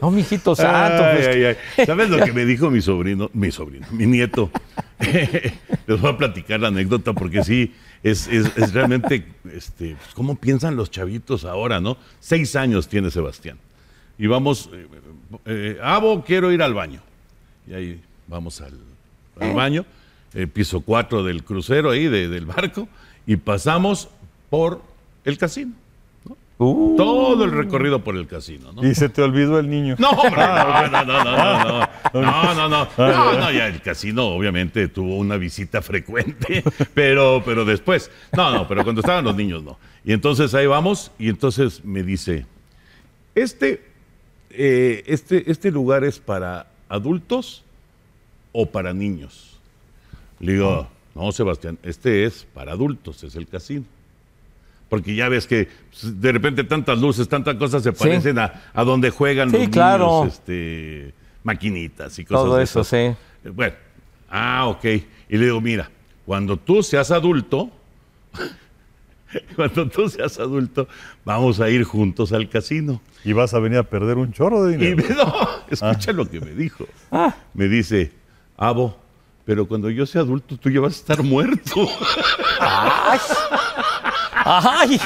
No, 0.00 0.12
mijito 0.12 0.54
santo. 0.54 1.02
Ay, 1.04 1.14
pues, 1.16 1.28
ay, 1.28 1.44
ay. 1.76 1.86
¿Sabes 1.86 2.08
lo 2.08 2.24
que 2.24 2.32
me 2.32 2.44
dijo 2.44 2.67
mi 2.70 2.80
sobrino? 2.80 3.30
Mi 3.34 3.50
sobrino, 3.50 3.86
mi 3.92 4.06
nieto. 4.06 4.50
Les 5.86 6.00
voy 6.00 6.10
a 6.12 6.16
platicar 6.16 6.60
la 6.60 6.68
anécdota 6.68 7.12
porque 7.12 7.42
sí, 7.44 7.74
es, 8.02 8.26
es- 8.28 8.72
realmente, 8.72 9.26
este, 9.52 9.96
pues, 9.96 10.14
¿cómo 10.14 10.34
piensan 10.36 10.76
los 10.76 10.90
chavitos 10.90 11.44
ahora, 11.44 11.80
no? 11.80 11.96
Seis 12.20 12.56
años 12.56 12.88
tiene 12.88 13.10
Sebastián. 13.10 13.58
Y 14.18 14.26
vamos, 14.26 14.68
eh, 14.72 14.86
eh, 15.46 15.78
Abo, 15.82 16.24
quiero 16.24 16.52
ir 16.52 16.62
al 16.62 16.74
baño. 16.74 17.00
Y 17.66 17.74
ahí 17.74 18.00
vamos 18.26 18.60
al, 18.60 18.72
baño, 19.54 19.84
eh, 20.34 20.46
piso 20.46 20.80
4 20.80 21.22
del 21.22 21.44
crucero 21.44 21.90
ahí, 21.90 22.06
de- 22.08 22.28
del 22.28 22.46
barco, 22.46 22.88
y 23.26 23.36
pasamos 23.36 24.08
por 24.50 24.82
el 25.24 25.38
casino. 25.38 25.72
Uh, 26.58 26.96
Todo 26.96 27.44
el 27.44 27.52
recorrido 27.52 28.04
por 28.04 28.16
el 28.16 28.26
casino, 28.26 28.72
¿no? 28.72 28.86
Y 28.86 28.94
se 28.94 29.08
te 29.08 29.22
olvidó 29.22 29.58
el 29.58 29.68
niño. 29.68 29.96
No, 29.98 30.10
hombre, 30.10 30.42
no, 30.42 30.88
no, 30.88 30.88
no, 30.88 31.04
no, 31.04 31.24
no, 31.24 31.64
no, 31.64 31.88
no, 32.12 32.54
no, 32.54 32.68
no, 32.68 32.88
no, 32.96 33.40
no, 33.40 33.50
ya 33.50 33.66
el 33.66 33.80
casino 33.80 34.26
obviamente 34.26 34.88
tuvo 34.88 35.16
una 35.16 35.36
visita 35.36 35.82
frecuente, 35.82 36.62
pero, 36.94 37.42
pero 37.44 37.64
después, 37.64 38.10
no, 38.36 38.50
no, 38.50 38.68
pero 38.68 38.84
cuando 38.84 39.00
estaban 39.00 39.24
los 39.24 39.36
niños 39.36 39.62
no. 39.62 39.78
Y 40.04 40.12
entonces 40.12 40.54
ahí 40.54 40.66
vamos 40.66 41.10
y 41.18 41.28
entonces 41.28 41.84
me 41.84 42.02
dice, 42.02 42.46
este, 43.34 43.84
eh, 44.50 45.04
este, 45.06 45.50
este 45.50 45.70
lugar 45.70 46.04
es 46.04 46.18
para 46.18 46.66
adultos 46.88 47.64
o 48.52 48.66
para 48.66 48.92
niños. 48.92 49.58
Le 50.40 50.52
digo, 50.52 50.88
no, 51.14 51.32
Sebastián, 51.32 51.78
este 51.82 52.24
es 52.24 52.46
para 52.54 52.72
adultos, 52.72 53.24
es 53.24 53.34
el 53.36 53.46
casino. 53.46 53.84
Porque 54.88 55.14
ya 55.14 55.28
ves 55.28 55.46
que 55.46 55.68
pues, 55.90 56.20
de 56.20 56.32
repente 56.32 56.64
tantas 56.64 56.98
luces, 56.98 57.28
tantas 57.28 57.56
cosas 57.56 57.82
se 57.82 57.92
parecen 57.92 58.38
a, 58.38 58.62
a 58.72 58.84
donde 58.84 59.10
juegan 59.10 59.50
Sí, 59.50 59.58
los 59.58 59.68
claro. 59.68 60.20
niños, 60.20 60.34
este, 60.34 61.12
maquinitas 61.44 62.18
y 62.18 62.24
cosas 62.24 62.44
todo 62.44 62.56
de 62.56 62.64
eso, 62.64 62.80
esas. 62.80 62.88
sí. 62.90 62.96
Eh, 63.46 63.50
Bueno, 63.52 63.74
ah, 64.30 64.66
ok. 64.68 64.84
Y 64.84 65.36
le 65.36 65.44
digo, 65.46 65.60
mira, 65.60 65.90
cuando 66.24 66.56
tú 66.56 66.82
seas 66.82 67.10
adulto, 67.10 67.70
cuando 69.56 69.88
tú 69.88 70.08
seas 70.08 70.38
adulto, 70.38 70.88
vamos 71.24 71.60
a 71.60 71.68
ir 71.68 71.84
juntos 71.84 72.32
al 72.32 72.48
casino. 72.48 73.00
Y 73.24 73.32
vas 73.34 73.52
a 73.52 73.58
venir 73.58 73.78
a 73.78 73.82
perder 73.82 74.16
un 74.16 74.32
chorro 74.32 74.64
de 74.64 74.74
Y 74.74 74.76
dinero. 74.78 75.08
me, 75.08 75.14
no, 75.16 75.34
escucha 75.68 76.12
lo 76.12 76.30
que 76.30 76.40
me 76.40 76.52
dijo. 76.52 76.86
Me 77.52 77.68
dice, 77.68 78.12
Abo, 78.56 78.98
pero 79.44 79.66
cuando 79.68 79.90
yo 79.90 80.06
sea 80.06 80.22
adulto, 80.22 80.56
tú 80.56 80.70
ya 80.70 80.80
vas 80.80 80.94
a 80.94 80.96
estar 80.96 81.22
muerto. 81.22 81.88
¡Ay! 82.60 83.18
¡Ay! 84.50 84.98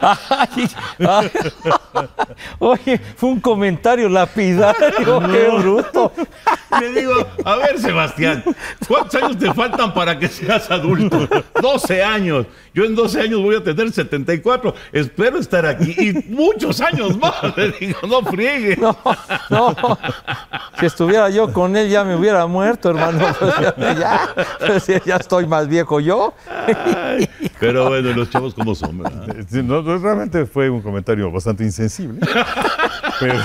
¡Ay! 0.00 0.68
ay. 0.98 1.30
Oye, 2.58 3.00
fue 3.16 3.30
un 3.30 3.40
comentario 3.40 4.10
lapidario, 4.10 5.20
qué 5.20 5.48
bruto. 5.58 6.12
Le 6.80 6.92
digo, 6.92 7.14
a 7.44 7.56
ver, 7.56 7.78
Sebastián, 7.78 8.44
¿cuántos 8.86 9.22
años 9.22 9.38
te 9.38 9.52
faltan 9.54 9.94
para 9.94 10.18
que 10.18 10.28
seas 10.28 10.70
adulto? 10.70 11.28
12 11.60 12.02
años. 12.02 12.46
Yo 12.74 12.84
en 12.84 12.94
12 12.94 13.20
años 13.22 13.40
voy 13.42 13.56
a 13.56 13.64
tener 13.64 13.90
74. 13.90 14.74
Espero 14.92 15.38
estar 15.38 15.66
aquí 15.66 15.94
y 15.98 16.12
muchos 16.30 16.80
años 16.80 17.18
más. 17.18 17.56
Le 17.56 17.70
digo, 17.72 17.98
no 18.06 18.22
friegue. 18.22 18.76
No, 18.76 18.96
no. 19.50 19.98
Si 20.78 20.86
estuviera 20.86 21.28
yo 21.30 21.52
con 21.52 21.76
él 21.76 21.88
ya 21.88 22.04
me 22.04 22.14
hubiera 22.14 22.46
muerto, 22.46 22.90
hermano. 22.90 23.26
Pues 23.38 23.54
ya, 23.60 23.74
ya, 23.94 24.34
pues 24.66 24.86
ya 25.04 25.16
estoy 25.16 25.46
más 25.46 25.66
viejo 25.68 26.00
yo. 26.00 26.34
Ay, 26.48 27.28
pero 27.58 27.88
bueno, 27.88 28.12
los 28.12 28.30
chavos 28.30 28.54
como 28.54 28.74
son, 28.74 28.98
¿verdad? 28.98 29.26
No, 29.64 29.82
realmente 29.98 30.46
fue 30.46 30.70
un 30.70 30.80
comentario 30.80 31.30
bastante 31.32 31.64
insensible. 31.64 32.20
pero, 33.20 33.40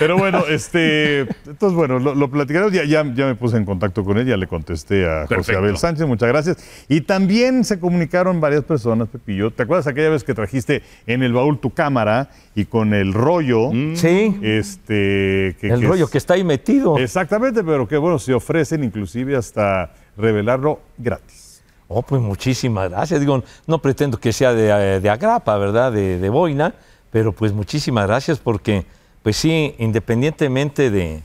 Pero 0.00 0.18
bueno, 0.18 0.44
este, 0.48 1.20
entonces 1.46 1.74
bueno, 1.76 2.00
lo, 2.00 2.14
lo 2.16 2.28
platicaremos. 2.28 2.72
Ya, 2.72 2.84
ya, 2.84 3.04
ya 3.14 3.26
me 3.26 3.36
puse 3.36 3.56
en 3.56 3.64
contacto 3.64 4.02
con 4.04 4.18
él, 4.18 4.26
ya 4.26 4.36
le 4.36 4.48
contesté 4.48 5.06
a 5.08 5.26
José. 5.28 5.54
Abel 5.54 5.76
Sánchez, 5.76 6.06
muchas 6.08 6.28
gracias. 6.28 6.56
Y 6.88 7.02
también 7.02 7.62
se 7.64 7.78
comunicaron 7.78 8.40
varias 8.40 8.64
personas, 8.64 9.06
Pepillo. 9.08 9.52
¿Te 9.52 9.62
acuerdas 9.62 9.86
aquella 9.86 10.08
vez 10.10 10.24
que 10.24 10.34
trajiste 10.34 10.82
en 11.06 11.22
el 11.22 11.32
baúl 11.32 11.60
tu 11.60 11.70
cámara 11.70 12.30
y 12.56 12.64
con 12.64 12.94
el 12.94 13.12
rollo? 13.14 13.70
Sí, 13.94 14.36
Este, 14.42 15.54
que, 15.60 15.68
el 15.70 15.80
que 15.80 15.86
rollo 15.86 16.04
es- 16.06 16.10
que 16.10 16.18
está 16.18 16.34
ahí 16.34 16.44
metido. 16.44 16.98
Exactamente, 16.98 17.62
pero 17.62 17.86
que 17.86 17.96
bueno, 17.96 18.18
se 18.18 18.32
ofrecen 18.34 18.82
inclusive 18.82 19.36
hasta 19.36 19.92
revelarlo 20.16 20.80
gratis. 20.98 21.62
Oh, 21.88 22.02
pues 22.02 22.22
muchísimas 22.22 22.88
gracias. 22.88 23.20
Digo, 23.20 23.42
no 23.66 23.82
pretendo 23.82 24.18
que 24.18 24.32
sea 24.32 24.54
de, 24.54 24.68
eh, 24.96 25.00
de 25.00 25.10
agrapa, 25.10 25.56
¿verdad? 25.58 25.92
De, 25.92 26.18
de 26.18 26.28
boina, 26.28 26.74
pero 27.10 27.32
pues 27.32 27.52
muchísimas 27.52 28.06
gracias 28.06 28.38
porque, 28.38 28.84
pues 29.22 29.36
sí, 29.36 29.74
independientemente 29.78 30.90
de, 30.90 31.22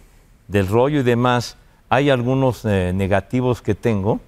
del 0.48 0.68
rollo 0.68 1.00
y 1.00 1.04
demás, 1.04 1.58
hay 1.90 2.10
algunos 2.10 2.66
eh, 2.66 2.92
negativos 2.94 3.62
que 3.62 3.76
tengo 3.76 4.20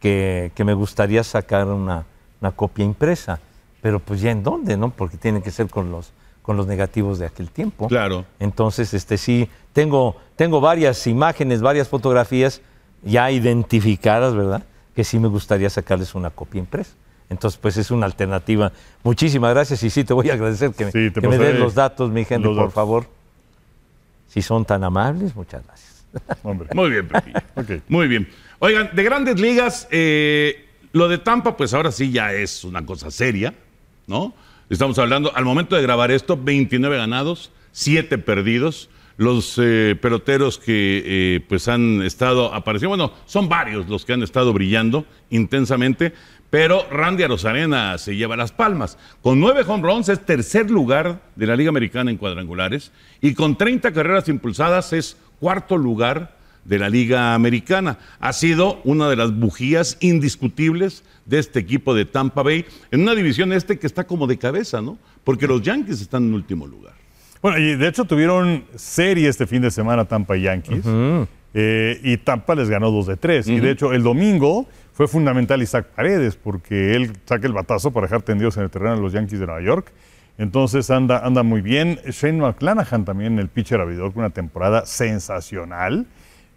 que, 0.00 0.52
que 0.54 0.64
me 0.64 0.74
gustaría 0.74 1.24
sacar 1.24 1.66
una, 1.68 2.04
una 2.40 2.52
copia 2.52 2.84
impresa. 2.84 3.40
Pero 3.80 4.00
pues 4.00 4.20
ya 4.20 4.30
en 4.30 4.42
dónde, 4.42 4.76
¿no? 4.76 4.90
Porque 4.90 5.16
tiene 5.16 5.40
que 5.40 5.50
ser 5.50 5.68
con 5.68 5.90
los, 5.90 6.12
con 6.42 6.56
los 6.56 6.66
negativos 6.66 7.18
de 7.18 7.26
aquel 7.26 7.50
tiempo. 7.50 7.88
Claro. 7.88 8.24
Entonces, 8.40 8.92
este 8.92 9.16
sí, 9.16 9.48
tengo, 9.72 10.16
tengo 10.36 10.60
varias 10.60 11.06
imágenes, 11.06 11.60
varias 11.62 11.88
fotografías 11.88 12.60
ya 13.02 13.30
identificadas, 13.30 14.34
¿verdad? 14.34 14.64
Que 14.96 15.04
sí 15.04 15.18
me 15.18 15.28
gustaría 15.28 15.70
sacarles 15.70 16.14
una 16.14 16.30
copia 16.30 16.58
impresa. 16.58 16.92
Entonces, 17.30 17.58
pues 17.60 17.76
es 17.76 17.90
una 17.90 18.06
alternativa. 18.06 18.72
Muchísimas 19.02 19.52
gracias 19.52 19.82
y 19.82 19.90
sí 19.90 20.04
te 20.04 20.14
voy 20.14 20.30
a 20.30 20.34
agradecer 20.34 20.72
que, 20.72 20.86
me- 20.86 20.92
Sí, 20.92 21.10
que 21.12 21.28
me 21.28 21.36
den 21.38 21.60
los 21.60 21.74
datos, 21.74 22.10
mi 22.10 22.24
gente, 22.24 22.48
por 22.48 22.56
datos. 22.56 22.74
favor. 22.74 23.06
Si 24.28 24.42
son 24.42 24.64
tan 24.64 24.84
amables, 24.84 25.34
muchas 25.34 25.64
gracias. 25.66 26.04
Hombre. 26.42 26.68
Muy 26.74 26.90
bien, 26.90 27.08
Pepillo. 27.08 27.38
Ok. 27.56 27.70
Muy 27.88 28.08
bien. 28.08 28.28
Oigan, 28.60 28.90
de 28.94 29.02
grandes 29.02 29.40
ligas, 29.40 29.86
eh, 29.90 30.66
lo 30.92 31.08
de 31.08 31.18
Tampa, 31.18 31.56
pues 31.56 31.74
ahora 31.74 31.92
sí 31.92 32.10
ya 32.10 32.32
es 32.32 32.64
una 32.64 32.84
cosa 32.84 33.10
seria, 33.10 33.54
¿no? 34.06 34.34
Estamos 34.70 34.98
hablando, 34.98 35.34
al 35.34 35.44
momento 35.44 35.76
de 35.76 35.82
grabar 35.82 36.10
esto, 36.10 36.36
29 36.36 36.96
ganados, 36.96 37.52
7 37.72 38.18
perdidos. 38.18 38.90
Los 39.16 39.58
eh, 39.60 39.96
peloteros 40.00 40.58
que 40.58 41.02
eh, 41.04 41.40
pues 41.48 41.66
han 41.66 42.02
estado 42.02 42.54
apareciendo, 42.54 42.90
bueno, 42.90 43.12
son 43.26 43.48
varios 43.48 43.88
los 43.88 44.04
que 44.04 44.12
han 44.12 44.22
estado 44.22 44.52
brillando 44.52 45.06
intensamente, 45.30 46.12
pero 46.50 46.86
Randy 46.90 47.24
Arozarena 47.24 47.98
se 47.98 48.16
lleva 48.16 48.36
las 48.36 48.52
palmas. 48.52 48.98
Con 49.22 49.40
nueve 49.40 49.64
home 49.66 49.82
runs 49.82 50.08
es 50.08 50.24
tercer 50.24 50.70
lugar 50.70 51.20
de 51.36 51.46
la 51.46 51.56
Liga 51.56 51.68
Americana 51.68 52.10
en 52.10 52.16
cuadrangulares 52.16 52.92
y 53.20 53.34
con 53.34 53.58
30 53.58 53.92
carreras 53.92 54.28
impulsadas 54.28 54.92
es 54.92 55.16
cuarto 55.40 55.76
lugar 55.76 56.36
de 56.64 56.78
la 56.78 56.88
Liga 56.88 57.34
Americana. 57.34 57.98
Ha 58.20 58.32
sido 58.32 58.80
una 58.84 59.08
de 59.08 59.16
las 59.16 59.34
bujías 59.34 59.96
indiscutibles 60.00 61.04
de 61.24 61.38
este 61.38 61.58
equipo 61.58 61.94
de 61.94 62.04
Tampa 62.04 62.42
Bay 62.42 62.64
en 62.90 63.02
una 63.02 63.14
división 63.14 63.52
este 63.52 63.78
que 63.78 63.86
está 63.86 64.04
como 64.04 64.26
de 64.26 64.38
cabeza, 64.38 64.80
¿no? 64.80 64.98
Porque 65.24 65.46
los 65.46 65.62
Yankees 65.62 66.00
están 66.00 66.24
en 66.24 66.34
último 66.34 66.66
lugar. 66.66 66.94
Bueno, 67.40 67.58
y 67.58 67.76
de 67.76 67.88
hecho 67.88 68.04
tuvieron 68.04 68.64
serie 68.74 69.28
este 69.28 69.46
fin 69.46 69.62
de 69.62 69.70
semana 69.70 70.04
Tampa 70.04 70.36
y 70.36 70.42
Yankees. 70.42 70.84
Eh, 71.60 72.00
y 72.04 72.18
Tampa 72.18 72.54
les 72.54 72.70
ganó 72.70 72.92
2 72.92 73.06
de 73.08 73.16
3. 73.16 73.48
Y 73.48 73.58
de 73.58 73.72
hecho, 73.72 73.92
el 73.92 74.04
domingo 74.04 74.66
fue 74.92 75.08
fundamental 75.08 75.60
Isaac 75.60 75.86
Paredes, 75.94 76.36
porque 76.36 76.94
él 76.94 77.12
saca 77.24 77.48
el 77.48 77.52
batazo 77.52 77.90
para 77.90 78.06
dejar 78.06 78.22
tendidos 78.22 78.56
en 78.58 78.62
el 78.62 78.70
terreno 78.70 78.94
de 78.94 79.02
los 79.02 79.12
Yankees 79.12 79.40
de 79.40 79.46
Nueva 79.46 79.60
York. 79.62 79.90
Entonces 80.38 80.88
anda, 80.90 81.18
anda 81.26 81.42
muy 81.42 81.60
bien. 81.60 81.98
Shane 82.08 82.38
McClanahan 82.38 83.04
también, 83.04 83.40
el 83.40 83.48
pitcher 83.48 83.80
abridor, 83.80 84.12
con 84.12 84.20
una 84.20 84.30
temporada 84.30 84.86
sensacional. 84.86 86.06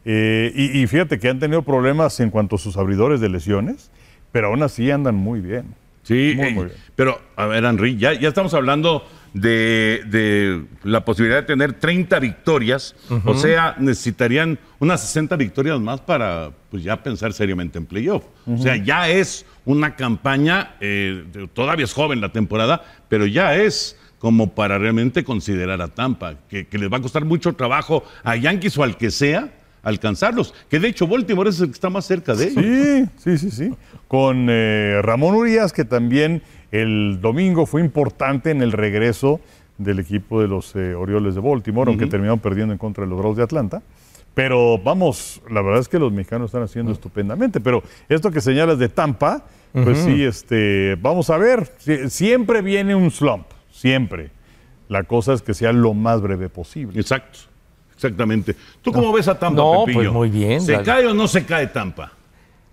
Eh, 0.05 0.51
y, 0.55 0.79
y 0.81 0.85
fíjate 0.87 1.17
que 1.17 1.29
han 1.29 1.39
tenido 1.39 1.63
problemas 1.63 2.19
en 2.19 2.29
cuanto 2.29 2.57
a 2.57 2.59
sus 2.59 2.77
abridores 2.77 3.21
de 3.21 3.29
lesiones, 3.29 3.89
pero 4.31 4.47
aún 4.49 4.61
así 4.61 4.91
andan 4.91 5.15
muy 5.15 5.41
bien. 5.41 5.73
Sí, 6.03 6.33
Muy, 6.35 6.47
eh, 6.47 6.51
muy 6.51 6.65
bien. 6.65 6.77
pero 6.95 7.19
a 7.35 7.45
ver, 7.47 7.63
Henry, 7.63 7.97
ya, 7.97 8.13
ya 8.13 8.27
estamos 8.29 8.53
hablando 8.53 9.03
de, 9.33 10.03
de 10.07 10.65
la 10.83 11.05
posibilidad 11.05 11.41
de 11.41 11.47
tener 11.47 11.73
30 11.73 12.19
victorias, 12.19 12.95
o 13.25 13.33
sea, 13.35 13.75
necesitarían 13.79 14.59
unas 14.79 15.01
60 15.01 15.35
victorias 15.37 15.79
más 15.79 16.01
para 16.01 16.51
pues 16.69 16.83
ya 16.83 17.01
pensar 17.01 17.33
seriamente 17.33 17.77
en 17.77 17.85
playoff. 17.85 18.23
O 18.45 18.57
sea, 18.57 18.75
ya 18.75 19.09
es 19.09 19.45
una 19.65 19.95
campaña, 19.95 20.75
eh, 20.81 21.25
todavía 21.53 21.85
es 21.85 21.93
joven 21.93 22.21
la 22.21 22.31
temporada, 22.31 22.83
pero 23.07 23.25
ya 23.25 23.55
es 23.55 23.97
como 24.19 24.53
para 24.53 24.77
realmente 24.77 25.23
considerar 25.23 25.81
a 25.81 25.87
Tampa, 25.87 26.35
que, 26.47 26.67
que 26.67 26.77
les 26.77 26.91
va 26.91 26.97
a 26.97 27.01
costar 27.01 27.25
mucho 27.25 27.53
trabajo 27.53 28.03
a 28.23 28.35
Yankees 28.35 28.77
o 28.77 28.83
al 28.83 28.95
que 28.95 29.09
sea 29.09 29.49
alcanzarlos, 29.83 30.53
que 30.69 30.79
de 30.79 30.89
hecho 30.89 31.07
Baltimore 31.07 31.49
es 31.49 31.59
el 31.59 31.67
que 31.67 31.73
está 31.73 31.89
más 31.89 32.05
cerca 32.05 32.35
de 32.35 32.49
ellos. 32.49 33.09
Sí, 33.17 33.37
sí, 33.37 33.37
sí, 33.37 33.51
sí. 33.51 33.73
Con 34.07 34.47
eh, 34.49 34.99
Ramón 35.01 35.35
Urias, 35.35 35.73
que 35.73 35.85
también 35.85 36.43
el 36.71 37.19
domingo 37.21 37.65
fue 37.65 37.81
importante 37.81 38.51
en 38.51 38.61
el 38.61 38.71
regreso 38.71 39.39
del 39.77 39.99
equipo 39.99 40.41
de 40.41 40.47
los 40.47 40.75
eh, 40.75 40.93
Orioles 40.95 41.35
de 41.35 41.41
Baltimore, 41.41 41.89
aunque 41.89 42.07
terminaron 42.07 42.39
perdiendo 42.39 42.71
en 42.73 42.77
contra 42.77 43.03
de 43.03 43.09
los 43.09 43.19
Bravos 43.19 43.37
de 43.37 43.43
Atlanta. 43.43 43.81
Pero 44.33 44.77
vamos, 44.77 45.41
la 45.49 45.61
verdad 45.61 45.81
es 45.81 45.89
que 45.89 45.99
los 45.99 46.11
mexicanos 46.13 46.45
están 46.49 46.63
haciendo 46.63 46.91
estupendamente. 46.93 47.59
Pero 47.59 47.83
esto 48.07 48.31
que 48.31 48.39
señalas 48.39 48.79
de 48.79 48.87
Tampa, 48.87 49.43
pues 49.73 49.97
sí, 49.99 50.23
este, 50.23 50.95
vamos 51.01 51.29
a 51.29 51.37
ver. 51.37 51.69
Sie- 51.83 52.07
Siempre 52.09 52.61
viene 52.61 52.95
un 52.95 53.11
slump, 53.11 53.47
siempre. 53.71 54.29
La 54.87 55.03
cosa 55.03 55.33
es 55.33 55.41
que 55.41 55.53
sea 55.53 55.73
lo 55.73 55.93
más 55.93 56.21
breve 56.21 56.47
posible. 56.47 56.97
Exacto, 56.99 57.39
exactamente. 57.93 58.55
¿Tú 58.81 58.91
cómo 58.93 59.11
ves 59.11 59.27
a 59.27 59.37
Tampa, 59.37 59.61
No, 59.61 59.83
Pepillo? 59.85 59.99
pues 59.99 60.11
muy 60.13 60.29
bien, 60.29 60.61
¿Se 60.61 60.73
la- 60.73 60.83
cae 60.83 61.07
o 61.07 61.13
no 61.13 61.27
se 61.27 61.45
cae 61.45 61.67
Tampa? 61.67 62.11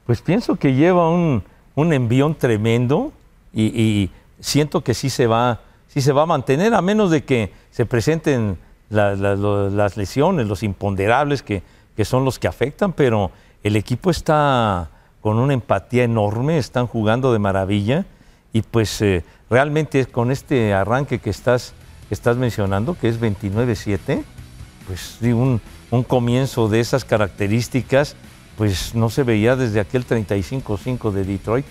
Pues 0.07 0.23
pienso 0.23 0.57
que 0.57 0.75
lleva 0.75 1.11
un, 1.11 1.43
un 1.75 1.93
envión 1.93 2.37
tremendo 2.37 3.13
y, 3.53 4.11
siento 4.41 4.85
que 4.85 4.95
sí 4.95 5.11
se, 5.11 5.27
va, 5.27 5.63
sí 5.89 6.01
se 6.01 6.13
va 6.13 6.23
a 6.23 6.27
mantener, 6.27 6.73
a 6.75 6.81
menos 6.81 7.11
de 7.11 7.25
que 7.25 7.53
se 7.71 7.87
presenten 7.87 8.57
las 8.89 9.97
lesiones, 9.97 10.47
los 10.47 10.63
imponderables 10.63 11.43
que, 11.43 11.63
que 11.97 12.05
son 12.05 12.25
los 12.25 12.39
que 12.39 12.47
afectan, 12.47 12.93
pero 12.93 13.33
el 13.65 13.75
equipo 13.75 14.11
está 14.11 14.91
con 15.21 15.39
una 15.39 15.55
empatía 15.55 16.05
enorme, 16.05 16.59
están 16.59 16.87
jugando 16.87 17.33
de 17.33 17.41
maravilla 17.41 18.07
y 18.53 18.63
pues 18.63 19.03
eh, 19.03 19.25
realmente 19.51 20.07
con 20.07 20.31
este 20.31 20.73
arranque 20.73 21.19
que 21.19 21.31
estás, 21.31 21.75
estás 22.11 22.37
mencionando, 22.37 22.97
que 22.97 23.09
es 23.09 23.21
29-7, 23.21 24.23
pues 24.87 25.19
un, 25.23 25.61
un 25.91 26.03
comienzo 26.05 26.69
de 26.69 26.81
esas 26.81 27.05
características, 27.05 28.17
pues 28.57 28.95
no 28.95 29.11
se 29.11 29.23
veía 29.23 29.57
desde 29.57 29.81
aquel 29.81 30.07
35-5 30.07 31.11
de 31.11 31.25
Detroit 31.25 31.67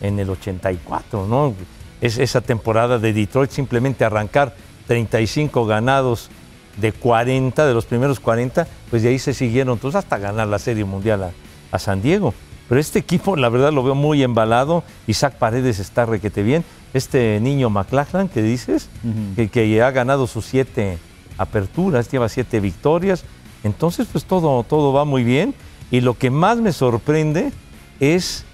en 0.00 0.18
el 0.18 0.30
84, 0.30 1.26
¿no? 1.26 1.54
Es, 2.00 2.18
esa 2.18 2.40
temporada 2.40 2.98
de 2.98 3.12
Detroit, 3.12 3.50
simplemente 3.50 4.04
arrancar 4.04 4.54
35 4.86 5.66
ganados 5.66 6.28
de 6.76 6.92
40, 6.92 7.66
de 7.66 7.74
los 7.74 7.86
primeros 7.86 8.20
40, 8.20 8.66
pues 8.90 9.02
de 9.02 9.08
ahí 9.08 9.18
se 9.18 9.34
siguieron 9.34 9.74
entonces 9.74 9.98
hasta 9.98 10.18
ganar 10.18 10.48
la 10.48 10.58
Serie 10.58 10.84
Mundial 10.84 11.22
a, 11.24 11.30
a 11.70 11.78
San 11.78 12.02
Diego. 12.02 12.34
Pero 12.68 12.80
este 12.80 12.98
equipo, 12.98 13.36
la 13.36 13.48
verdad, 13.48 13.72
lo 13.72 13.82
veo 13.82 13.94
muy 13.94 14.22
embalado. 14.22 14.82
Isaac 15.06 15.34
Paredes 15.34 15.78
está 15.78 16.04
requete 16.04 16.42
bien. 16.42 16.64
Este 16.94 17.38
niño 17.40 17.70
McLachlan 17.70 18.28
que 18.28 18.42
dices, 18.42 18.88
que, 19.36 19.48
que 19.48 19.82
ha 19.82 19.90
ganado 19.90 20.26
sus 20.26 20.46
siete 20.46 20.98
aperturas, 21.38 22.10
lleva 22.10 22.28
siete 22.28 22.58
victorias. 22.60 23.24
Entonces, 23.62 24.08
pues 24.10 24.24
todo, 24.24 24.64
todo 24.64 24.92
va 24.92 25.04
muy 25.04 25.22
bien. 25.22 25.54
Y 25.90 26.00
lo 26.00 26.14
que 26.14 26.30
más 26.30 26.58
me 26.58 26.72
sorprende 26.72 27.52
es 28.00 28.44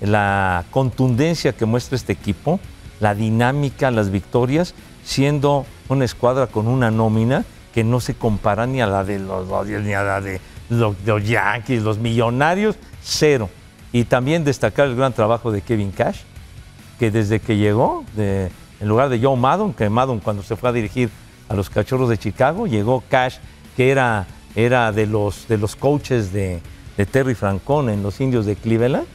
la 0.00 0.64
contundencia 0.70 1.52
que 1.52 1.66
muestra 1.66 1.96
este 1.96 2.12
equipo, 2.12 2.60
la 3.00 3.14
dinámica, 3.14 3.90
las 3.90 4.10
victorias, 4.10 4.74
siendo 5.04 5.66
una 5.88 6.04
escuadra 6.04 6.46
con 6.46 6.66
una 6.66 6.90
nómina 6.90 7.44
que 7.74 7.84
no 7.84 8.00
se 8.00 8.14
compara 8.14 8.66
ni 8.66 8.80
a 8.80 8.86
la 8.86 9.04
de 9.04 9.18
los 9.18 9.48
Dodgers, 9.48 9.84
ni 9.84 9.92
a 9.92 10.02
la 10.02 10.20
de 10.20 10.40
los, 10.68 10.96
Yankees, 11.24 11.82
los 11.82 11.98
millonarios, 11.98 12.76
cero. 13.02 13.48
Y 13.92 14.04
también 14.04 14.44
destacar 14.44 14.86
el 14.86 14.96
gran 14.96 15.12
trabajo 15.12 15.50
de 15.50 15.62
Kevin 15.62 15.90
Cash, 15.90 16.20
que 16.98 17.10
desde 17.10 17.40
que 17.40 17.56
llegó, 17.56 18.04
en 18.16 18.50
lugar 18.88 19.08
de 19.08 19.20
Joe 19.20 19.36
Maddon, 19.36 19.72
que 19.72 19.88
Maddon 19.88 20.20
cuando 20.20 20.42
se 20.42 20.56
fue 20.56 20.68
a 20.68 20.72
dirigir 20.72 21.10
a 21.48 21.54
los 21.54 21.70
Cachorros 21.70 22.08
de 22.08 22.18
Chicago, 22.18 22.66
llegó 22.66 23.02
Cash, 23.08 23.36
que 23.76 23.90
era, 23.90 24.26
era 24.54 24.92
de, 24.92 25.06
los, 25.06 25.48
de 25.48 25.58
los 25.58 25.76
coaches 25.76 26.32
de, 26.32 26.60
de 26.96 27.06
Terry 27.06 27.34
Francón 27.34 27.88
en 27.90 28.02
los 28.02 28.20
Indios 28.20 28.46
de 28.46 28.56
Cleveland. 28.56 29.06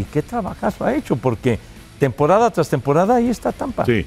¿Y 0.00 0.04
qué 0.04 0.22
trabajazo 0.22 0.84
ha 0.84 0.94
hecho? 0.94 1.16
Porque 1.16 1.58
temporada 1.98 2.50
tras 2.50 2.68
temporada 2.70 3.16
ahí 3.16 3.28
está 3.28 3.52
Tampa. 3.52 3.84
Sí, 3.84 4.06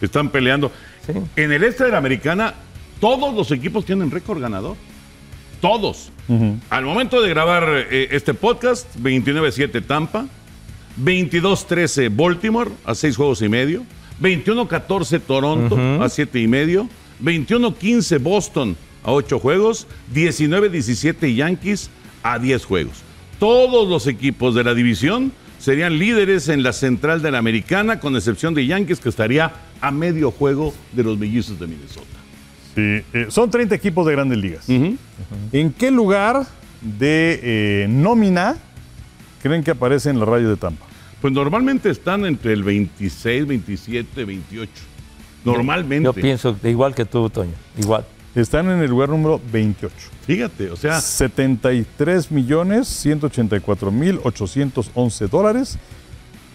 están 0.00 0.30
peleando. 0.30 0.70
Sí. 1.04 1.12
En 1.34 1.52
el 1.52 1.64
este 1.64 1.84
de 1.84 1.90
la 1.90 1.98
americana, 1.98 2.54
todos 3.00 3.34
los 3.34 3.50
equipos 3.50 3.84
tienen 3.84 4.10
récord 4.10 4.40
ganador. 4.40 4.76
Todos. 5.60 6.10
Al 6.70 6.84
momento 6.84 7.20
de 7.20 7.28
grabar 7.28 7.64
eh, 7.90 8.08
este 8.12 8.34
podcast, 8.34 8.86
29-7 8.96 9.84
Tampa, 9.86 10.26
22-13 11.00 12.14
Baltimore 12.14 12.70
a 12.84 12.94
6 12.94 13.16
juegos 13.16 13.42
y 13.42 13.48
medio, 13.48 13.84
21-14 14.20 15.20
Toronto 15.20 16.02
a 16.02 16.08
7 16.08 16.40
y 16.40 16.48
medio, 16.48 16.88
21-15 17.22 18.20
Boston 18.20 18.76
a 19.04 19.12
8 19.12 19.38
juegos, 19.38 19.86
19-17 20.14 21.34
Yankees 21.34 21.90
a 22.22 22.38
10 22.38 22.64
juegos. 22.64 23.02
Todos 23.42 23.88
los 23.88 24.06
equipos 24.06 24.54
de 24.54 24.62
la 24.62 24.72
división 24.72 25.32
serían 25.58 25.98
líderes 25.98 26.48
en 26.48 26.62
la 26.62 26.72
central 26.72 27.22
de 27.22 27.32
la 27.32 27.38
americana, 27.38 27.98
con 27.98 28.14
excepción 28.14 28.54
de 28.54 28.64
Yankees, 28.66 29.00
que 29.00 29.08
estaría 29.08 29.52
a 29.80 29.90
medio 29.90 30.30
juego 30.30 30.72
de 30.92 31.02
los 31.02 31.18
mellizos 31.18 31.58
de 31.58 31.66
Minnesota. 31.66 32.06
Sí, 32.76 33.02
eh, 33.12 33.26
son 33.30 33.50
30 33.50 33.74
equipos 33.74 34.06
de 34.06 34.12
grandes 34.12 34.38
ligas. 34.38 34.68
¿En 34.68 35.72
qué 35.72 35.90
lugar 35.90 36.46
de 36.82 37.40
eh, 37.42 37.86
nómina 37.88 38.58
creen 39.42 39.64
que 39.64 39.72
aparece 39.72 40.10
en 40.10 40.20
la 40.20 40.24
radio 40.24 40.48
de 40.48 40.56
Tampa? 40.56 40.86
Pues 41.20 41.34
normalmente 41.34 41.90
están 41.90 42.24
entre 42.24 42.52
el 42.52 42.62
26, 42.62 43.48
27, 43.48 44.24
28. 44.24 44.70
Normalmente. 45.44 46.04
Yo 46.04 46.12
pienso 46.12 46.52
de 46.52 46.70
igual 46.70 46.94
que 46.94 47.06
tú, 47.06 47.28
Toño. 47.28 47.54
Igual. 47.76 48.04
Están 48.34 48.70
en 48.70 48.80
el 48.80 48.88
lugar 48.90 49.10
número 49.10 49.40
28. 49.52 49.94
Fíjate, 50.26 50.70
o 50.70 50.76
sea, 50.76 51.00
73 51.00 52.30
millones 52.30 52.88
184 52.88 53.90
mil 53.90 54.20
811 54.24 55.28
dólares. 55.28 55.78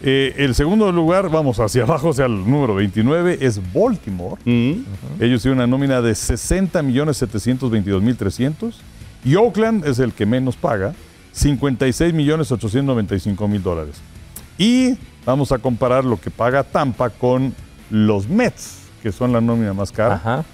Eh, 0.01 0.33
el 0.37 0.53
segundo 0.55 0.91
lugar, 0.91 1.29
vamos 1.29 1.59
hacia 1.59 1.83
abajo, 1.83 2.09
o 2.09 2.13
sea, 2.13 2.25
el 2.27 2.49
número 2.49 2.75
29 2.75 3.39
es 3.41 3.59
Baltimore. 3.73 4.41
mm, 4.45 5.21
Ellos 5.23 5.41
tienen 5.41 5.57
una 5.59 5.67
nómina 5.67 6.01
de 6.01 6.13
60 6.15 6.81
millones 6.83 7.17
722 7.17 8.01
mil 8.01 8.15
300. 8.15 8.79
Y 9.23 9.35
Oakland 9.35 9.85
es 9.85 9.99
el 9.99 10.13
que 10.13 10.25
menos 10.25 10.55
paga, 10.55 10.93
56 11.31 12.13
millones 12.13 12.51
895 12.51 13.47
mil 13.47 13.61
dólares. 13.61 13.95
Y 14.57 14.97
vamos 15.25 15.51
a 15.51 15.57
comparar 15.59 16.05
lo 16.05 16.19
que 16.19 16.31
paga 16.31 16.63
Tampa 16.63 17.09
con 17.09 17.53
los 17.89 18.27
Mets, 18.27 18.79
que 19.03 19.11
son 19.11 19.31
la 19.33 19.41
nómina 19.41 19.73
más 19.73 19.91
cara. 19.91 20.15
Ajá. 20.15 20.45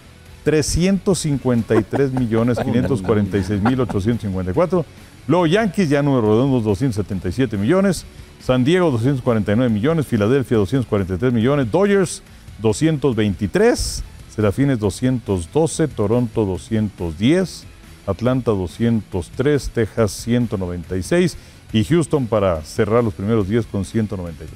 353 0.44 2.12
millones 2.12 2.60
546 2.60 3.62
mil 3.62 3.80
854. 3.82 4.86
Luego 5.28 5.48
Yankees 5.48 5.90
ya 5.90 6.04
número 6.04 6.28
redondos 6.28 6.64
277 6.64 7.58
millones. 7.58 8.06
San 8.42 8.64
Diego 8.64 8.92
249 8.92 9.70
millones. 9.74 10.06
Filadelfia 10.06 10.58
243 10.58 11.32
millones. 11.32 11.72
Dodgers 11.72 12.22
223. 12.62 14.04
Serafines 14.36 14.80
212. 14.80 15.88
Toronto 15.88 16.46
210. 16.46 17.66
Atlanta 18.06 18.52
203. 18.52 19.70
Texas 19.70 20.12
196. 20.12 21.38
Y 21.72 21.84
Houston 21.86 22.28
para 22.28 22.62
cerrar 22.64 23.04
los 23.04 23.14
primeros 23.14 23.48
10 23.48 23.66
con 23.68 23.86
193. 23.86 24.50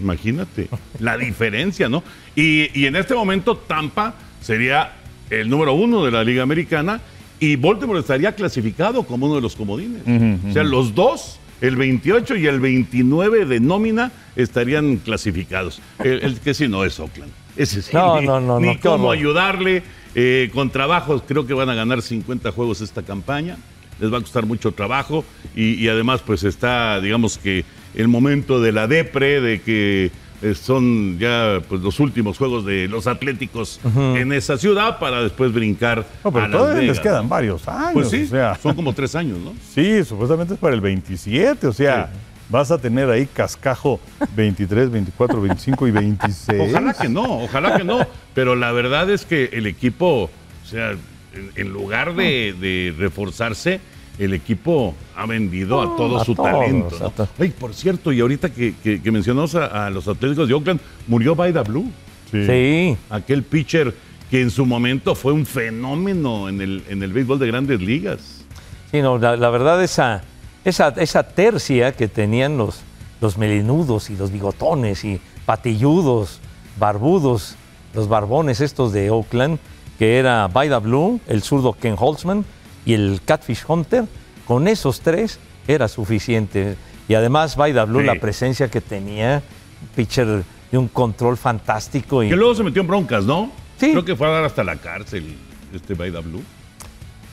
imagínate 0.00 0.68
la 0.98 1.16
diferencia, 1.16 1.88
¿no? 1.88 2.02
Y, 2.34 2.78
y 2.78 2.86
en 2.86 2.96
este 2.96 3.14
momento 3.14 3.56
Tampa 3.56 4.14
sería 4.40 4.92
el 5.40 5.48
número 5.48 5.72
uno 5.74 6.04
de 6.04 6.10
la 6.10 6.22
Liga 6.24 6.42
Americana 6.42 7.00
y 7.40 7.56
Baltimore 7.56 8.00
estaría 8.00 8.32
clasificado 8.34 9.02
como 9.04 9.26
uno 9.26 9.36
de 9.36 9.40
los 9.40 9.56
comodines. 9.56 10.02
O 10.48 10.52
sea, 10.52 10.62
los 10.62 10.94
dos, 10.94 11.38
el 11.60 11.76
28 11.76 12.36
y 12.36 12.46
el 12.46 12.60
29 12.60 13.46
de 13.46 13.60
nómina, 13.60 14.12
estarían 14.36 14.96
clasificados. 14.96 15.80
El, 15.98 16.22
el 16.22 16.40
que 16.40 16.54
sí 16.54 16.68
no 16.68 16.84
es 16.84 16.98
Oakland. 17.00 17.32
Ese 17.56 17.82
sí, 17.82 17.90
No, 17.92 18.20
ni, 18.20 18.26
no, 18.26 18.40
no, 18.40 18.60
ni 18.60 18.76
cómo 18.78 19.10
ayudarle. 19.10 19.82
eh, 20.14 20.50
con 20.52 20.70
trabajos, 20.70 21.22
creo 21.26 21.46
que 21.46 21.54
van 21.54 21.68
a 21.70 21.74
ganar 21.74 22.02
50 22.02 22.52
juegos 22.52 22.80
esta 22.80 23.02
campaña. 23.02 23.56
Les 24.00 24.12
va 24.12 24.18
a 24.18 24.20
costar 24.20 24.46
mucho 24.46 24.72
trabajo 24.72 25.24
y, 25.56 25.74
y 25.74 25.88
además 25.88 26.22
pues 26.24 26.44
está, 26.44 27.00
digamos 27.00 27.38
que 27.38 27.64
el 27.94 28.08
momento 28.08 28.60
de 28.60 28.72
la 28.72 28.86
depre, 28.86 29.40
de 29.40 29.60
que 29.60 30.10
eh, 30.42 30.54
son 30.54 31.18
ya 31.18 31.60
pues 31.68 31.80
los 31.80 32.00
últimos 32.00 32.38
juegos 32.38 32.64
de 32.66 32.88
los 32.88 33.06
Atléticos 33.06 33.80
en 33.94 34.32
esa 34.32 34.58
ciudad 34.58 34.98
para 34.98 35.22
después 35.22 35.52
brincar 35.52 36.06
No, 36.24 36.32
pero 36.32 36.44
a 36.44 36.48
Las 36.48 36.58
todavía 36.60 36.82
les 36.82 37.00
quedan 37.00 37.24
¿no? 37.24 37.28
varios 37.28 37.66
años. 37.68 37.92
Pues 37.94 38.10
sí, 38.10 38.24
o 38.24 38.26
sea. 38.26 38.58
son 38.62 38.74
como 38.74 38.92
tres 38.92 39.14
años, 39.14 39.38
¿no? 39.38 39.52
Sí, 39.74 40.04
supuestamente 40.04 40.54
es 40.54 40.60
para 40.60 40.74
el 40.74 40.80
27, 40.80 41.66
o 41.66 41.72
sea, 41.72 42.10
vas 42.48 42.70
a 42.70 42.78
tener 42.78 43.08
ahí 43.08 43.26
cascajo 43.26 44.00
23, 44.36 44.90
24, 44.90 45.40
25 45.40 45.86
y 45.86 45.90
26. 45.90 46.60
Ojalá 46.70 46.92
que 46.94 47.08
no, 47.08 47.42
ojalá 47.44 47.76
que 47.76 47.84
no. 47.84 48.06
Pero 48.34 48.56
la 48.56 48.72
verdad 48.72 49.10
es 49.10 49.24
que 49.24 49.50
el 49.52 49.66
equipo, 49.66 50.24
o 50.24 50.66
sea, 50.66 50.90
en, 50.90 51.50
en 51.54 51.72
lugar 51.72 52.14
de, 52.14 52.54
de 52.60 52.94
reforzarse, 52.98 53.80
el 54.24 54.34
equipo 54.34 54.94
ha 55.16 55.26
vendido 55.26 55.80
a 55.80 55.96
todo 55.96 56.18
a 56.20 56.24
su 56.24 56.34
todos, 56.34 56.50
talento. 56.50 56.96
¿no? 57.00 57.10
to- 57.10 57.28
Ay, 57.38 57.48
por 57.50 57.74
cierto, 57.74 58.12
y 58.12 58.20
ahorita 58.20 58.50
que, 58.50 58.74
que, 58.82 59.00
que 59.02 59.10
mencionamos 59.10 59.54
a, 59.54 59.86
a 59.86 59.90
los 59.90 60.06
Atléticos 60.08 60.48
de 60.48 60.54
Oakland, 60.54 60.80
murió 61.08 61.34
Baida 61.34 61.62
Blue, 61.62 61.90
Sí. 62.30 62.46
Sí. 62.46 62.96
aquel 63.10 63.42
pitcher 63.42 63.94
que 64.30 64.40
en 64.40 64.50
su 64.50 64.64
momento 64.64 65.14
fue 65.14 65.32
un 65.34 65.44
fenómeno 65.44 66.48
en 66.48 66.62
el, 66.62 66.82
en 66.88 67.02
el 67.02 67.12
béisbol 67.12 67.38
de 67.38 67.46
grandes 67.48 67.80
ligas. 67.82 68.44
Sí, 68.90 69.02
no, 69.02 69.18
la, 69.18 69.36
la 69.36 69.50
verdad, 69.50 69.82
esa, 69.84 70.22
esa, 70.64 70.88
esa 70.96 71.24
tercia 71.24 71.92
que 71.92 72.08
tenían 72.08 72.56
los, 72.56 72.80
los 73.20 73.36
melenudos 73.36 74.08
y 74.08 74.16
los 74.16 74.30
bigotones 74.32 75.04
y 75.04 75.20
patilludos, 75.44 76.40
barbudos, 76.78 77.56
los 77.94 78.08
barbones 78.08 78.60
estos 78.62 78.92
de 78.92 79.10
Oakland, 79.10 79.58
que 79.98 80.18
era 80.18 80.48
Baida 80.48 80.78
Blue, 80.78 81.20
el 81.28 81.42
zurdo 81.42 81.74
Ken 81.74 81.94
Holtzman 81.98 82.44
y 82.84 82.94
el 82.94 83.20
Catfish 83.24 83.64
Hunter, 83.66 84.04
con 84.46 84.68
esos 84.68 85.00
tres 85.00 85.38
era 85.68 85.88
suficiente. 85.88 86.76
Y 87.08 87.14
además, 87.14 87.56
Baida 87.56 87.84
Blue, 87.84 88.00
Sí. 88.00 88.06
la 88.06 88.14
presencia 88.16 88.68
que 88.70 88.80
tenía, 88.80 89.42
un 89.82 89.88
pitcher 89.94 90.44
de 90.70 90.78
un 90.78 90.88
control 90.88 91.36
fantástico. 91.36 92.22
Y, 92.22 92.28
Que 92.30 92.36
luego 92.36 92.54
se 92.54 92.62
metió 92.62 92.82
en 92.82 92.88
broncas, 92.88 93.24
¿no? 93.24 93.50
Sí. 93.78 93.90
Creo 93.90 94.04
que 94.04 94.16
fue 94.16 94.26
a 94.28 94.30
dar 94.30 94.44
hasta 94.44 94.64
la 94.64 94.76
cárcel 94.76 95.34
este 95.74 95.94
Baida 95.94 96.20
Blue. 96.20 96.42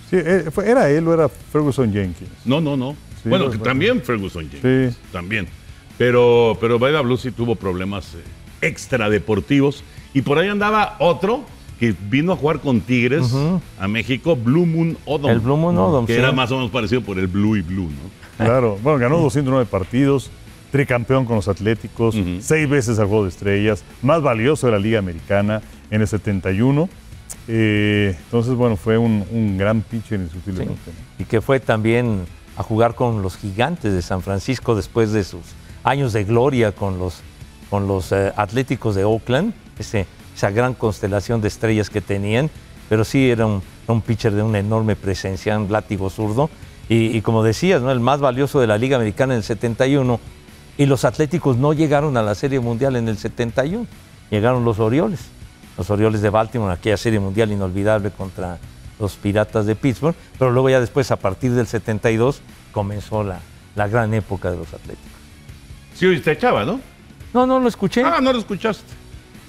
Sí, 0.09 0.17
eh, 0.17 0.45
¿Era 0.65 0.89
él 0.89 1.07
o 1.07 1.13
era 1.13 1.29
Ferguson 1.29 1.91
Jenkins? 1.93 2.29
No, 2.45 2.59
no, 2.59 2.75
no. 2.75 2.95
Sí, 3.21 3.29
bueno, 3.29 3.45
no, 3.45 3.51
que 3.51 3.57
bueno. 3.57 3.69
también 3.71 4.01
Ferguson 4.01 4.49
Jenkins. 4.49 4.93
Sí. 4.95 4.99
También. 5.11 5.47
Pero, 5.97 6.57
pero 6.59 6.79
Baida 6.79 7.01
Blue 7.01 7.17
sí 7.17 7.31
tuvo 7.31 7.55
problemas 7.55 8.15
eh, 8.15 8.23
extradeportivos. 8.67 9.83
Y 10.13 10.21
por 10.21 10.39
ahí 10.39 10.47
andaba 10.47 10.95
otro 10.99 11.43
que 11.80 11.95
vino 12.09 12.34
a 12.34 12.36
jugar 12.36 12.59
con 12.59 12.82
Tigres 12.82 13.34
a 13.80 13.88
México, 13.88 14.36
Blue 14.36 14.65
Moon 14.65 14.97
Odom. 15.05 15.32
El 15.32 15.39
Blue 15.39 15.55
Moon 15.57 15.77
Odom, 15.77 16.05
Que 16.05 16.13
sí. 16.15 16.19
era 16.19 16.32
más 16.32 16.51
o 16.51 16.55
menos 16.55 16.71
parecido 16.71 17.01
por 17.01 17.17
el 17.19 17.27
Blue 17.27 17.55
y 17.55 17.61
Blue, 17.61 17.84
¿no? 17.89 18.45
Claro, 18.45 18.77
bueno, 18.84 18.99
ganó 18.99 19.17
209 19.19 19.65
partidos, 19.65 20.30
tricampeón 20.71 21.25
con 21.25 21.36
los 21.38 21.47
Atléticos, 21.47 22.15
seis 22.41 22.69
veces 22.69 22.99
al 22.99 23.07
Juego 23.07 23.23
de 23.23 23.30
Estrellas, 23.30 23.84
más 24.01 24.21
valioso 24.21 24.67
de 24.67 24.73
la 24.73 24.80
Liga 24.80 24.99
Americana 24.99 25.61
en 25.89 26.01
el 26.01 26.07
71. 26.07 26.88
Eh, 27.47 28.15
entonces, 28.25 28.53
bueno, 28.53 28.75
fue 28.75 28.97
un, 28.97 29.25
un 29.32 29.57
gran 29.57 29.82
pitcher 29.82 30.19
indiscutiblemente. 30.19 30.80
¿no? 30.88 31.23
y 31.23 31.25
que 31.25 31.41
fue 31.41 31.59
también 31.59 32.25
a 32.57 32.63
jugar 32.63 32.95
con 32.95 33.21
los 33.21 33.38
gigantes 33.38 33.93
de 33.93 34.01
San 34.01 34.21
Francisco 34.21 34.75
después 34.75 35.11
de 35.11 35.23
sus 35.23 35.41
años 35.84 36.13
de 36.13 36.23
gloria 36.25 36.71
con 36.73 36.99
los, 36.99 37.21
con 37.69 37.88
los 37.88 38.11
eh, 38.11 38.32
Atléticos 38.36 38.95
de 38.95 39.03
Oakland, 39.05 39.53
ese- 39.77 40.05
esa 40.39 40.51
gran 40.51 40.73
constelación 40.73 41.41
de 41.41 41.49
estrellas 41.49 41.89
que 41.89 41.99
tenían, 41.99 42.49
pero 42.87 43.03
sí 43.03 43.29
era 43.29 43.45
un, 43.45 43.61
un 43.87 44.01
pitcher 44.01 44.31
de 44.31 44.41
una 44.41 44.59
enorme 44.59 44.95
presencia, 44.95 45.57
un 45.59 45.69
látigo 45.69 46.09
zurdo, 46.09 46.49
y, 46.87 47.15
y 47.17 47.21
como 47.21 47.43
decías, 47.43 47.81
¿no? 47.81 47.91
el 47.91 47.99
más 47.99 48.21
valioso 48.21 48.61
de 48.61 48.67
la 48.67 48.77
Liga 48.77 48.95
Americana 48.95 49.33
en 49.33 49.39
el 49.39 49.43
71, 49.43 50.17
y 50.77 50.85
los 50.85 51.03
Atléticos 51.03 51.57
no 51.57 51.73
llegaron 51.73 52.15
a 52.15 52.23
la 52.23 52.35
Serie 52.35 52.61
Mundial 52.61 52.95
en 52.95 53.09
el 53.09 53.17
71, 53.17 53.85
llegaron 54.31 54.63
los 54.63 54.79
Orioles, 54.79 55.19
los 55.77 55.89
Orioles 55.89 56.21
de 56.21 56.29
Baltimore, 56.29 56.73
aquella 56.73 56.95
Serie 56.95 57.19
Mundial 57.19 57.51
inolvidable 57.51 58.09
contra 58.09 58.59
los 58.97 59.15
Piratas 59.15 59.65
de 59.65 59.75
Pittsburgh, 59.75 60.15
pero 60.37 60.51
luego 60.51 60.69
ya 60.69 60.79
después, 60.79 61.11
a 61.11 61.17
partir 61.17 61.51
del 61.51 61.67
72, 61.67 62.41
comenzó 62.71 63.25
la, 63.25 63.39
la 63.75 63.89
gran 63.89 64.13
época 64.13 64.51
de 64.51 64.55
los 64.55 64.73
Atléticos. 64.73 65.11
Sí, 65.95 66.05
oíste 66.05 66.31
a 66.31 66.37
Chava, 66.37 66.63
¿no? 66.63 66.79
No, 67.33 67.45
no 67.45 67.59
lo 67.59 67.67
escuché. 67.67 68.03
Ah, 68.05 68.21
no 68.21 68.31
lo 68.31 68.39
escuchaste. 68.39 68.98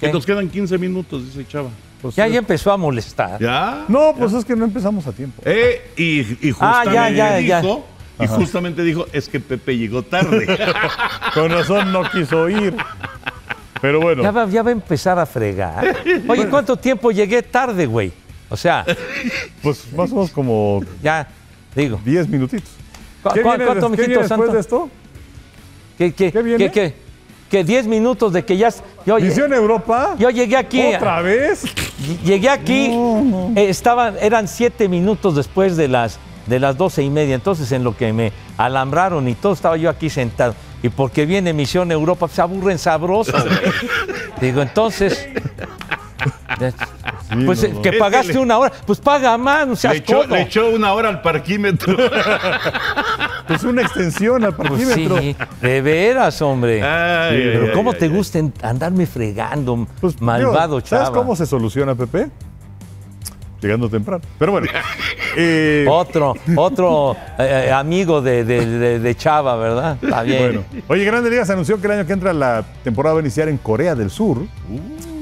Que 0.00 0.12
nos 0.12 0.24
quedan 0.26 0.48
15 0.48 0.78
minutos, 0.78 1.24
dice 1.26 1.46
Chava. 1.46 1.68
Pues, 2.00 2.16
ya, 2.16 2.26
ya 2.26 2.38
empezó 2.38 2.72
a 2.72 2.76
molestar. 2.78 3.38
¿Ya? 3.40 3.84
No, 3.88 4.14
pues 4.16 4.32
es 4.32 4.44
que 4.44 4.56
no 4.56 4.64
empezamos 4.64 5.06
a 5.06 5.12
tiempo. 5.12 5.42
Eh, 5.44 5.92
y, 5.96 6.20
y 6.48 6.54
Ah, 6.58 6.80
justamente 6.84 6.94
ya, 6.94 7.10
ya, 7.10 7.40
ya. 7.40 7.60
dijo, 7.60 7.84
y 8.18 8.26
justamente 8.26 8.82
dijo, 8.82 9.06
es 9.12 9.28
que 9.28 9.38
Pepe 9.40 9.76
llegó 9.76 10.02
tarde. 10.02 10.46
Con 11.34 11.50
razón 11.50 11.92
no 11.92 12.02
quiso 12.10 12.48
ir. 12.48 12.74
Pero 13.82 14.00
bueno, 14.00 14.22
Ya 14.22 14.30
va, 14.30 14.46
ya 14.48 14.62
va 14.62 14.70
a 14.70 14.72
empezar 14.72 15.18
a 15.18 15.26
fregar. 15.26 15.96
Oye, 16.28 16.48
¿cuánto 16.48 16.76
tiempo 16.76 17.10
llegué 17.12 17.42
tarde, 17.42 17.86
güey? 17.86 18.12
O 18.48 18.56
sea, 18.56 18.84
pues 19.62 19.90
más 19.94 20.10
o 20.12 20.16
menos 20.16 20.30
como 20.30 20.82
ya, 21.02 21.28
digo. 21.76 22.00
10 22.04 22.28
minutitos. 22.28 22.68
¿cu- 23.22 23.30
¿Qué 23.34 23.42
cu- 23.42 23.48
viene, 23.50 23.64
¿Cuánto, 23.66 23.86
qué 23.86 23.90
mijito 23.90 24.06
viene 24.08 24.22
después 24.22 24.28
santo? 24.28 24.52
de 24.52 24.60
esto? 24.60 24.90
¿Qué, 25.98 26.12
qué, 26.12 26.32
¿Qué 26.32 26.42
viene? 26.42 26.58
qué, 26.66 26.70
qué? 26.72 26.94
Que 27.50 27.64
10 27.64 27.88
minutos 27.88 28.32
de 28.32 28.44
que 28.44 28.56
ya... 28.56 28.70
Yo, 29.04 29.16
Misión 29.16 29.52
Europa. 29.52 30.14
yo 30.18 30.30
llegué 30.30 30.56
aquí... 30.56 30.94
¿Otra 30.94 31.20
vez? 31.20 31.64
Llegué 32.24 32.48
aquí, 32.48 32.90
eh, 33.56 33.68
estaban, 33.68 34.16
eran 34.20 34.48
siete 34.48 34.88
minutos 34.88 35.36
después 35.36 35.76
de 35.76 35.88
las, 35.88 36.18
de 36.46 36.60
las 36.60 36.76
doce 36.76 37.02
y 37.02 37.10
media. 37.10 37.34
Entonces, 37.34 37.72
en 37.72 37.84
lo 37.84 37.96
que 37.96 38.12
me 38.12 38.32
alambraron 38.56 39.28
y 39.28 39.34
todo, 39.34 39.52
estaba 39.52 39.76
yo 39.76 39.90
aquí 39.90 40.08
sentado. 40.08 40.54
Y 40.82 40.88
porque 40.88 41.26
viene 41.26 41.52
Misión 41.52 41.92
Europa, 41.92 42.28
se 42.28 42.40
aburren 42.40 42.78
sabroso. 42.78 43.32
Digo, 44.40 44.62
entonces. 44.62 45.28
Pues 47.46 47.62
no, 47.62 47.68
eh, 47.68 47.72
no. 47.74 47.82
que 47.82 47.92
pagaste 47.94 48.32
le- 48.34 48.38
una 48.40 48.58
hora, 48.58 48.72
pues 48.86 48.98
paga 49.00 49.36
más, 49.38 49.66
no 49.66 49.72
Le 49.72 49.76
seas 49.78 49.94
echó, 49.96 50.22
codo. 50.22 50.34
le 50.34 50.42
echó 50.42 50.68
una 50.70 50.92
hora 50.92 51.08
al 51.08 51.22
parquímetro. 51.22 51.96
Pues 53.46 53.64
una 53.64 53.82
extensión 53.82 54.44
al 54.44 54.54
Pues 54.54 54.68
parquímetro. 54.70 55.18
sí, 55.18 55.34
de 55.60 55.82
veras, 55.82 56.40
hombre. 56.40 56.82
Ay, 56.82 57.36
Sí, 57.36 57.42
Pero 57.52 57.64
ay, 57.66 57.70
¿cómo 57.74 57.90
ay, 57.90 57.98
te 57.98 58.04
ay. 58.04 58.10
gusta 58.12 58.38
andarme 58.62 59.06
fregando, 59.06 59.88
Pues, 60.00 60.20
malvado 60.20 60.76
digo, 60.76 60.86
¿Sabes 60.86 61.06
chava? 61.06 61.16
cómo 61.18 61.34
se 61.34 61.46
soluciona, 61.46 61.94
Pepe? 61.96 62.28
Llegando 63.60 63.88
temprano. 63.90 64.22
Pero 64.38 64.52
bueno. 64.52 64.68
eh, 65.36 65.84
Otro, 65.88 66.34
otro 66.56 67.16
eh, 67.38 67.70
amigo 67.74 68.22
de, 68.22 68.44
de- 68.44 68.66
de- 68.66 68.98
de 69.00 69.14
Chava, 69.16 69.56
¿verdad? 69.56 69.98
Está 70.00 70.22
bien. 70.22 70.38
bueno. 70.38 70.64
Oye, 70.88 71.04
Grande 71.04 71.28
Liga 71.28 71.44
se 71.44 71.52
anunció 71.52 71.80
que 71.80 71.86
el 71.88 71.92
año 71.94 72.06
que 72.06 72.12
entra 72.12 72.32
la 72.32 72.64
temporada 72.84 73.14
va 73.14 73.20
a 73.20 73.22
iniciar 73.22 73.48
en 73.48 73.58
Corea 73.58 73.94
del 73.96 74.10
Sur. 74.10 74.38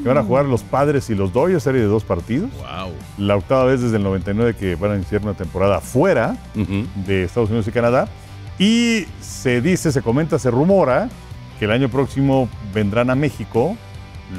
Que 0.08 0.14
van 0.14 0.24
a 0.24 0.26
jugar 0.26 0.46
los 0.46 0.62
padres 0.62 1.10
y 1.10 1.14
los 1.14 1.34
Dodgers, 1.34 1.62
serie 1.62 1.82
de 1.82 1.86
dos 1.86 2.02
partidos. 2.02 2.48
Wow. 2.52 2.94
La 3.18 3.36
octava 3.36 3.64
vez 3.64 3.82
desde 3.82 3.98
el 3.98 4.02
99 4.02 4.54
que 4.54 4.74
van 4.74 4.92
a 4.92 4.94
iniciar 4.94 5.20
una 5.20 5.34
temporada 5.34 5.82
fuera 5.82 6.34
de 6.54 7.24
Estados 7.24 7.50
Unidos 7.50 7.68
y 7.68 7.72
Canadá. 7.72 8.08
Y 8.58 9.04
se 9.20 9.60
dice, 9.60 9.92
se 9.92 10.00
comenta, 10.00 10.38
se 10.38 10.50
rumora 10.50 11.10
que 11.58 11.66
el 11.66 11.72
año 11.72 11.90
próximo 11.90 12.48
vendrán 12.72 13.10
a 13.10 13.14
México 13.16 13.76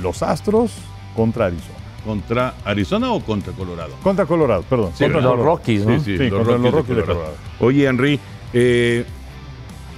los 0.02 0.24
Astros 0.24 0.72
contra 1.16 1.46
Arizona. 1.46 1.78
¿Contra 2.04 2.56
Arizona 2.66 3.12
o 3.12 3.20
contra 3.20 3.54
Colorado? 3.54 3.94
Contra 4.02 4.26
Colorado, 4.26 4.64
perdón. 4.64 4.94
Sí, 4.96 5.04
contra 5.04 5.22
los. 5.22 5.38
Rockies, 5.38 5.86
¿no? 5.86 6.00
Sí, 6.00 6.18
contra 6.32 6.58
los 6.58 6.74
Rockies 6.74 6.98
de 6.98 7.04
Colorado. 7.04 7.36
Oye, 7.60 7.86
Henry, 7.86 8.20
eh, 8.54 9.06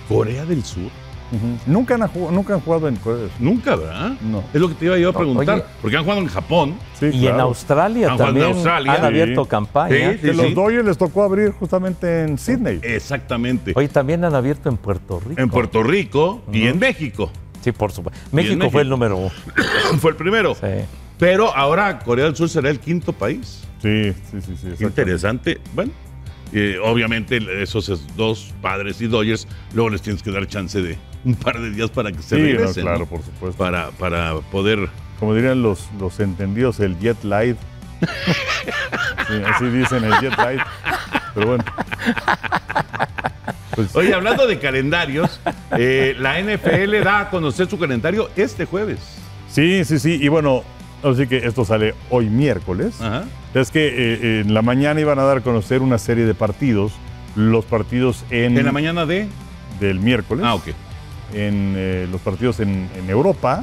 Corea 0.10 0.44
del 0.44 0.66
Sur. 0.66 1.01
Nunca, 1.66 1.96
han, 1.96 2.08
jugado- 2.08 2.32
nunca 2.32 2.54
han 2.54 2.60
jugado 2.60 2.88
en 2.90 2.96
Corea 2.98 3.20
del 3.22 3.30
Sur. 3.30 3.42
Nunca, 3.42 3.76
¿verdad? 3.76 4.12
No. 4.22 4.44
Es 4.54 4.60
lo 4.60 4.68
que 4.68 4.76
te 4.76 4.86
iba 4.86 4.98
yo 4.98 5.10
a 5.10 5.14
preguntar. 5.14 5.56
Oye. 5.60 5.66
porque 5.82 5.98
han 5.98 6.04
jugado 6.04 6.22
en 6.22 6.28
Japón. 6.28 6.76
Sí, 7.00 7.06
y 7.14 7.28
en. 7.28 7.40
Australia 7.40 8.16
también 8.18 8.48
Australia. 8.48 8.92
han 8.94 9.00
Sí. 9.00 9.06
abierto 9.06 9.46
campaña. 9.46 10.12
Sí, 10.14 10.18
Que 10.20 10.34
los 10.34 10.54
Dodgers 10.54 10.86
les 10.86 10.98
tocó 10.98 11.24
abrir 11.24 11.52
justamente 11.52 12.24
en 12.24 12.38
Sydney. 12.38 12.80
Exactamente. 12.84 13.72
Oye, 13.76 13.88
también 13.88 14.24
han 14.26 14.36
abierto 14.36 14.68
en 14.70 14.78
Puerto 14.78 15.20
Rico. 15.26 15.42
En 15.42 15.50
Puerto 15.50 15.84
Rico 15.84 16.42
y 16.52 16.68
en 16.68 16.78
México. 16.80 17.32
Sí, 17.62 17.72
por 17.72 17.92
supuesto. 17.92 18.20
México, 18.32 18.56
México. 18.58 18.72
fue 18.72 18.82
el 18.82 18.90
número 18.90 19.18
uno. 19.18 19.32
Fue 20.00 20.12
el 20.12 20.18
primero. 20.18 20.56
Sí. 20.56 20.68
Pero 21.20 21.56
ahora 21.56 22.00
Corea 22.00 22.26
del 22.26 22.36
Sur 22.36 22.50
será 22.50 22.70
el 22.72 22.80
quinto 22.80 23.14
país. 23.14 23.64
Sí, 23.82 24.12
sí, 24.32 24.38
sí. 24.42 24.56
sí. 24.78 24.84
Interesante. 24.84 25.60
Bueno, 25.76 25.92
eh, 26.54 26.78
obviamente 26.84 27.40
esos 27.62 27.88
es- 27.90 28.06
dos 28.18 28.52
padres 28.62 29.00
y 29.02 29.08
Dodgers, 29.08 29.48
luego 29.74 29.92
les 29.92 30.02
tienes 30.02 30.24
que 30.24 30.32
dar 30.32 30.48
chance 30.48 30.82
de 30.82 30.98
un 31.26 31.36
par 31.36 31.60
de 31.60 31.72
días 31.72 31.90
para 31.90 32.12
que 32.12 32.22
se 32.22 32.36
Sí, 32.36 32.42
no, 32.42 32.48
regresen. 32.48 32.84
claro, 32.84 33.00
¿no? 33.00 33.06
por 33.06 33.24
supuesto. 33.24 33.58
Para, 33.58 33.90
para 33.92 34.36
poder... 34.52 34.90
Como 35.20 35.36
dirían 35.36 35.62
los, 35.62 35.88
los 36.00 36.20
entendidos, 36.20 36.80
el 36.80 36.98
jet. 37.00 37.18
Sí, 39.28 39.42
así 39.46 39.66
dicen 39.66 40.04
el 40.04 40.14
jet 40.20 40.36
lag. 40.38 40.66
Pero 41.36 41.48
bueno. 41.48 41.64
Pues, 43.76 43.96
Oye, 43.96 44.14
hablando 44.14 44.48
de 44.48 44.60
calendarios, 44.60 45.40
eh, 45.78 46.16
la 46.20 46.42
NFL 46.42 47.02
da 47.04 47.20
a 47.22 47.30
conocer 47.30 47.70
su 47.70 47.80
calendario 47.80 48.30
este 48.36 48.66
jueves. 48.66 49.00
sí, 49.50 49.86
sí, 49.86 50.00
sí. 50.00 50.18
Y 50.22 50.28
bueno, 50.28 50.64
así 51.04 51.28
que 51.28 51.38
esto 51.38 51.64
sale 51.64 51.96
hoy 52.10 52.30
miércoles. 52.30 53.00
Ajá. 53.00 53.24
Es 53.54 53.72
que 53.72 53.88
eh, 53.88 54.42
en 54.42 54.54
la 54.54 54.62
mañana 54.62 55.00
iban 55.00 55.20
a 55.20 55.24
dar 55.24 55.38
a 55.38 55.42
conocer 55.42 55.82
una 55.82 55.98
serie 55.98 56.26
de 56.26 56.34
partidos. 56.34 56.92
Los 57.36 57.64
partidos 57.64 58.26
en, 58.30 58.58
En 58.58 58.66
la 58.66 58.72
mañana 58.74 59.06
de... 59.06 59.28
del 59.80 60.00
miércoles. 60.00 60.44
Ah, 60.46 60.56
ok. 60.56 60.70
En 61.34 61.74
eh, 61.78 62.08
los 62.12 62.20
partidos 62.22 62.60
en, 62.60 62.90
en 62.98 63.10
Europa. 63.10 63.60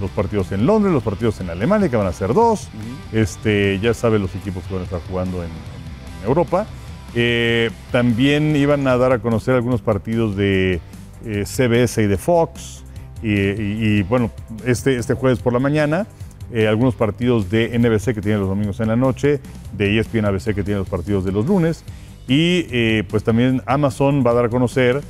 los 0.00 0.10
partidos 0.10 0.50
en 0.52 0.66
Londres, 0.66 0.92
los 0.92 1.02
partidos 1.02 1.40
en 1.40 1.50
Alemania, 1.50 1.88
que 1.88 1.96
van 1.96 2.06
a 2.08 2.12
ser 2.12 2.34
dos. 2.34 2.68
este, 3.12 3.78
ya 3.80 3.94
saben 3.94 4.20
los 4.22 4.34
equipos 4.34 4.64
que 4.64 4.74
van 4.74 4.82
a 4.82 4.84
estar 4.84 5.00
jugando 5.08 5.38
en, 5.44 5.50
en- 5.50 6.22
en 6.22 6.28
Europa. 6.28 6.66
Eh, 7.14 7.70
también 7.92 8.56
iban 8.56 8.86
a 8.88 8.96
dar 8.96 9.12
a 9.12 9.18
conocer 9.20 9.54
algunos 9.54 9.80
partidos 9.80 10.34
de 10.36 10.80
eh, 11.24 11.44
CBS 11.46 12.02
y 12.02 12.06
de 12.06 12.16
Fox. 12.16 12.82
Y, 13.22 13.30
y- 13.32 13.98
y, 13.98 14.02
bueno, 14.02 14.30
este, 14.66 14.96
este 14.96 15.14
jueves 15.14 15.38
por 15.38 15.52
la 15.52 15.58
mañana, 15.60 16.06
algunos 16.68 16.94
partidos 16.94 17.50
de 17.50 17.76
NBC 17.78 18.14
que 18.14 18.20
tienen 18.20 18.38
los 18.40 18.48
domingos 18.48 18.78
en 18.80 18.88
la 18.88 18.96
noche, 18.96 19.40
de 19.76 19.98
ESPN 19.98 20.26
ABC 20.26 20.54
que 20.54 20.62
tienen 20.62 20.78
los 20.78 20.88
partidos 20.88 21.24
de 21.24 21.32
los 21.32 21.46
lunes. 21.46 21.84
Y 22.28 23.02
pues 23.04 23.22
también 23.24 23.62
Amazon 23.66 24.24
va 24.26 24.30
a 24.30 24.34
dar 24.34 24.44
a 24.46 24.48
conocer 24.48 25.02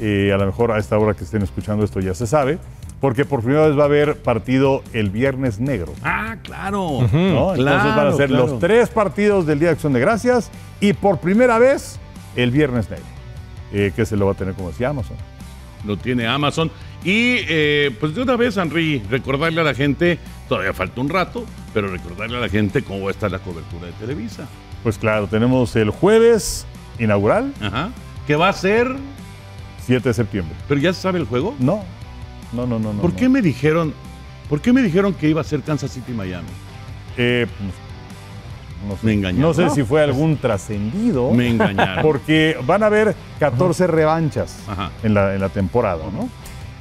eh, 0.00 0.32
a 0.32 0.38
lo 0.38 0.46
mejor 0.46 0.72
a 0.72 0.78
esta 0.78 0.98
hora 0.98 1.14
que 1.14 1.24
estén 1.24 1.42
escuchando 1.42 1.84
esto 1.84 2.00
ya 2.00 2.14
se 2.14 2.26
sabe, 2.26 2.58
porque 3.00 3.24
por 3.24 3.42
primera 3.42 3.66
vez 3.68 3.78
va 3.78 3.82
a 3.82 3.86
haber 3.86 4.16
partido 4.16 4.82
el 4.92 5.10
Viernes 5.10 5.58
Negro. 5.60 5.92
Ah, 6.02 6.36
claro. 6.42 6.98
¿no? 7.12 7.54
Entonces 7.54 7.64
van 7.64 7.78
a 7.78 7.92
Claro, 7.94 8.16
ser 8.16 8.28
claro. 8.28 8.46
los 8.46 8.58
tres 8.60 8.88
partidos 8.90 9.46
del 9.46 9.58
Día 9.58 9.68
de 9.68 9.74
Acción 9.74 9.92
de 9.92 10.00
Gracias 10.00 10.50
y 10.80 10.92
por 10.92 11.18
primera 11.18 11.58
vez 11.58 11.98
el 12.36 12.50
Viernes 12.50 12.88
Negro, 12.90 13.04
eh, 13.72 13.92
que 13.94 14.04
se 14.06 14.16
lo 14.16 14.26
va 14.26 14.32
a 14.32 14.34
tener 14.34 14.54
como 14.54 14.68
decía 14.70 14.88
Amazon. 14.90 15.16
Lo 15.86 15.96
tiene 15.96 16.26
Amazon. 16.26 16.70
Y 17.02 17.36
eh, 17.48 17.90
pues 17.98 18.14
de 18.14 18.20
una 18.22 18.36
vez, 18.36 18.58
Henry, 18.58 19.02
recordarle 19.08 19.62
a 19.62 19.64
la 19.64 19.72
gente, 19.72 20.18
todavía 20.46 20.74
falta 20.74 21.00
un 21.00 21.08
rato, 21.08 21.46
pero 21.72 21.88
recordarle 21.88 22.36
a 22.36 22.40
la 22.40 22.50
gente 22.50 22.82
cómo 22.82 23.04
va 23.04 23.08
a 23.08 23.12
estar 23.12 23.30
la 23.30 23.38
cobertura 23.38 23.86
de 23.86 23.92
Televisa. 23.92 24.46
Pues 24.82 24.98
claro, 24.98 25.26
tenemos 25.26 25.74
el 25.76 25.88
jueves 25.88 26.66
inaugural, 26.98 27.54
Ajá. 27.62 27.88
Que 28.26 28.36
va 28.36 28.50
a 28.50 28.52
ser, 28.52 28.94
7 29.90 30.08
de 30.08 30.14
septiembre. 30.14 30.54
pero 30.68 30.80
ya 30.80 30.92
se 30.92 31.00
sabe 31.02 31.18
el 31.18 31.26
juego. 31.26 31.54
No, 31.58 31.82
no, 32.52 32.66
no, 32.66 32.78
no. 32.78 32.92
no, 32.92 33.00
¿Por 33.00 33.10
no. 33.10 33.16
qué 33.16 33.28
me 33.28 33.42
dijeron, 33.42 33.92
por 34.48 34.60
qué 34.60 34.72
me 34.72 34.82
dijeron 34.82 35.14
que 35.14 35.28
iba 35.28 35.40
a 35.40 35.44
ser 35.44 35.60
Kansas 35.62 35.90
City 35.90 36.12
Miami? 36.12 36.48
Eh, 37.16 37.46
no 38.88 38.94
sé. 38.96 39.06
Me 39.06 39.12
engañaron. 39.12 39.42
No 39.42 39.54
sé 39.54 39.68
si 39.70 39.82
fue 39.82 40.02
algún 40.02 40.36
trascendido. 40.38 41.30
Me 41.32 41.48
engañaron. 41.48 42.02
Porque 42.02 42.56
van 42.66 42.82
a 42.82 42.86
haber 42.86 43.14
14 43.38 43.86
revanchas 43.86 44.58
Ajá. 44.68 44.90
en 45.02 45.12
la, 45.14 45.34
en 45.34 45.40
la 45.40 45.48
temporada, 45.50 46.04
¿no? 46.12 46.28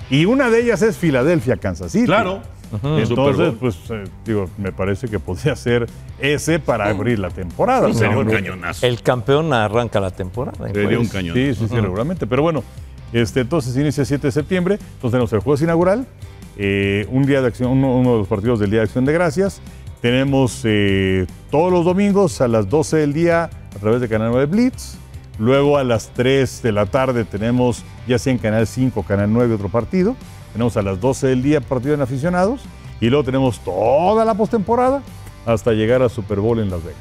Y 0.09 0.25
una 0.25 0.49
de 0.49 0.61
ellas 0.61 0.81
es 0.81 0.97
Filadelfia, 0.97 1.57
Kansas 1.57 1.91
City. 1.91 2.05
Claro. 2.05 2.41
Entonces, 2.83 3.53
pues, 3.59 3.75
eh, 3.89 4.03
digo, 4.25 4.47
me 4.59 4.71
parece 4.71 5.07
que 5.07 5.17
podría 5.19 5.55
ser 5.55 5.87
ese 6.19 6.59
para 6.59 6.87
abrir 6.89 7.17
la 7.19 7.29
temporada. 7.31 7.91
Sería 7.93 8.17
un 8.17 8.29
cañonazo. 8.29 8.85
El 8.85 9.01
campeón 9.01 9.51
arranca 9.53 9.99
la 9.99 10.11
temporada. 10.11 10.67
Sería 10.67 10.99
un 10.99 11.05
Pues, 11.07 11.11
cañón. 11.11 11.35
Sí, 11.35 11.55
sí, 11.55 11.67
sí, 11.67 11.75
regularmente. 11.75 12.27
Pero 12.27 12.43
bueno, 12.43 12.63
este, 13.13 13.41
entonces 13.41 13.75
inicia 13.75 14.01
el 14.01 14.07
7 14.07 14.27
de 14.27 14.31
septiembre. 14.31 14.75
Entonces 14.75 15.11
tenemos 15.11 15.33
el 15.33 15.39
jueves 15.39 15.61
inaugural, 15.61 16.07
eh, 16.57 17.07
un 17.09 17.25
día 17.25 17.41
de 17.41 17.47
acción, 17.47 17.71
uno, 17.71 18.11
de 18.11 18.17
los 18.19 18.27
partidos 18.27 18.59
del 18.59 18.69
Día 18.69 18.79
de 18.79 18.85
Acción 18.85 19.05
de 19.05 19.13
Gracias. 19.13 19.61
Tenemos 20.01 20.61
eh, 20.63 21.27
todos 21.51 21.71
los 21.71 21.85
domingos 21.85 22.39
a 22.41 22.47
las 22.47 22.69
12 22.69 22.97
del 22.97 23.13
día 23.13 23.45
a 23.75 23.79
través 23.79 24.01
de 24.01 24.07
Canal 24.07 24.31
9 24.31 24.45
Blitz. 24.45 24.95
Luego 25.37 25.77
a 25.77 25.83
las 25.83 26.09
3 26.13 26.61
de 26.61 26.71
la 26.71 26.85
tarde 26.85 27.23
tenemos 27.23 27.83
ya 28.07 28.19
sea 28.19 28.33
en 28.33 28.39
Canal 28.39 28.67
5 28.67 29.03
Canal 29.03 29.31
9 29.31 29.55
otro 29.55 29.69
partido. 29.69 30.15
Tenemos 30.53 30.75
a 30.77 30.81
las 30.81 30.99
12 30.99 31.27
del 31.27 31.43
día 31.43 31.61
partido 31.61 31.93
en 31.93 32.01
aficionados. 32.01 32.61
Y 33.01 33.09
luego 33.09 33.23
tenemos 33.23 33.59
toda 33.63 34.25
la 34.25 34.33
postemporada 34.33 35.01
hasta 35.45 35.71
llegar 35.71 36.01
a 36.01 36.09
Super 36.09 36.39
Bowl 36.39 36.59
en 36.59 36.69
Las 36.69 36.83
Vegas. 36.83 36.99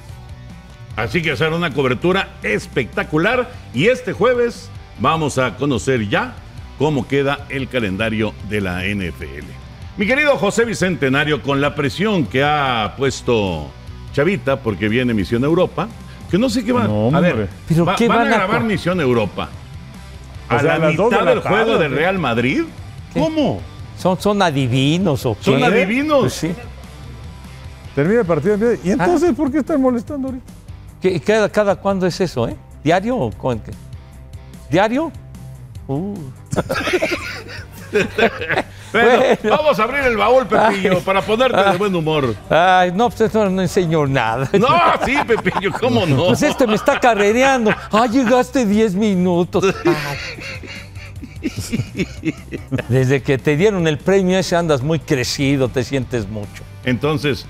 Así 0.95 1.23
que 1.23 1.33
hacer 1.33 1.53
una 1.53 1.73
cobertura 1.73 2.37
espectacular. 2.43 3.51
Y 3.75 3.87
este 3.87 4.13
jueves 4.13 4.71
vamos 5.01 5.39
a 5.39 5.57
conocer 5.57 6.09
ya 6.09 6.35
cómo 6.79 7.07
queda 7.09 7.47
el 7.49 7.69
calendario 7.69 8.33
de 8.49 8.61
la 8.61 8.83
NFL. 8.85 9.45
Mi 9.97 10.07
querido 10.07 10.37
José 10.37 10.65
Bicentenario, 10.65 11.43
con 11.43 11.61
la 11.61 11.75
presión 11.75 12.27
que 12.27 12.45
ha 12.45 12.95
puesto 12.97 13.69
Chavita, 14.13 14.61
porque 14.61 14.89
viene 14.89 15.13
Misión 15.13 15.43
Europa, 15.45 15.89
que 16.31 16.39
no 16.39 16.49
sé 16.49 16.65
qué 16.65 16.73
van 16.73 16.87
No, 16.87 17.17
a 17.17 17.21
ver. 17.21 17.33
hombre. 17.33 17.49
¿Pero 17.69 17.85
va- 17.85 17.97
qué 17.97 18.07
van, 18.09 18.19
van 18.19 18.33
a 18.33 18.37
grabar 18.37 18.63
Misión 18.63 19.01
Europa. 19.01 19.49
A 20.49 20.57
O 20.57 20.61
sea, 20.61 20.75
a 20.75 20.79
la 20.79 20.87
las 20.89 20.97
dos 20.97 21.11
de 21.11 21.17
mitad 21.17 21.25
la 21.25 21.31
del 21.35 21.43
tarde, 21.43 21.57
juego 21.57 21.73
¿o 21.73 21.79
del? 21.79 21.93
Real 21.93 22.19
Madrid. 22.19 22.63
¿Qué? 23.13 23.21
¿Cómo? 23.21 23.61
¿Son, 23.99 24.21
¿Son 24.21 24.41
adivinos 24.41 25.27
o 25.27 25.37
qué? 25.37 25.43
Son 25.45 25.63
adivinos. 25.65 26.21
Pues 26.21 26.33
sí. 26.35 26.53
Termina 27.95 28.21
el 28.21 28.27
partido 28.27 28.57
y 28.85 28.91
entonces 28.93 29.35
¿por 29.35 29.51
qué 29.51 29.59
están 29.59 29.83
molestando 29.83 30.29
ahorita? 30.29 30.53
¿Qué- 31.03 31.21
cada, 31.21 31.49
¿Cada 31.49 31.75
cuándo 31.77 32.07
es 32.07 32.21
eso, 32.21 32.49
eh? 32.49 32.57
¿Diario 32.85 33.17
o 33.17 33.31
con 33.33 33.59
qué? 33.59 33.73
¿Diario? 34.71 35.12
Uh. 35.87 36.14
Bueno. 38.91 39.57
vamos 39.57 39.79
a 39.79 39.85
abrir 39.85 40.01
el 40.01 40.16
baúl, 40.16 40.47
Pepillo, 40.47 41.01
para 41.01 41.21
ponerte 41.21 41.62
de 41.62 41.77
buen 41.77 41.95
humor. 41.95 42.35
Ay, 42.49 42.91
no, 42.93 43.09
pues 43.11 43.21
esto 43.23 43.49
no 43.49 43.62
enseñó 43.62 44.07
nada. 44.07 44.49
No, 44.59 44.69
sí, 45.05 45.14
Pepillo, 45.27 45.73
¿cómo 45.79 46.07
no? 46.07 46.27
Pues 46.27 46.43
este 46.43 46.66
me 46.66 46.75
está 46.75 46.99
carrereando. 46.99 47.73
Ah, 47.93 48.07
llegaste 48.07 48.66
10 48.66 48.95
minutos. 48.95 49.75
Ay. 49.85 51.51
Desde 52.89 53.23
que 53.23 53.39
te 53.39 53.57
dieron 53.57 53.87
el 53.87 53.99
premio 53.99 54.39
ese 54.39 54.57
andas 54.57 54.83
muy 54.83 54.99
crecido, 54.99 55.69
te 55.69 55.85
sientes 55.85 56.29
mucho. 56.29 56.64
Entonces, 56.85 57.47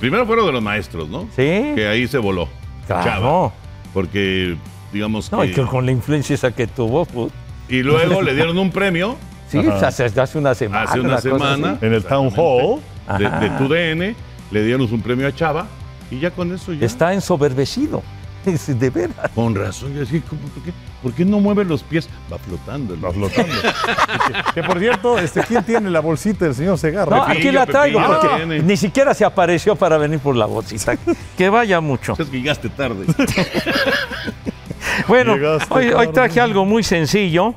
primero 0.00 0.26
fueron 0.26 0.46
de 0.46 0.52
los 0.52 0.62
maestros, 0.62 1.08
¿no? 1.08 1.22
Sí. 1.36 1.72
Que 1.74 1.88
ahí 1.88 2.08
se 2.08 2.18
voló. 2.18 2.48
Claro. 2.86 3.04
Chava, 3.04 3.52
porque, 3.92 4.56
digamos 4.92 5.30
No, 5.32 5.44
y 5.44 5.48
que... 5.48 5.54
que 5.62 5.66
con 5.66 5.86
la 5.86 5.92
influencia 5.92 6.34
esa 6.34 6.50
que 6.52 6.66
tuvo, 6.66 7.04
pues, 7.06 7.32
Y 7.68 7.82
luego 7.82 8.22
le 8.22 8.34
dieron 8.34 8.58
un 8.58 8.70
premio 8.70 9.16
sí, 9.48 9.58
hace, 9.58 10.04
hace 10.04 10.38
una 10.38 10.54
semana. 10.54 10.82
hace 10.84 11.00
una 11.00 11.20
semana. 11.20 11.78
En 11.80 11.92
el 11.94 12.04
Town 12.04 12.30
Hall. 12.36 12.80
de, 13.18 13.28
de 13.28 13.50
tu 13.58 13.68
DN, 13.68 14.14
le 14.50 14.64
dieron 14.64 14.82
un 14.92 15.00
premio 15.02 15.26
a 15.26 15.32
Chava 15.34 15.66
Y 16.10 16.18
ya 16.20 16.30
con 16.30 16.52
eso 16.54 16.72
ya. 16.72 16.84
Está 16.86 17.12
ensoberbecido. 17.12 18.02
Es 18.44 18.76
De 18.76 18.90
veras. 18.90 19.30
Con 19.36 19.54
razón. 19.54 19.94
Yo 19.94 20.00
decía, 20.00 20.20
¿cómo, 20.28 20.40
por, 20.42 20.62
qué, 20.64 20.72
por 21.00 21.12
qué 21.12 21.24
no 21.24 21.38
mueve 21.38 21.64
los 21.64 21.84
pies? 21.84 22.08
Va 22.32 22.38
flotando. 22.38 22.94
el- 22.94 23.04
Va 23.04 23.12
flotando. 23.12 23.54
que, 24.26 24.52
que, 24.54 24.62
por 24.66 24.80
cierto, 24.80 25.16
este, 25.18 25.42
¿quién 25.44 25.62
tiene 25.62 25.88
la 25.90 26.00
bolsita 26.00 26.46
del 26.46 26.54
señor 26.56 26.76
Segarra? 26.76 27.18
No, 27.18 27.22
aquí 27.22 27.52
la 27.52 27.66
traigo 27.66 28.00
Pepillo, 28.00 28.20
porque 28.20 28.36
tiene. 28.36 28.58
ni 28.64 28.76
siquiera 28.76 29.14
se 29.14 29.24
apareció 29.24 29.76
para 29.76 29.96
venir 29.96 30.18
por 30.18 30.34
la 30.34 30.46
bolsita. 30.46 30.96
Que 31.38 31.48
vaya 31.50 31.80
mucho. 31.80 32.16
Es 32.18 32.28
que 32.28 32.36
llegaste 32.38 32.68
tarde. 32.70 33.06
Bueno, 35.08 35.34
Llegaste 35.34 35.94
hoy, 35.94 36.08
traje 36.08 36.40
algo 36.40 36.64
muy 36.64 36.82
sencillo, 36.82 37.54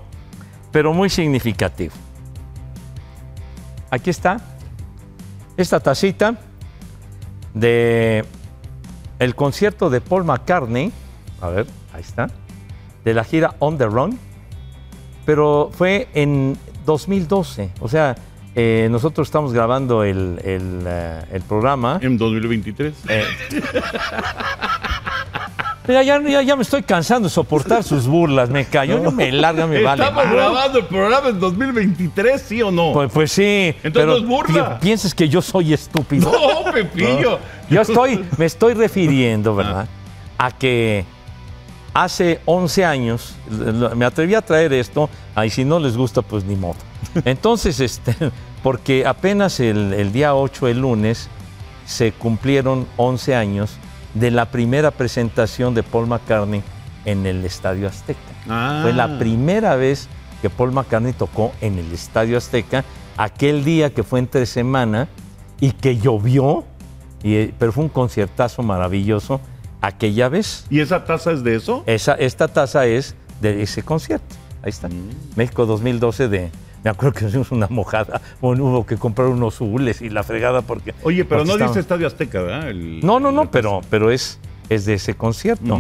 pero 0.72 0.94
muy 0.94 1.10
significativo. 1.10 1.94
Aquí 3.90 4.10
está. 4.10 4.42
Esta 5.58 5.80
tacita 5.80 6.36
de 7.54 8.26
el 9.20 9.36
concierto 9.36 9.90
de 9.90 10.02
Paul 10.02 10.26
McCartney. 10.26 10.92
A 11.42 11.50
ver, 11.50 11.68
ahí 11.94 12.02
está. 12.02 12.30
De 13.04 13.14
la 13.14 13.24
gira 13.24 13.56
On 13.60 13.78
the 13.78 13.86
Run. 13.86 14.20
Pero 15.26 15.70
fue 15.74 16.08
en 16.14 16.58
2012. 16.86 17.72
O 17.80 17.88
sea, 17.88 18.16
eh, 18.54 18.88
nosotros 18.92 19.28
estamos 19.28 19.54
grabando 19.54 20.04
el, 20.04 20.40
el, 20.44 20.84
eh, 20.86 21.22
el 21.32 21.42
programa. 21.42 22.00
en 22.02 22.18
2023. 22.18 22.94
Mira, 25.88 26.04
ya, 26.04 26.22
ya, 26.22 26.42
ya 26.42 26.56
me 26.56 26.62
estoy 26.64 26.84
cansando 26.84 27.28
de 27.28 27.34
soportar 27.34 27.84
sus 27.84 28.08
burlas. 28.08 28.50
Me 28.50 28.66
cayó, 28.66 29.02
yo 29.04 29.12
me 29.12 29.32
larga, 29.32 29.68
me 29.68 29.82
vale. 29.82 30.04
Estamos 30.04 30.30
grabando 30.32 30.80
el 30.80 30.86
programa 30.86 31.30
en 31.30 31.40
2023, 31.40 32.42
¿sí 32.42 32.62
o 32.62 32.72
no? 32.72 32.94
Pues, 32.94 33.12
pues 33.12 33.32
sí. 33.32 33.74
Entonces 33.84 33.92
pero 33.94 34.18
es 34.18 34.26
burla. 34.26 34.80
pi- 34.80 34.86
piensas 34.88 35.14
que 35.14 35.30
yo 35.30 35.42
soy 35.42 35.74
estúpido. 35.74 36.32
no, 36.32 36.72
Pepillo. 36.72 37.40
Yo 37.70 37.82
estoy, 37.82 38.24
me 38.38 38.46
estoy 38.46 38.74
refiriendo, 38.74 39.56
¿verdad? 39.56 39.88
A 40.38 40.52
que 40.52 41.06
hace 41.94 42.42
11 42.46 42.84
años, 42.86 43.36
me 43.96 44.06
atreví 44.06 44.36
a 44.36 44.42
traer 44.42 44.74
esto, 44.74 45.10
y 45.46 45.50
si 45.50 45.64
no 45.66 45.80
les 45.80 45.96
gusta, 45.96 46.22
pues 46.22 46.44
ni 46.44 46.56
modo. 46.56 46.76
Entonces, 47.24 47.80
este, 47.80 48.14
porque 48.64 49.06
apenas 49.06 49.60
el, 49.60 49.94
el 49.94 50.12
día 50.12 50.36
8, 50.36 50.68
el 50.68 50.80
lunes, 50.82 51.30
se 51.86 52.12
cumplieron 52.12 52.88
11 52.98 53.36
años 53.36 53.78
de 54.16 54.32
la 54.32 54.46
primera 54.50 54.92
presentación 54.92 55.76
de 55.76 55.84
Paul 55.84 56.08
McCartney 56.08 56.64
en 57.06 57.26
el 57.26 57.46
Estadio 57.46 57.88
Azteca. 57.88 58.20
Ah. 58.50 58.80
Fue 58.82 58.94
la 58.94 59.20
primera 59.20 59.76
vez 59.76 60.08
que 60.42 60.50
Paul 60.50 60.72
McCartney 60.72 61.14
tocó 61.14 61.52
en 61.62 61.78
el 61.78 61.92
Estadio 61.92 62.38
Azteca, 62.38 62.84
aquel 63.18 63.64
día 63.64 63.94
que 63.94 64.04
fue 64.04 64.20
entre 64.20 64.46
semana 64.46 65.08
y 65.60 65.72
que 65.72 65.98
llovió, 65.98 66.64
y, 67.24 67.36
eh, 67.36 67.54
pero 67.60 67.72
fue 67.72 67.84
un 67.84 67.90
conciertazo 67.90 68.64
maravilloso 68.64 69.40
aquella 69.82 70.30
vez. 70.30 70.66
¿Y 70.70 70.80
esa 70.80 71.04
taza 71.06 71.32
es 71.32 71.44
de 71.44 71.56
eso? 71.56 71.84
Esa, 71.86 72.14
esta 72.14 72.48
taza 72.48 72.86
es 72.86 73.16
de 73.42 73.62
ese 73.62 73.84
concierto. 73.84 74.36
Ahí 74.64 74.70
está. 74.70 74.90
México 75.36 75.66
2012 75.66 76.28
de... 76.28 76.52
Me 76.86 76.92
acuerdo 76.92 77.14
que 77.20 77.26
hicimos 77.26 77.52
una 77.52 77.66
mojada, 77.68 78.22
bueno, 78.40 78.64
hubo 78.66 78.86
que 78.86 78.96
comprar 78.96 79.28
unos 79.28 79.60
hules 79.60 80.02
y 80.04 80.10
la 80.12 80.22
fregada 80.22 80.62
porque... 80.62 80.94
Oye, 81.02 81.26
pero 81.26 81.44
no 81.44 81.54
estaba- 81.54 81.70
dice 81.72 81.80
Estadio 81.80 82.06
Azteca, 82.06 82.42
¿verdad? 82.44 82.70
El- 82.70 83.00
no, 83.04 83.20
no, 83.20 83.32
no, 83.32 83.50
pero, 83.50 83.82
pero 83.90 84.12
es, 84.12 84.40
es 84.70 84.86
de 84.86 84.94
ese 84.94 85.16
concierto. 85.16 85.80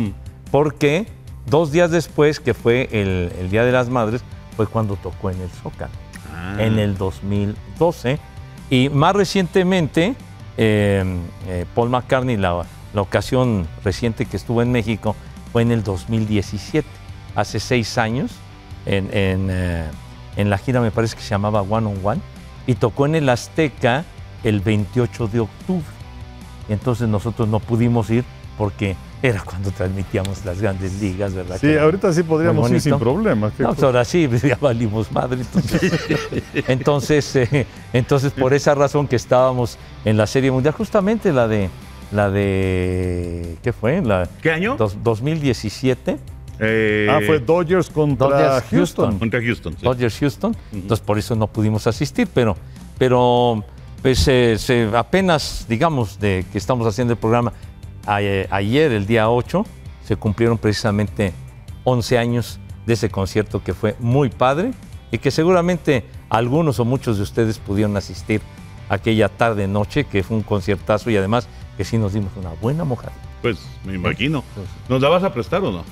Porque 0.50 1.06
dos 1.46 1.72
días 1.72 1.92
después, 1.92 2.40
que 2.40 2.56
fue 2.56 2.90
el, 2.92 3.32
el 3.40 3.52
Día 3.52 3.64
de 3.64 3.72
las 3.72 3.88
Madres, 3.88 4.24
fue 4.58 4.66
cuando 4.66 4.96
tocó 4.96 5.30
en 5.30 5.40
el 5.42 5.50
Zócalo, 5.50 5.92
Ah. 6.36 6.56
en 6.60 6.80
el 6.80 6.98
2012. 6.98 8.18
Y 8.72 8.90
más 8.90 9.16
recientemente, 9.16 10.16
eh, 10.58 11.04
eh, 11.48 11.66
Paul 11.76 11.90
McCartney, 11.92 12.36
la, 12.38 12.66
la 12.96 13.02
ocasión 13.02 13.68
reciente 13.84 14.26
que 14.26 14.38
estuvo 14.38 14.62
en 14.64 14.72
México, 14.72 15.16
fue 15.52 15.62
en 15.62 15.72
el 15.72 15.84
2017, 15.84 16.88
hace 17.36 17.60
seis 17.60 17.98
años, 18.00 18.32
en, 18.88 19.06
en, 19.16 19.48
eh, 19.52 19.84
en 20.36 20.50
la 20.50 20.58
gira 20.58 20.82
me 20.82 20.92
parece 20.92 21.16
que 21.16 21.22
se 21.22 21.30
llamaba 21.30 21.62
One 21.62 21.88
on 21.88 22.00
One, 22.04 22.22
y 22.68 22.76
tocó 22.76 23.06
en 23.06 23.16
el 23.16 23.30
Azteca 23.30 24.04
el 24.44 24.60
28 24.60 25.28
de 25.28 25.40
octubre. 25.42 25.86
Entonces 26.70 27.08
nosotros 27.08 27.48
no 27.48 27.60
pudimos 27.60 28.10
ir 28.10 28.24
porque 28.58 28.96
era 29.22 29.42
cuando 29.42 29.72
transmitíamos 29.72 30.46
las 30.46 30.62
grandes 30.62 30.94
ligas, 31.02 31.34
¿verdad? 31.34 31.58
Sí, 31.60 31.68
Que 31.68 31.80
ahorita 31.80 32.14
sí 32.14 32.24
podríamos 32.24 32.70
ir 32.72 32.80
sin 32.82 32.98
problemas. 33.00 33.54
¿Qué 33.58 33.64
No, 33.64 33.70
pues 33.70 33.84
ahora 33.84 34.06
sí, 34.06 34.30
ya 34.44 34.58
valimos 34.60 35.12
madre. 35.12 35.42
Entonces, 35.42 35.92
entonces, 36.68 37.36
eh, 37.36 37.66
entonces, 37.94 38.32
por 38.34 38.54
esa 38.54 38.76
razón 38.76 39.08
que 39.08 39.16
estábamos 39.16 39.78
en 40.06 40.18
la 40.18 40.28
Serie 40.28 40.52
Mundial, 40.52 40.74
justamente 40.76 41.32
la 41.34 41.48
de, 41.48 41.70
la 42.12 42.30
de, 42.30 43.58
¿qué 43.64 43.74
fue? 43.74 44.02
La, 44.02 44.28
¿Qué 44.42 44.52
año? 44.52 44.76
dos- 44.78 44.98
2017, 45.04 46.18
Eh, 46.60 47.08
ah, 47.10 47.20
fue 47.26 47.40
Dodgers 47.40 47.90
contra 47.90 48.28
Dodgers, 48.28 48.64
Houston. 48.70 48.78
Houston. 48.78 49.20
Contra 49.20 49.42
Houston. 49.42 49.74
sí. 49.78 49.84
Dodgers 49.84 50.18
Houston, 50.20 50.56
entonces 50.72 51.06
por 51.06 51.18
eso 51.18 51.36
no 51.36 51.48
pudimos 51.48 51.86
asistir, 51.88 52.28
pero, 52.34 52.56
pero 52.98 53.64
pues, 54.02 54.28
eh, 54.28 54.56
se- 54.58 54.90
apenas, 54.96 55.66
digamos, 55.68 56.20
de 56.20 56.46
que 56.52 56.58
estamos 56.58 56.88
haciendo 56.88 57.14
el 57.14 57.20
programa, 57.20 57.52
a- 58.06 58.22
eh, 58.22 58.48
ayer, 58.52 58.92
el 58.92 59.06
día 59.06 59.30
8, 59.30 59.66
se 60.06 60.16
cumplieron 60.16 60.58
precisamente 60.58 61.34
11 61.84 62.18
años 62.18 62.60
de 62.86 62.94
ese 62.94 63.10
concierto 63.10 63.64
que 63.64 63.74
fue 63.74 63.96
muy 64.00 64.30
padre 64.30 64.72
y 65.12 65.18
que 65.18 65.32
seguramente 65.32 66.06
algunos 66.30 66.80
o 66.80 66.86
muchos 66.86 67.18
de 67.18 67.24
ustedes 67.24 67.58
pudieron 67.58 67.98
asistir 67.98 68.42
aquella 68.90 69.28
tarde 69.30 69.68
noche, 69.68 70.04
que 70.04 70.22
fue 70.24 70.38
un 70.38 70.44
conciertazo 70.44 71.10
y 71.10 71.18
además 71.18 71.48
que 71.78 71.84
sí 71.84 71.98
nos 71.98 72.14
dimos 72.14 72.32
una 72.38 72.52
buena 72.62 72.84
mojada. 72.84 73.14
Pues 73.42 73.58
me 73.84 73.96
imagino. 73.96 74.44
¿Nos 74.88 75.02
la 75.02 75.10
vas 75.10 75.24
a 75.24 75.34
prestar 75.34 75.64
o 75.64 75.72
no? 75.72 75.84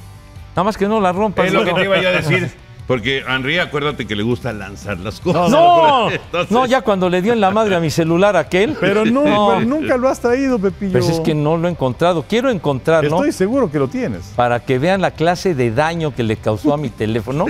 Nada 0.56 0.64
más 0.64 0.78
que 0.78 0.88
no 0.88 1.00
la 1.02 1.12
rompas. 1.12 1.48
Es 1.48 1.54
lo 1.54 1.64
que 1.64 1.74
te 1.74 1.84
iba 1.84 2.02
yo 2.02 2.10
a 2.10 2.12
decir. 2.12 2.52
Porque 2.88 3.24
Henry, 3.26 3.60
acuérdate 3.60 4.06
que 4.06 4.14
le 4.14 4.24
gusta 4.24 4.52
lanzar 4.52 5.00
las 5.00 5.22
cosas. 5.22 5.50
No, 5.50 6.12
Entonces- 6.12 6.52
no, 6.52 6.66
ya 6.66 6.82
cuando 6.82 7.10
le 7.10 7.22
dio 7.22 7.32
en 7.32 7.40
la 7.40 7.50
madre 7.50 7.76
a 7.76 7.80
mi 7.80 7.90
celular 7.90 8.36
aquel. 8.36 8.76
Pero, 8.78 9.06
no, 9.06 9.24
pero 9.24 9.62
nunca 9.62 9.96
lo 9.96 10.10
has 10.10 10.20
traído, 10.20 10.60
Pepillo. 10.60 10.92
Pues 10.92 11.08
es 11.08 11.22
que 11.22 11.34
no 11.34 11.56
lo 11.56 11.70
he 11.70 11.72
encontrado. 11.72 12.26
Quiero 12.28 12.50
encontrarlo 12.50 13.10
Estoy 13.16 13.32
seguro 13.32 13.72
que 13.72 13.80
lo 13.80 13.88
tienes. 13.88 14.34
para 14.36 14.60
que 14.60 14.80
vean 14.80 15.00
la 15.00 15.12
clase 15.12 15.56
de 15.56 15.72
daño 15.72 16.14
que 16.14 16.24
le 16.24 16.36
causó 16.36 16.74
a 16.74 16.78
mi 16.78 16.90
teléfono. 16.90 17.46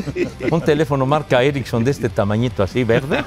Un 0.52 0.62
teléfono 0.62 1.08
marca 1.08 1.42
Ericsson 1.42 1.84
de 1.84 1.90
este 1.92 2.10
tamañito 2.10 2.62
así, 2.62 2.84
verde. 2.84 3.24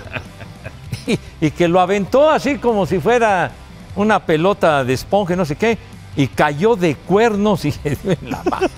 Y, 1.08 1.18
y 1.40 1.50
que 1.50 1.66
lo 1.66 1.80
aventó 1.80 2.30
así 2.30 2.58
como 2.58 2.86
si 2.86 3.00
fuera 3.00 3.50
una 3.96 4.20
pelota 4.24 4.84
de 4.84 4.92
esponja, 4.92 5.34
no 5.34 5.44
sé 5.44 5.56
qué. 5.56 5.76
Y 6.16 6.28
cayó 6.28 6.76
de 6.76 6.94
cuernos 6.94 7.64
y 7.64 7.72
se 7.72 7.90
dio 7.96 8.12
en 8.12 8.30
la 8.30 8.42
mano. 8.48 8.68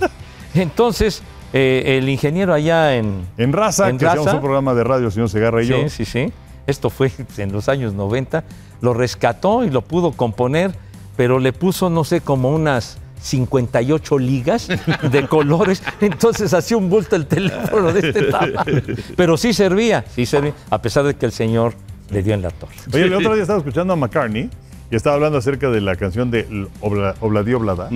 Entonces, 0.53 1.21
eh, 1.53 1.97
el 1.99 2.09
ingeniero 2.09 2.53
allá 2.53 2.95
en, 2.95 3.25
En 3.37 3.53
Raza, 3.53 3.89
¿En 3.89 3.97
que 3.97 4.05
hacíamos 4.05 4.25
Raza? 4.27 4.37
un 4.37 4.43
programa 4.43 4.73
de 4.73 4.83
radio, 4.83 5.07
el 5.07 5.11
señor 5.11 5.29
Segarra 5.29 5.63
y 5.63 5.67
yo. 5.67 5.77
Sí, 5.83 5.89
sí, 5.89 6.05
sí. 6.05 6.33
Esto 6.67 6.89
fue 6.89 7.11
en 7.37 7.51
los 7.51 7.69
años 7.69 7.93
90. 7.93 8.43
Lo 8.81 8.93
rescató 8.93 9.63
y 9.63 9.69
lo 9.69 9.81
pudo 9.81 10.11
componer, 10.13 10.73
pero 11.17 11.39
le 11.39 11.51
puso, 11.53 11.89
no 11.89 12.03
sé, 12.03 12.21
como 12.21 12.49
unas 12.51 12.97
58 13.21 14.17
ligas 14.19 14.67
de 15.11 15.27
colores. 15.29 15.83
Entonces 15.99 16.53
hacía 16.53 16.77
un 16.77 16.89
bulto 16.89 17.15
el 17.15 17.25
teléfono 17.25 17.91
de 17.91 18.07
este 18.09 18.23
tamaño. 18.31 18.81
Pero 19.17 19.35
sí 19.37 19.51
servía, 19.53 20.05
sí 20.15 20.25
servía, 20.25 20.53
a 20.69 20.81
pesar 20.81 21.03
de 21.05 21.15
que 21.15 21.25
el 21.25 21.31
señor 21.33 21.73
le 22.11 22.23
dio 22.23 22.33
en 22.33 22.41
la 22.41 22.49
torre. 22.51 22.75
Oye, 22.93 23.03
el 23.03 23.13
otro 23.13 23.33
día 23.33 23.41
estaba 23.41 23.59
escuchando 23.59 23.93
a 23.93 23.95
McCartney 23.97 24.49
y 24.89 24.95
estaba 24.95 25.15
hablando 25.15 25.37
acerca 25.37 25.69
de 25.69 25.81
la 25.81 25.95
canción 25.97 26.31
de 26.31 26.41
L- 26.49 26.67
Obla, 26.81 27.15
Obladi 27.19 27.53
Oblada. 27.53 27.89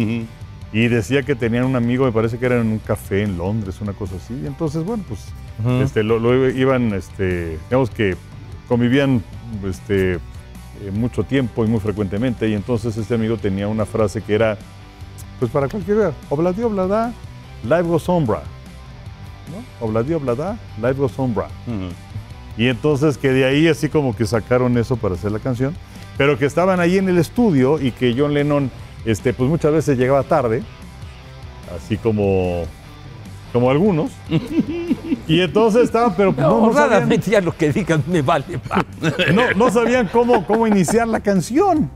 Y 0.73 0.87
decía 0.87 1.21
que 1.21 1.35
tenían 1.35 1.65
un 1.65 1.75
amigo, 1.75 2.05
me 2.05 2.11
parece 2.11 2.39
que 2.39 2.47
era 2.47 2.59
en 2.59 2.67
un 2.67 2.79
café 2.79 3.21
en 3.21 3.37
Londres, 3.37 3.79
una 3.79 3.93
cosa 3.93 4.15
así. 4.15 4.33
Y 4.43 4.47
entonces, 4.47 4.83
bueno, 4.83 5.03
pues 5.07 5.19
este, 5.83 6.01
lo, 6.01 6.17
lo 6.17 6.49
iban, 6.49 6.93
este, 6.93 7.59
digamos 7.69 7.91
que 7.91 8.17
convivían 8.67 9.23
este, 9.65 10.13
eh, 10.13 10.19
mucho 10.91 11.23
tiempo 11.23 11.63
y 11.63 11.67
muy 11.67 11.79
frecuentemente. 11.79 12.49
Y 12.49 12.55
entonces 12.55 12.97
este 12.97 13.13
amigo 13.13 13.37
tenía 13.37 13.67
una 13.67 13.85
frase 13.85 14.23
que 14.23 14.33
era, 14.33 14.57
pues 15.39 15.51
para 15.51 15.69
cualquiera, 15.69 16.11
Obladi 16.29 16.63
Oblada, 16.63 17.13
life 17.63 17.83
goes 17.83 18.09
on, 18.09 18.25
bra. 18.25 18.41
¿No? 19.51 19.85
Obladi 19.85 20.13
Oblada, 20.15 20.57
life 20.81 20.93
goes 20.93 21.13
on, 21.17 21.35
bra. 21.35 21.49
Ujú. 21.67 21.89
Y 22.57 22.67
entonces 22.67 23.17
que 23.19 23.29
de 23.29 23.45
ahí 23.45 23.67
así 23.67 23.89
como 23.89 24.15
que 24.15 24.25
sacaron 24.25 24.75
eso 24.77 24.97
para 24.97 25.13
hacer 25.15 25.31
la 25.31 25.39
canción, 25.39 25.75
pero 26.17 26.37
que 26.39 26.45
estaban 26.45 26.79
ahí 26.79 26.97
en 26.97 27.09
el 27.09 27.19
estudio 27.19 27.79
y 27.79 27.91
que 27.91 28.15
John 28.17 28.33
Lennon 28.33 28.71
este, 29.05 29.33
pues 29.33 29.49
muchas 29.49 29.71
veces 29.71 29.97
llegaba 29.97 30.23
tarde, 30.23 30.63
así 31.75 31.97
como, 31.97 32.63
como 33.51 33.69
algunos. 33.69 34.11
y 35.27 35.39
entonces 35.41 35.83
estaban, 35.83 36.15
pero 36.15 36.33
pues, 36.33 36.45
no, 36.45 36.59
No, 36.61 36.67
no 36.67 36.73
sabían, 36.73 37.21
ya 37.21 37.41
lo 37.41 37.55
que 37.55 37.71
digan 37.71 38.03
me 38.07 38.21
vale. 38.21 38.57
pa. 38.59 38.83
no, 39.33 39.51
no 39.55 39.71
sabían 39.71 40.07
cómo, 40.11 40.45
cómo 40.45 40.67
iniciar 40.67 41.07
la 41.07 41.19
canción. 41.19 41.89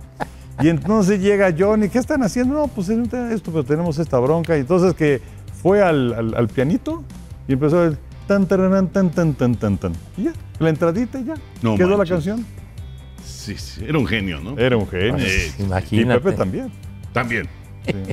Y 0.59 0.69
entonces 0.69 1.19
llega 1.21 1.53
John 1.57 1.83
y 1.83 1.89
¿qué 1.89 1.99
están 1.99 2.23
haciendo? 2.23 2.55
No, 2.55 2.67
pues 2.67 2.89
esto, 2.89 3.51
pero 3.51 3.63
tenemos 3.63 3.99
esta 3.99 4.17
bronca. 4.17 4.57
Y 4.57 4.61
entonces 4.61 4.95
que 4.95 5.21
fue 5.61 5.83
al, 5.83 6.13
al- 6.13 6.33
al 6.35 6.47
pianito 6.47 7.03
y 7.47 7.53
empezó 7.53 7.83
el 7.85 7.97
tan, 8.27 8.47
tan, 8.47 8.87
tan, 8.89 9.09
tan, 9.35 9.55
tan, 9.55 9.77
tan. 9.77 9.93
Y 10.17 10.23
ya, 10.23 10.33
la 10.59 10.69
entradita 10.69 11.19
y 11.19 11.25
ya. 11.25 11.35
No 11.61 11.75
quedó 11.77 11.95
la 11.95 12.05
canción. 12.05 12.43
Sí, 13.23 13.55
sí, 13.55 13.81
era 13.87 13.97
un 13.99 14.07
genio, 14.07 14.39
¿no? 14.41 14.57
Era 14.57 14.75
un 14.77 14.87
genio. 14.87 15.17
Eh, 15.19 15.51
y 15.59 15.63
Imagínate. 15.63 16.19
Pepe 16.21 16.35
también. 16.35 16.71
También. 17.21 17.47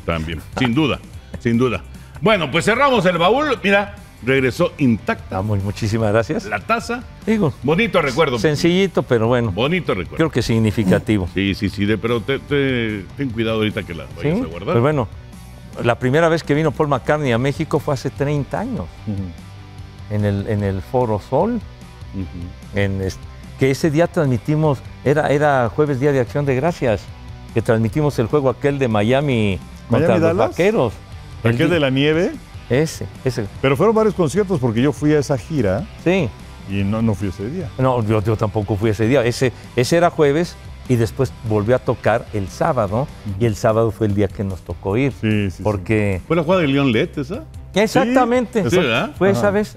También. 0.05 0.41
Sin 0.59 0.75
duda. 0.75 0.99
Sin 1.41 1.59
duda. 1.59 1.83
Bueno, 2.21 2.51
pues 2.51 2.65
cerramos 2.65 3.05
el 3.07 3.19
baúl. 3.19 3.59
Mira, 3.63 3.97
regresó 4.25 4.73
intacta 4.79 5.37
Vamos, 5.37 5.63
muchísimas 5.63 6.13
gracias. 6.13 6.45
la 6.47 6.61
taza. 6.61 7.03
Digo, 7.27 7.53
Bonito 7.63 8.01
recuerdo. 8.01 8.39
sencillito, 8.39 9.03
pero 9.03 9.27
bueno, 9.29 9.51
Bonito 9.53 9.93
recuerdo. 9.95 10.17
creo 10.17 10.31
que 10.31 10.41
significativo. 10.43 11.29
Sí, 11.35 11.55
sí, 11.55 11.69
sí, 11.69 11.85
de- 11.85 11.99
pero 11.99 12.21
te- 12.21 12.39
te- 12.39 13.05
ten 13.17 13.31
cuidado 13.31 13.59
ahorita 13.59 13.83
que 13.83 13.95
la 13.95 14.05
¿Sí? 14.05 14.11
vayas 14.29 14.43
a 14.43 14.47
guardar. 14.47 14.73
Pues 14.75 14.81
bueno, 14.81 15.09
la 15.83 15.99
primera 15.99 16.29
vez 16.29 16.43
que 16.45 16.55
vino 16.55 16.71
Paul 16.71 16.89
McCartney 16.89 17.33
a 17.33 17.39
México 17.39 17.79
fue 17.81 17.95
hace 17.95 18.09
30 18.11 18.61
años, 18.61 18.87
en 20.11 20.25
el, 20.25 20.47
en 20.49 20.63
el 20.63 20.81
Foro 20.81 21.21
Sol, 21.29 21.61
en 22.75 23.03
es- 23.03 23.19
que 23.59 23.71
ese 23.71 23.91
día 23.91 24.07
transmitimos, 24.07 24.79
era, 25.05 25.29
era 25.29 25.69
jueves 25.75 26.01
día 26.01 26.13
de 26.13 26.21
acción 26.21 26.45
de 26.47 26.55
gracias, 26.55 27.03
que 27.55 27.63
transmitimos 27.63 28.19
el 28.19 28.27
juego 28.27 28.51
aquel 28.51 28.79
de 28.79 28.89
Miami 28.89 29.59
contra 29.89 30.09
¿Miami, 30.09 30.21
los 30.21 30.37
Dallas? 30.37 30.51
vaqueros. 30.51 30.93
El 31.45 31.55
Aquel 31.55 31.71
de 31.71 31.81
la 31.81 31.91
nieve. 31.91 32.33
Ese, 32.71 33.07
ese, 33.25 33.47
Pero 33.61 33.77
fueron 33.77 33.95
varios 33.95 34.15
conciertos 34.15 34.59
porque 34.59 34.81
yo 34.83 34.93
fui 34.93 35.13
a 35.13 35.19
esa 35.19 35.37
gira 35.37 35.87
sí. 36.03 36.31
y 36.71 36.83
no, 36.83 37.03
no 37.03 37.15
fui 37.15 37.29
ese 37.29 37.49
día. 37.51 37.69
No, 37.79 38.03
yo, 38.03 38.23
yo 38.23 38.37
tampoco 38.37 38.77
fui 38.77 38.91
ese 38.91 39.07
día. 39.07 39.23
Ese, 39.23 39.53
ese 39.77 39.97
era 39.99 40.09
jueves 40.09 40.57
y 40.89 40.97
después 40.97 41.31
volvió 41.49 41.77
a 41.77 41.79
tocar 41.79 42.25
el 42.33 42.49
sábado. 42.49 43.07
Y 43.39 43.45
el 43.45 43.55
sábado 43.57 43.91
fue 43.91 44.07
el 44.07 44.15
día 44.15 44.29
que 44.29 44.45
nos 44.45 44.63
tocó 44.63 44.97
ir. 44.97 45.13
Sí, 45.13 45.51
sí, 45.51 45.51
sí. 45.59 45.63
Porque. 45.63 46.23
¿Fue 46.27 46.37
la 46.37 46.43
jugada 46.43 46.63
de 46.63 46.69
León 46.69 46.91
Let 46.91 47.11
esa? 47.17 47.45
Exactamente. 47.75 48.69
Sí, 48.71 48.77
¿verdad? 48.77 49.11
Fue 49.19 49.31
Ajá. 49.31 49.39
esa 49.39 49.51
vez. 49.51 49.77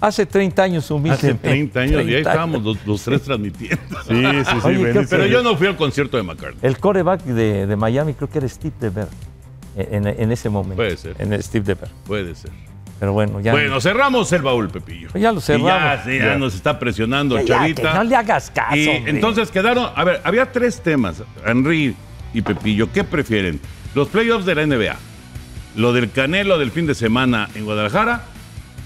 Hace 0.00 0.26
30 0.26 0.62
años 0.62 0.84
Hace 0.84 0.94
humildemente. 0.94 1.48
30 1.48 1.80
años 1.80 1.92
y 1.92 1.96
ahí 1.96 2.06
30 2.06 2.30
estábamos 2.30 2.62
los, 2.62 2.86
los 2.86 3.02
tres 3.02 3.22
transmitiendo. 3.22 3.76
Sí, 4.06 4.14
sí, 4.14 4.44
sí. 4.44 4.56
Oye, 4.64 4.76
¿qué- 4.78 4.84
bendito 4.84 5.06
Pero 5.10 5.26
yo 5.26 5.42
no 5.42 5.56
fui 5.56 5.66
al 5.66 5.76
concierto 5.76 6.16
de 6.16 6.22
McCartney. 6.22 6.58
El 6.62 6.78
coreback 6.78 7.22
de, 7.24 7.66
de 7.66 7.76
Miami 7.76 8.14
creo 8.14 8.28
que 8.28 8.38
era 8.38 8.48
Steve 8.48 8.74
DeBer. 8.80 9.08
En, 9.76 10.06
en 10.06 10.32
ese 10.32 10.48
momento. 10.48 10.76
Puede 10.76 10.96
ser. 10.96 11.16
En 11.18 11.42
Steve 11.42 11.64
DeBer. 11.66 11.88
Puede 12.06 12.34
ser. 12.34 12.50
Pero 12.98 13.12
bueno, 13.12 13.40
ya. 13.40 13.52
Bueno, 13.52 13.78
cerramos 13.80 14.32
el 14.32 14.40
baúl, 14.42 14.68
Pepillo. 14.70 15.08
Pues 15.12 15.20
ya 15.22 15.32
lo 15.32 15.38
Y 15.38 15.42
cerramos. 15.42 16.04
Ya, 16.06 16.36
nos 16.38 16.54
está 16.54 16.78
presionando, 16.78 17.38
ya, 17.40 17.44
Chavita. 17.58 17.82
que 17.92 17.98
no 17.98 18.04
le 18.04 18.16
hagas 18.16 18.50
caso. 18.50 18.74
Y 18.76 18.88
hombre. 18.88 19.10
entonces 19.10 19.50
quedaron, 19.50 19.90
a 19.94 20.04
ver, 20.04 20.20
había 20.24 20.50
tres 20.50 20.80
temas, 20.80 21.22
Henry 21.44 21.94
y 22.32 22.40
Pepillo, 22.40 22.90
¿qué 22.90 23.04
prefieren? 23.04 23.60
Los 23.94 24.08
playoffs 24.08 24.46
de 24.46 24.54
la 24.54 24.66
NBA, 24.66 24.96
lo 25.76 25.92
del 25.92 26.10
Canelo 26.10 26.58
del 26.58 26.70
fin 26.70 26.86
de 26.86 26.94
semana 26.94 27.50
en 27.54 27.66
Guadalajara 27.66 28.24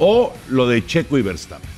o 0.01 0.33
lo 0.49 0.67
de 0.67 0.85
Checo 0.85 1.17
y 1.19 1.23
Verstappen. 1.23 1.71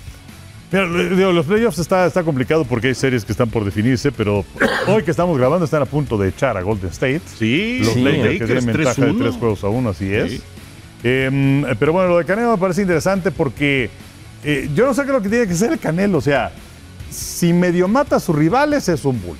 Mira, 0.70 0.86
digo, 1.14 1.32
los 1.32 1.44
playoffs 1.44 1.78
está, 1.78 2.06
está 2.06 2.22
complicado 2.22 2.64
porque 2.64 2.88
hay 2.88 2.94
series 2.94 3.26
que 3.26 3.32
están 3.32 3.50
por 3.50 3.62
definirse, 3.62 4.10
pero 4.10 4.42
hoy 4.86 5.02
que 5.02 5.10
estamos 5.10 5.36
grabando 5.36 5.66
están 5.66 5.82
a 5.82 5.84
punto 5.84 6.16
de 6.16 6.30
echar 6.30 6.56
a 6.56 6.62
Golden 6.62 6.88
State. 6.88 7.20
Sí, 7.38 7.80
Los 7.80 7.92
Sí, 7.92 8.02
los 8.02 8.14
Lakers 8.14 8.38
que 8.38 8.46
tienen 8.46 8.66
ventaja 8.66 9.04
de 9.04 9.12
3-1. 9.12 9.18
tres 9.18 9.34
juegos 9.34 9.64
a 9.64 9.68
uno, 9.68 9.90
así 9.90 10.14
es. 10.14 10.40
Eh, 11.04 11.74
pero 11.78 11.92
bueno, 11.92 12.08
lo 12.08 12.18
de 12.18 12.24
Canelo 12.24 12.52
me 12.52 12.58
parece 12.58 12.80
interesante 12.80 13.30
porque 13.30 13.90
eh, 14.44 14.70
yo 14.74 14.86
no 14.86 14.94
sé 14.94 15.02
qué 15.02 15.08
es 15.08 15.12
lo 15.12 15.20
que 15.20 15.28
tiene 15.28 15.46
que 15.46 15.54
ser 15.54 15.72
el 15.72 15.78
Canelo. 15.78 16.16
O 16.16 16.22
sea, 16.22 16.52
si 17.10 17.52
medio 17.52 17.86
mata 17.86 18.16
a 18.16 18.20
sus 18.20 18.34
rivales 18.34 18.88
es 18.88 19.04
un 19.04 19.20
bull. 19.20 19.36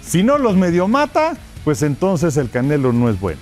Si 0.00 0.22
no 0.22 0.38
los 0.38 0.54
medio 0.54 0.86
mata, 0.86 1.36
pues 1.64 1.82
entonces 1.82 2.36
el 2.36 2.50
Canelo 2.50 2.92
no 2.92 3.10
es 3.10 3.18
bueno. 3.18 3.40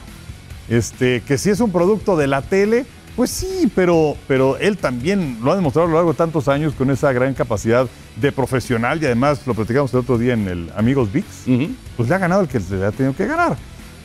Este, 0.69 1.21
que 1.21 1.37
si 1.37 1.51
es 1.51 1.61
un 1.61 1.71
producto 1.71 2.17
de 2.17 2.29
la 2.29 2.41
tele, 2.41 2.87
pues 3.17 3.31
sí, 3.31 3.71
pero, 3.75 4.17
pero 4.29 4.59
él 4.59 4.77
también 4.77 5.39
lo 5.43 5.51
ha 5.51 5.57
demostrado 5.57 5.87
a 5.87 5.91
lo 5.91 5.97
largo 5.97 6.13
de 6.13 6.19
tantos 6.19 6.49
años 6.49 6.75
con 6.75 6.91
esa 6.91 7.13
gran 7.13 7.33
capacidad 7.33 7.89
de 8.17 8.31
profesional 8.31 9.03
y 9.03 9.07
además 9.07 9.47
lo 9.47 9.55
platicamos 9.55 9.93
el 9.95 10.01
otro 10.01 10.19
día 10.19 10.35
en 10.35 10.47
el 10.47 10.71
Amigos 10.77 11.11
VIX 11.13 11.27
pues 11.97 12.09
le 12.09 12.15
ha 12.15 12.19
ganado 12.19 12.43
el 12.43 12.49
que 12.49 12.61
le 12.61 12.85
ha 12.85 12.93
tenido 12.93 13.17
que 13.17 13.27
ganar. 13.27 13.57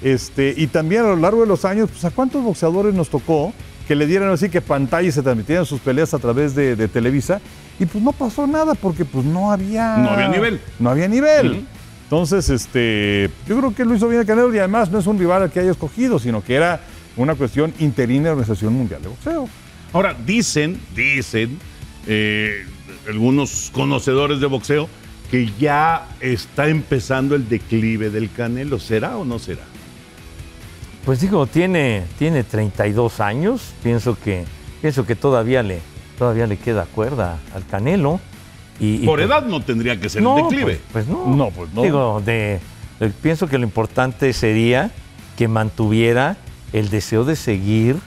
Este, 0.01 0.53
y 0.57 0.67
también 0.67 1.01
a 1.03 1.09
lo 1.09 1.17
largo 1.17 1.41
de 1.41 1.47
los 1.47 1.63
años, 1.65 1.89
pues 1.91 2.03
a 2.05 2.09
cuántos 2.09 2.43
boxeadores 2.43 2.93
nos 2.95 3.09
tocó 3.09 3.53
que 3.87 3.95
le 3.95 4.07
dieran 4.07 4.29
así 4.29 4.49
que 4.49 4.61
pantalla 4.61 5.07
y 5.07 5.11
se 5.11 5.21
transmitieran 5.21 5.65
sus 5.65 5.81
peleas 5.81 6.13
a 6.13 6.19
través 6.19 6.55
de, 6.55 6.75
de 6.75 6.87
Televisa 6.87 7.41
y 7.79 7.85
pues 7.85 8.03
no 8.03 8.13
pasó 8.13 8.47
nada 8.47 8.75
porque 8.75 9.05
pues 9.05 9.25
no 9.25 9.51
había 9.51 9.97
No 9.97 10.11
había 10.11 10.29
nivel. 10.29 10.61
No 10.79 10.89
había 10.89 11.07
nivel. 11.07 11.65
Entonces, 12.03 12.49
este, 12.49 13.29
yo 13.47 13.57
creo 13.57 13.73
que 13.73 13.85
lo 13.85 13.95
hizo 13.95 14.07
bien 14.07 14.21
el 14.21 14.27
Canelo 14.27 14.53
y 14.53 14.59
además 14.59 14.91
no 14.91 14.99
es 14.99 15.07
un 15.07 15.17
rival 15.17 15.43
al 15.43 15.51
que 15.51 15.61
haya 15.61 15.71
escogido, 15.71 16.19
sino 16.19 16.43
que 16.43 16.55
era 16.55 16.81
una 17.17 17.35
cuestión 17.35 17.73
interina 17.79 18.23
de 18.23 18.29
la 18.29 18.31
Organización 18.33 18.73
Mundial 18.73 19.01
de 19.01 19.09
Boxeo. 19.09 19.49
Ahora, 19.93 20.15
dicen, 20.25 20.79
dicen 20.95 21.59
eh, 22.07 22.65
algunos 23.07 23.69
conocedores 23.73 24.39
de 24.39 24.47
boxeo 24.47 24.87
que 25.29 25.49
ya 25.59 26.07
está 26.19 26.67
empezando 26.67 27.35
el 27.35 27.47
declive 27.49 28.09
del 28.09 28.31
Canelo. 28.31 28.79
¿Será 28.79 29.17
o 29.17 29.25
no 29.25 29.39
será? 29.39 29.63
Pues 31.05 31.19
digo, 31.21 31.47
tiene, 31.47 32.03
tiene 32.19 32.43
32 32.43 33.19
años. 33.19 33.73
Pienso 33.83 34.17
que, 34.19 34.45
pienso 34.81 35.05
que 35.05 35.15
todavía, 35.15 35.63
le, 35.63 35.79
todavía 36.17 36.47
le 36.47 36.57
queda 36.57 36.85
cuerda 36.85 37.39
al 37.53 37.65
Canelo. 37.65 38.19
Y, 38.79 38.95
y 38.95 39.05
Por 39.05 39.19
pues- 39.19 39.27
edad 39.29 39.45
no 39.45 39.61
tendría 39.61 39.99
que 39.99 40.09
ser 40.09 40.21
no, 40.21 40.37
el 40.37 40.43
declive. 40.43 40.79
Pues, 40.91 41.05
pues 41.05 41.07
no. 41.07 41.35
No, 41.35 41.49
pues 41.51 41.73
no. 41.73 41.83
Digo, 41.83 42.21
de, 42.25 42.59
de- 42.99 43.09
pienso 43.09 43.47
que 43.47 43.57
lo 43.57 43.63
importante 43.65 44.31
sería 44.33 44.91
que 45.37 45.47
mantuviera 45.47 46.37
el 46.73 46.89
deseo 46.89 47.23
de 47.23 47.35
seguir 47.35 47.97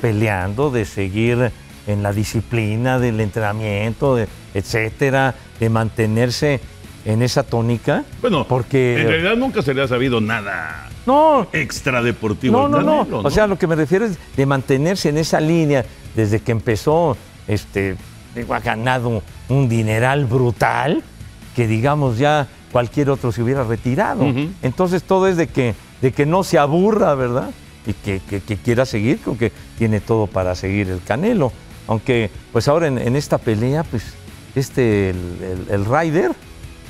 peleando, 0.00 0.70
de 0.70 0.84
seguir 0.84 1.50
en 1.86 2.02
la 2.02 2.12
disciplina 2.12 2.98
del 2.98 3.20
entrenamiento, 3.20 4.16
de- 4.16 4.28
etcétera, 4.54 5.34
de 5.58 5.70
mantenerse 5.70 6.60
en 7.04 7.22
esa 7.22 7.42
tónica. 7.42 8.04
Bueno, 8.20 8.46
porque 8.46 9.00
en 9.00 9.08
realidad 9.08 9.36
nunca 9.36 9.62
se 9.62 9.72
le 9.74 9.82
ha 9.82 9.88
sabido 9.88 10.20
nada 10.20 10.88
no, 11.06 11.46
extradeportivo 11.52 12.68
no, 12.68 12.68
no, 12.68 12.82
no, 12.82 12.98
Canelo, 13.04 13.18
O 13.20 13.30
sea, 13.30 13.46
lo 13.46 13.58
que 13.58 13.66
me 13.66 13.74
refiero 13.76 14.04
es 14.04 14.18
de 14.36 14.44
mantenerse 14.46 15.08
en 15.08 15.16
esa 15.16 15.40
línea 15.40 15.84
desde 16.14 16.40
que 16.40 16.52
empezó, 16.52 17.16
este, 17.46 17.96
digo, 18.34 18.54
ha 18.54 18.60
ganado 18.60 19.22
un 19.48 19.68
dineral 19.70 20.26
brutal 20.26 21.02
que 21.56 21.66
digamos 21.66 22.18
ya 22.18 22.46
cualquier 22.72 23.08
otro 23.08 23.32
se 23.32 23.42
hubiera 23.42 23.64
retirado. 23.64 24.24
Entonces 24.62 25.02
todo 25.02 25.26
es 25.28 25.36
de 25.38 25.46
que, 25.46 25.74
de 26.02 26.12
que 26.12 26.26
no 26.26 26.44
se 26.44 26.58
aburra, 26.58 27.14
¿verdad? 27.14 27.50
Y 27.88 27.94
que, 27.94 28.20
que- 28.28 28.40
que 28.42 28.56
quiera 28.58 28.84
seguir, 28.84 29.18
creo 29.18 29.36
que 29.38 29.50
tiene 29.78 30.00
todo 30.00 30.26
para 30.26 30.54
seguir 30.54 30.90
el 30.90 31.02
Canelo. 31.02 31.50
Aunque, 31.86 32.30
pues 32.52 32.68
ahora 32.68 32.86
en, 32.86 32.98
en 32.98 33.16
esta 33.16 33.38
pelea, 33.38 33.82
pues, 33.82 34.02
este, 34.54 35.08
el, 35.10 35.16
el- 35.68 35.74
el 35.74 35.84
Ryder, 35.86 36.32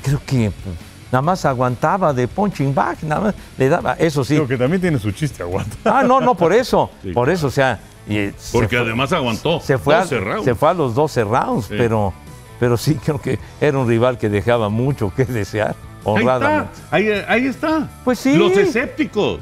creo 0.03 0.21
que 0.27 0.51
pues, 0.51 0.75
nada 1.13 1.23
más 1.23 1.45
aguantaba 1.45 2.13
de 2.13 2.27
punching 2.27 2.75
back, 2.75 3.03
nada 3.05 3.21
más 3.21 3.35
le 3.57 3.69
daba, 3.69 3.93
eso 3.95 4.25
sí. 4.25 4.35
Digo 4.35 4.49
que 4.49 4.57
también 4.59 4.81
tiene 4.81 4.99
su 4.99 5.13
chiste, 5.13 5.41
aguanta. 5.45 5.77
Ah, 5.85 6.03
no, 6.03 6.21
no, 6.21 6.35
por 6.35 6.53
eso. 6.53 6.91
Sí, 7.03 7.13
por 7.13 7.31
eso, 7.31 7.47
o 7.47 7.51
sea. 7.53 7.79
y, 8.09 8.31
Porque 8.53 8.77
fue- 8.77 8.79
además 8.79 9.13
aguantó 9.13 9.61
se 9.61 9.79
fue, 9.79 9.95
a, 9.95 10.01
12 10.01 10.19
rounds. 10.19 10.45
se 10.45 10.55
fue 10.57 10.69
a 10.69 10.75
los 10.75 10.95
12 10.97 11.23
rounds, 11.23 11.67
Sí. 11.67 11.75
pero, 11.79 12.13
pero 12.59 12.77
sí 12.77 12.95
creo 13.05 13.21
que 13.21 13.39
era 13.61 13.79
un 13.79 13.87
rival 13.89 14.19
que 14.19 14.29
dejaba 14.29 14.69
mucho 14.69 15.13
que 15.15 15.25
desear, 15.25 15.77
Ahí 16.05 16.23
está, 16.23 16.69
ahí, 16.91 17.09
ahí 17.29 17.47
está. 17.47 17.89
Pues 18.03 18.19
sí. 18.19 18.35
Los 18.35 18.57
escépticos. 18.57 19.41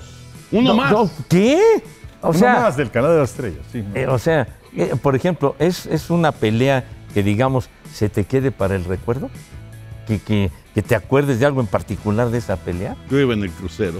Uno 0.52 0.70
No, 0.70 0.76
más. 0.76 0.92
no, 0.92 1.10
¿Qué? 1.28 1.60
O 2.22 2.30
Uno 2.30 2.38
sea, 2.38 2.60
más 2.60 2.76
del 2.76 2.90
canal 2.90 3.12
de 3.12 3.18
las 3.18 3.30
estrellas, 3.30 3.60
sí. 3.72 3.82
¿no? 3.82 3.94
eh, 3.94 4.06
o 4.06 4.18
sea 4.18 4.46
eh, 4.76 4.92
por 5.00 5.14
ejemplo, 5.16 5.54
es, 5.58 5.86
es 5.86 6.10
una 6.10 6.32
pelea 6.32 6.84
que, 7.14 7.22
digamos, 7.22 7.68
se 7.92 8.08
te 8.10 8.24
quede 8.24 8.50
para 8.52 8.74
el 8.76 8.84
recuerdo. 8.84 9.30
Que, 10.06 10.20
que, 10.20 10.50
que 10.72 10.82
te 10.82 10.94
acuerdes 10.94 11.40
de 11.40 11.46
algo 11.46 11.60
en 11.60 11.66
particular 11.66 12.28
de 12.30 12.38
esa 12.38 12.56
pelea. 12.56 12.94
Yo 13.10 13.18
iba 13.18 13.34
en 13.34 13.42
el 13.42 13.50
crucero. 13.50 13.98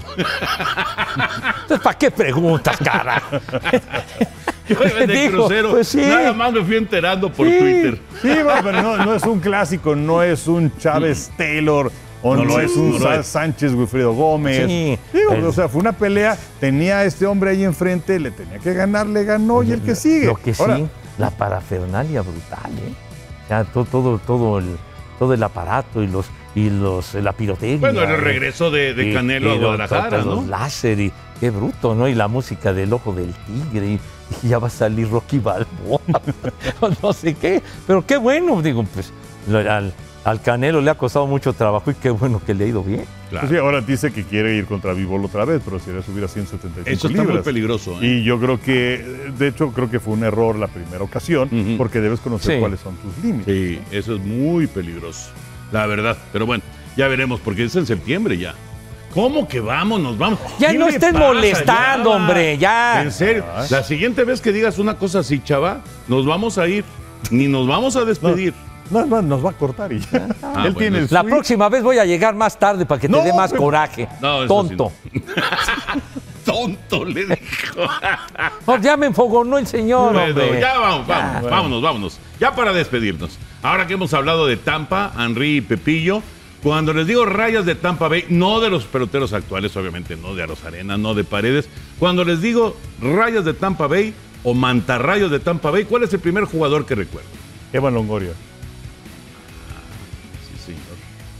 Entonces, 1.61 1.79
¿para 1.83 1.97
qué 1.97 2.11
preguntas, 2.11 2.77
cara? 2.77 3.21
Yo 4.69 4.75
iba 4.85 4.99
en 5.03 5.09
el 5.09 5.17
Digo, 5.17 5.45
crucero. 5.47 5.71
pues 5.71 5.87
sí. 5.89 5.97
Nada 6.01 6.31
más 6.33 6.53
me 6.53 6.63
fui 6.63 6.77
enterando 6.77 7.29
por 7.31 7.45
Sí. 7.47 7.57
Twitter. 7.59 7.99
Sí, 8.21 8.29
bueno, 8.43 8.61
pero 8.63 8.81
no, 8.81 8.97
no 8.97 9.13
es 9.15 9.23
un 9.23 9.39
clásico, 9.41 9.95
no 9.95 10.23
es 10.23 10.47
un 10.47 10.77
Chávez 10.77 11.31
Taylor 11.37 11.91
No 12.35 12.45
lo 12.45 12.59
es 12.59 12.75
no 12.75 12.91
lo 12.97 12.99
Sa- 12.99 13.15
es. 13.19 13.27
Sánchez 13.27 13.73
Wilfredo 13.73 14.13
Gómez. 14.13 14.65
Sí. 14.67 14.99
Digo, 15.13 15.31
El- 15.33 15.45
o 15.45 15.53
sea, 15.53 15.67
fue 15.69 15.81
una 15.81 15.93
pelea, 15.93 16.37
tenía 16.59 16.99
a 16.99 17.05
este 17.05 17.25
hombre 17.25 17.51
ahí 17.51 17.63
enfrente, 17.63 18.19
le 18.19 18.31
tenía 18.31 18.59
que 18.59 18.73
ganar, 18.73 19.07
le 19.07 19.23
ganó 19.23 19.63
y 19.63 19.71
el 19.71 19.81
que 19.81 19.95
sigue. 19.95 20.25
Lo 20.27 20.35
que 20.35 20.53
sí, 20.53 20.87
la 21.17 21.31
parafernalia 21.31 22.21
brutal, 22.21 22.71
¿eh? 22.85 22.93
Ya 23.49 23.63
todo, 23.63 23.85
todo, 23.85 24.17
todo, 24.19 24.59
el, 24.59 24.75
todo 25.19 25.33
el 25.33 25.41
aparato 25.43 26.03
y 26.03 26.07
los 26.07 26.25
y 26.55 26.69
los 26.71 27.13
la 27.13 27.33
pirotecnia. 27.33 27.77
Bueno, 27.91 28.01
el 28.01 28.19
regreso 28.19 28.71
de, 28.71 28.93
de 28.95 29.09
Y- 29.09 29.13
Canelo 29.13 29.49
y 29.49 29.51
a 29.51 29.55
los- 29.55 29.61
Guadalajara, 29.63 30.09
todos 30.09 30.25
¿no? 30.25 30.35
Los 30.41 30.47
láser 30.47 30.99
y 30.99 31.11
qué 31.39 31.51
bruto, 31.51 31.93
¿no? 31.93 32.07
Y 32.07 32.15
la 32.15 32.27
música 32.27 32.73
del 32.73 32.91
ojo 32.93 33.13
del 33.13 33.31
tigre 33.45 33.85
y, 33.85 33.99
y 34.43 34.49
ya 34.49 34.57
va 34.57 34.67
a 34.67 34.71
salir 34.71 35.07
Rocky 35.09 35.37
Balboa, 35.39 36.01
no 37.03 37.13
sé 37.13 37.35
qué. 37.35 37.61
Pero 37.85 38.05
qué 38.05 38.17
bueno, 38.17 38.61
digo, 38.63 38.83
pues 38.91 39.11
lo- 39.47 39.59
al, 39.59 39.93
al 40.27 40.41
Canelo 40.41 40.81
le 40.81 40.91
ha 40.91 40.95
costado 40.95 41.25
mucho 41.25 41.53
trabajo 41.53 41.89
y 41.89 41.93
qué 41.95 42.09
bueno 42.09 42.41
que 42.45 42.53
le 42.53 42.65
ha 42.65 42.67
ido 42.67 42.83
bien. 42.83 43.05
Claro. 43.29 43.47
pues 43.47 43.51
sí, 43.59 43.65
ahora 43.65 43.79
dice 43.81 44.11
que 44.11 44.23
quiere 44.23 44.55
ir 44.57 44.65
contra 44.65 44.91
Vivol 44.93 45.23
otra 45.23 45.45
vez, 45.45 45.61
pero 45.63 45.79
sería 45.79 46.01
subir 46.01 46.23
a 46.25 46.27
175 46.27 46.89
Eso 46.89 47.07
está 47.07 47.21
libras. 47.21 47.35
muy 47.37 47.43
peligroso. 47.45 47.93
¿eh? 48.01 48.05
Y 48.07 48.23
yo 48.23 48.37
creo 48.39 48.59
que, 48.59 49.05
de 49.37 49.47
hecho, 49.47 49.71
creo 49.71 49.89
que 49.89 49.99
fue 50.01 50.13
un 50.13 50.23
error 50.25 50.57
la 50.57 50.67
primera 50.67 51.03
ocasión, 51.03 51.49
porque 51.77 52.01
debes 52.01 52.19
conocer 52.19 52.55
Sí. 52.55 52.59
cuáles 52.59 52.79
son 52.81 52.95
tus 52.97 53.17
límites. 53.23 53.45
Sí, 53.55 53.79
eso 53.91 54.15
es 54.15 54.21
muy 54.21 54.67
peligroso. 54.67 55.29
La 55.71 55.85
verdad. 55.87 56.17
Pero 56.33 56.45
bueno, 56.45 56.63
ya 56.97 57.07
veremos, 57.07 57.39
porque 57.39 57.63
es 57.63 57.75
en 57.77 57.85
septiembre 57.85 58.37
ya. 58.37 58.53
¿Cómo 59.13 59.47
que 59.47 59.61
vamos? 59.61 60.01
Nos 60.01 60.17
vamos. 60.17 60.39
Ya 60.59 60.71
¿Qué 60.73 60.77
no 60.77 60.87
estés 60.89 61.13
pasa, 61.13 61.25
molestando, 61.25 62.11
hombre, 62.11 62.57
ya. 62.57 63.01
En 63.01 63.11
serio, 63.13 63.45
la 63.69 63.81
siguiente 63.83 64.25
vez 64.25 64.41
que 64.41 64.51
digas 64.51 64.77
una 64.77 64.97
cosa 64.97 65.19
así, 65.19 65.39
chava, 65.41 65.81
nos 66.09 66.25
vamos 66.25 66.57
a 66.57 66.67
ir. 66.67 66.83
Ni 67.31 67.47
nos 67.47 67.65
vamos 67.67 67.95
a 67.95 68.05
despedir. 68.05 68.53
No, 68.53 68.66
no, 68.89 69.21
nos 69.21 69.45
va 69.45 69.51
a 69.51 69.53
cortar 69.53 69.91
y 69.93 69.99
ya. 69.99 70.27
Ah, 70.41 70.53
Él 70.65 70.73
bueno, 70.73 70.77
tiene 70.77 70.97
el 70.99 71.07
La 71.09 71.21
switch. 71.21 71.31
próxima 71.33 71.69
vez 71.69 71.83
voy 71.83 71.97
a 71.99 72.05
llegar 72.05 72.35
más 72.35 72.57
tarde 72.57 72.85
para 72.85 72.99
que 73.01 73.07
te 73.07 73.11
No, 73.15 73.23
dé 73.23 73.33
más 73.33 73.51
pero- 73.51 73.63
coraje. 73.63 74.07
No, 74.21 74.43
eso 74.43 74.47
Tonto. 74.47 74.91
sí 75.13 75.21
Tonto, 76.45 77.03
le 77.03 77.25
dijo. 77.25 77.81
No, 78.65 78.77
ya 78.81 78.95
me 78.95 79.07
enfogonó 79.07 79.57
el 79.57 79.67
señor, 79.67 80.13
Bueno, 80.13 80.29
hombre. 80.43 80.61
ya 80.61 80.77
vamos, 80.79 81.07
vamos, 81.07 81.43
vámonos, 81.49 81.81
vámonos. 81.81 82.19
Ya 82.39 82.55
para 82.55 82.71
despedirnos. 82.71 83.37
Ahora 83.61 83.85
que 83.85 83.95
hemos 83.95 84.13
hablado 84.13 84.47
de 84.47 84.55
Tampa, 84.55 85.11
Henry 85.19 85.57
y 85.57 85.61
Pepillo, 85.61 86.21
cuando 86.63 86.93
les 86.93 87.05
digo 87.05 87.25
rayas 87.25 87.65
de 87.65 87.75
Tampa 87.75 88.07
Bay, 88.07 88.25
no 88.29 88.61
de 88.61 88.69
los 88.69 88.85
peloteros 88.85 89.33
actuales, 89.33 89.75
obviamente, 89.75 90.15
no 90.15 90.35
de 90.35 90.43
Arozarena, 90.43 90.97
no 90.97 91.13
de 91.13 91.25
Paredes. 91.25 91.67
Cuando 91.99 92.23
les 92.23 92.41
digo 92.41 92.77
rayas 93.01 93.43
de 93.43 93.53
Tampa 93.53 93.87
Bay 93.87 94.13
o 94.43 94.53
mantarrayos 94.53 95.29
de 95.29 95.39
Tampa 95.41 95.69
Bay, 95.69 95.83
¿cuál 95.83 96.03
es 96.03 96.13
el 96.13 96.19
primer 96.21 96.45
jugador 96.45 96.85
que 96.85 96.95
recuerdo? 96.95 97.27
Evan 97.73 97.93
Longoria. 97.93 98.31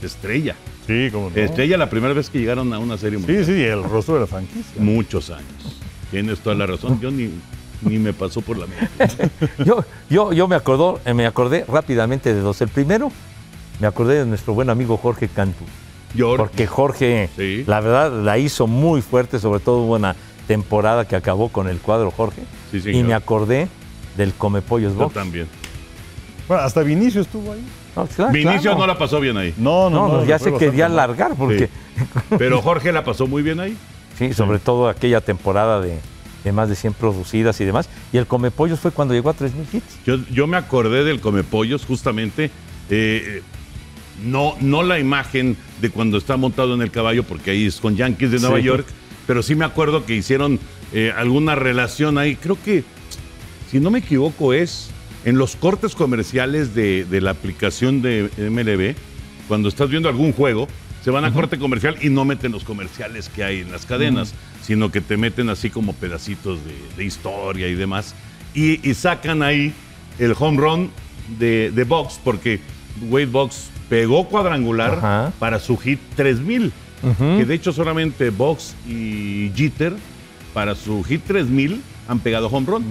Estrella. 0.02 0.54
Sí, 0.86 1.08
como 1.12 1.30
no. 1.30 1.36
Estrella 1.36 1.76
la 1.76 1.90
primera 1.90 2.14
vez 2.14 2.30
que 2.30 2.38
llegaron 2.38 2.72
a 2.72 2.78
una 2.78 2.96
serie 2.96 3.18
mundial. 3.18 3.44
Sí, 3.44 3.52
sí, 3.52 3.62
el 3.64 3.82
rostro 3.84 4.14
de 4.14 4.20
la 4.20 4.26
franquicia. 4.26 4.80
Muchos 4.80 5.30
años. 5.30 5.76
Tienes 6.10 6.38
toda 6.40 6.54
la 6.56 6.66
razón. 6.66 6.98
Yo 7.00 7.10
ni, 7.10 7.30
ni 7.82 7.98
me 7.98 8.12
pasó 8.12 8.40
por 8.40 8.56
la 8.56 8.66
mente. 8.66 9.30
Yo, 9.64 9.84
yo, 10.08 10.32
yo 10.32 10.48
me, 10.48 10.56
acordó, 10.56 11.00
eh, 11.04 11.12
me 11.14 11.26
acordé 11.26 11.64
rápidamente 11.68 12.32
de 12.32 12.40
dos. 12.40 12.60
El 12.62 12.68
primero, 12.68 13.12
me 13.80 13.86
acordé 13.86 14.18
de 14.20 14.26
nuestro 14.26 14.54
buen 14.54 14.70
amigo 14.70 14.96
Jorge 14.96 15.28
Cantú. 15.28 15.64
Yo, 16.14 16.36
Porque 16.36 16.66
Jorge, 16.66 17.28
Sí. 17.36 17.64
la 17.66 17.80
verdad, 17.80 18.10
la 18.22 18.38
hizo 18.38 18.66
muy 18.66 19.02
fuerte, 19.02 19.38
sobre 19.38 19.60
todo 19.60 19.80
hubo 19.82 19.96
una 19.96 20.16
temporada 20.46 21.06
que 21.06 21.14
acabó 21.16 21.50
con 21.50 21.68
el 21.68 21.78
cuadro 21.78 22.10
Jorge. 22.10 22.42
Sí, 22.72 22.80
y 22.90 23.02
me 23.02 23.12
acordé 23.12 23.68
del 24.16 24.32
Come 24.32 24.62
Pollos 24.62 24.94
yo 24.94 25.00
Box. 25.00 25.14
también. 25.14 25.46
Bueno, 26.48 26.62
hasta 26.62 26.82
Vinicio 26.82 27.20
estuvo 27.20 27.52
ahí. 27.52 27.62
No, 27.98 28.06
claro, 28.06 28.32
Vinicio 28.32 28.60
claro. 28.62 28.78
no 28.78 28.86
la 28.86 28.98
pasó 28.98 29.20
bien 29.20 29.36
ahí. 29.36 29.54
No, 29.56 29.90
no, 29.90 30.08
No, 30.08 30.24
ya 30.24 30.38
se 30.38 30.52
quería 30.54 30.88
largar 30.88 31.34
porque, 31.36 31.68
Sí. 31.96 32.04
Pero 32.38 32.62
Jorge 32.62 32.92
la 32.92 33.02
pasó 33.04 33.26
muy 33.26 33.42
bien 33.42 33.60
ahí. 33.60 33.76
sí, 34.18 34.32
sobre 34.32 34.58
todo 34.58 34.88
aquella 34.88 35.20
temporada 35.20 35.80
de, 35.80 35.98
de 36.44 36.52
más 36.52 36.68
de 36.68 36.76
100 36.76 36.94
producidas 36.94 37.60
y 37.60 37.64
demás. 37.64 37.88
Y 38.12 38.18
el 38.18 38.26
Come 38.26 38.50
Pollos 38.50 38.78
fue 38.80 38.90
cuando 38.92 39.14
llegó 39.14 39.30
a 39.30 39.34
3.000 39.36 39.50
hits. 39.72 39.98
Yo, 40.06 40.16
yo 40.30 40.46
me 40.46 40.56
acordé 40.56 41.04
del 41.04 41.20
Comepollos 41.20 41.84
justamente. 41.86 42.50
eh, 42.90 43.42
no, 44.24 44.54
no 44.60 44.82
la 44.82 44.98
imagen 44.98 45.56
de 45.80 45.90
cuando 45.90 46.18
está 46.18 46.36
montado 46.36 46.74
en 46.74 46.82
el 46.82 46.90
caballo, 46.90 47.22
porque 47.22 47.52
ahí 47.52 47.66
es 47.66 47.76
con 47.80 47.94
Yankees 47.96 48.32
de 48.32 48.40
Nueva 48.40 48.58
Sí. 48.58 48.64
York, 48.64 48.86
pero 49.28 49.42
sí 49.44 49.54
me 49.54 49.64
acuerdo 49.64 50.04
que 50.04 50.14
hicieron 50.16 50.58
eh, 50.92 51.12
alguna 51.16 51.54
relación 51.54 52.18
ahí. 52.18 52.34
Creo 52.34 52.58
que, 52.64 52.82
si 53.70 53.78
no 53.78 53.90
me 53.92 54.00
equivoco, 54.00 54.52
es 54.52 54.90
en 55.24 55.38
los 55.38 55.56
cortes 55.56 55.94
comerciales 55.94 56.74
de, 56.74 57.04
de 57.04 57.20
la 57.20 57.30
aplicación 57.30 58.02
de 58.02 58.30
MLB, 58.38 58.94
cuando 59.48 59.68
estás 59.68 59.88
viendo 59.90 60.08
algún 60.08 60.32
juego, 60.32 60.68
se 61.02 61.10
van 61.10 61.24
a 61.24 61.32
corte 61.32 61.58
comercial 61.58 61.96
y 62.02 62.10
no 62.10 62.24
meten 62.24 62.52
los 62.52 62.64
comerciales 62.64 63.28
que 63.28 63.42
hay 63.44 63.60
en 63.60 63.72
las 63.72 63.86
cadenas, 63.86 64.34
sino 64.62 64.90
que 64.90 65.00
te 65.00 65.16
meten 65.16 65.48
así 65.48 65.70
como 65.70 65.92
pedacitos 65.94 66.58
de, 66.64 66.74
de 66.96 67.04
historia 67.04 67.68
y 67.68 67.74
demás. 67.74 68.14
Y, 68.54 68.86
y 68.88 68.94
sacan 68.94 69.42
ahí 69.42 69.72
el 70.18 70.34
home 70.38 70.58
run 70.58 70.90
de, 71.38 71.70
de 71.70 71.84
Box, 71.84 72.20
porque 72.22 72.60
Wade 73.08 73.26
Box 73.26 73.70
pegó 73.88 74.28
cuadrangular 74.28 75.32
para 75.38 75.58
su 75.60 75.76
hit 75.78 76.00
3000, 76.16 76.72
que 77.38 77.44
de 77.44 77.54
hecho 77.54 77.72
solamente 77.72 78.30
Box 78.30 78.74
y 78.88 79.50
Jeter 79.54 79.94
para 80.52 80.74
su 80.74 81.02
hit 81.04 81.22
3000 81.26 81.80
han 82.08 82.18
pegado 82.20 82.48
home 82.48 82.66
run. 82.66 82.84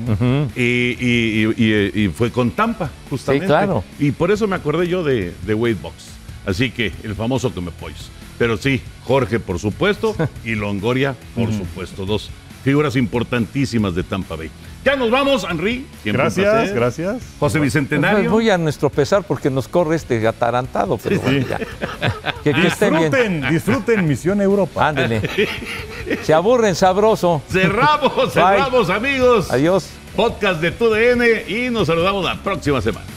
y, 0.56 0.62
y- 0.62 1.54
y- 1.58 1.64
y- 1.66 2.02
y 2.06 2.08
fue 2.10 2.32
con 2.32 2.52
Tampa, 2.52 2.90
justamente. 3.10 3.48
Sí, 3.48 3.50
claro. 3.50 3.84
Y 4.00 4.12
por 4.12 4.32
eso 4.32 4.48
me 4.48 4.56
acordé 4.56 4.88
yo 4.88 5.04
de, 5.04 5.34
de 5.46 5.54
Wade 5.54 5.76
Box. 5.82 5.96
Así 6.46 6.72
que 6.72 6.94
el 7.04 7.14
famoso 7.16 7.54
que 7.54 7.60
me. 7.60 7.72
Pero 8.38 8.56
sí, 8.58 8.80
Jorge, 9.04 9.40
por 9.40 9.60
supuesto, 9.60 10.16
y 10.46 10.56
Longoria, 10.56 11.16
por 11.36 11.52
supuesto. 11.52 12.06
Dos 12.06 12.30
figuras 12.64 12.96
importantísimas 12.96 13.96
de 13.96 14.04
Tampa 14.04 14.36
Bay. 14.36 14.50
Ya 14.88 14.96
nos 14.96 15.12
vamos, 15.12 15.46
Henry. 15.50 15.86
Siempre 16.02 16.14
Gracias, 16.24 16.74
gracias. 16.74 17.16
José 17.42 17.60
Pues 17.60 17.62
Bicentenario. 17.62 18.32
voy 18.32 18.50
a 18.50 18.58
nuestro 18.58 18.90
pesar 18.90 19.22
porque 19.24 19.50
nos 19.50 19.68
corre 19.68 19.98
este 19.98 20.26
atarantado. 20.26 20.98
Pero 20.98 21.20
bueno, 21.20 21.46
ya. 21.46 21.58
Que, 22.42 22.54
que 22.54 22.68
estén 22.68 22.96
bien. 22.96 23.12
Disfruten, 23.12 23.50
disfruten 23.50 24.08
Misión 24.08 24.40
Europa. 24.40 24.88
Ándele. 24.88 25.22
Se 26.24 26.34
aburren 26.34 26.74
sabroso. 26.74 27.42
Cerramos, 27.52 28.32
cerramos, 28.32 28.90
amigos. 28.90 29.52
Adiós. 29.52 29.90
Podcast 30.16 30.62
de 30.62 30.72
TUDN 30.72 31.22
y 31.50 31.70
nos 31.70 31.88
saludamos 31.88 32.24
la 32.24 32.36
próxima 32.42 32.80
semana. 32.80 33.17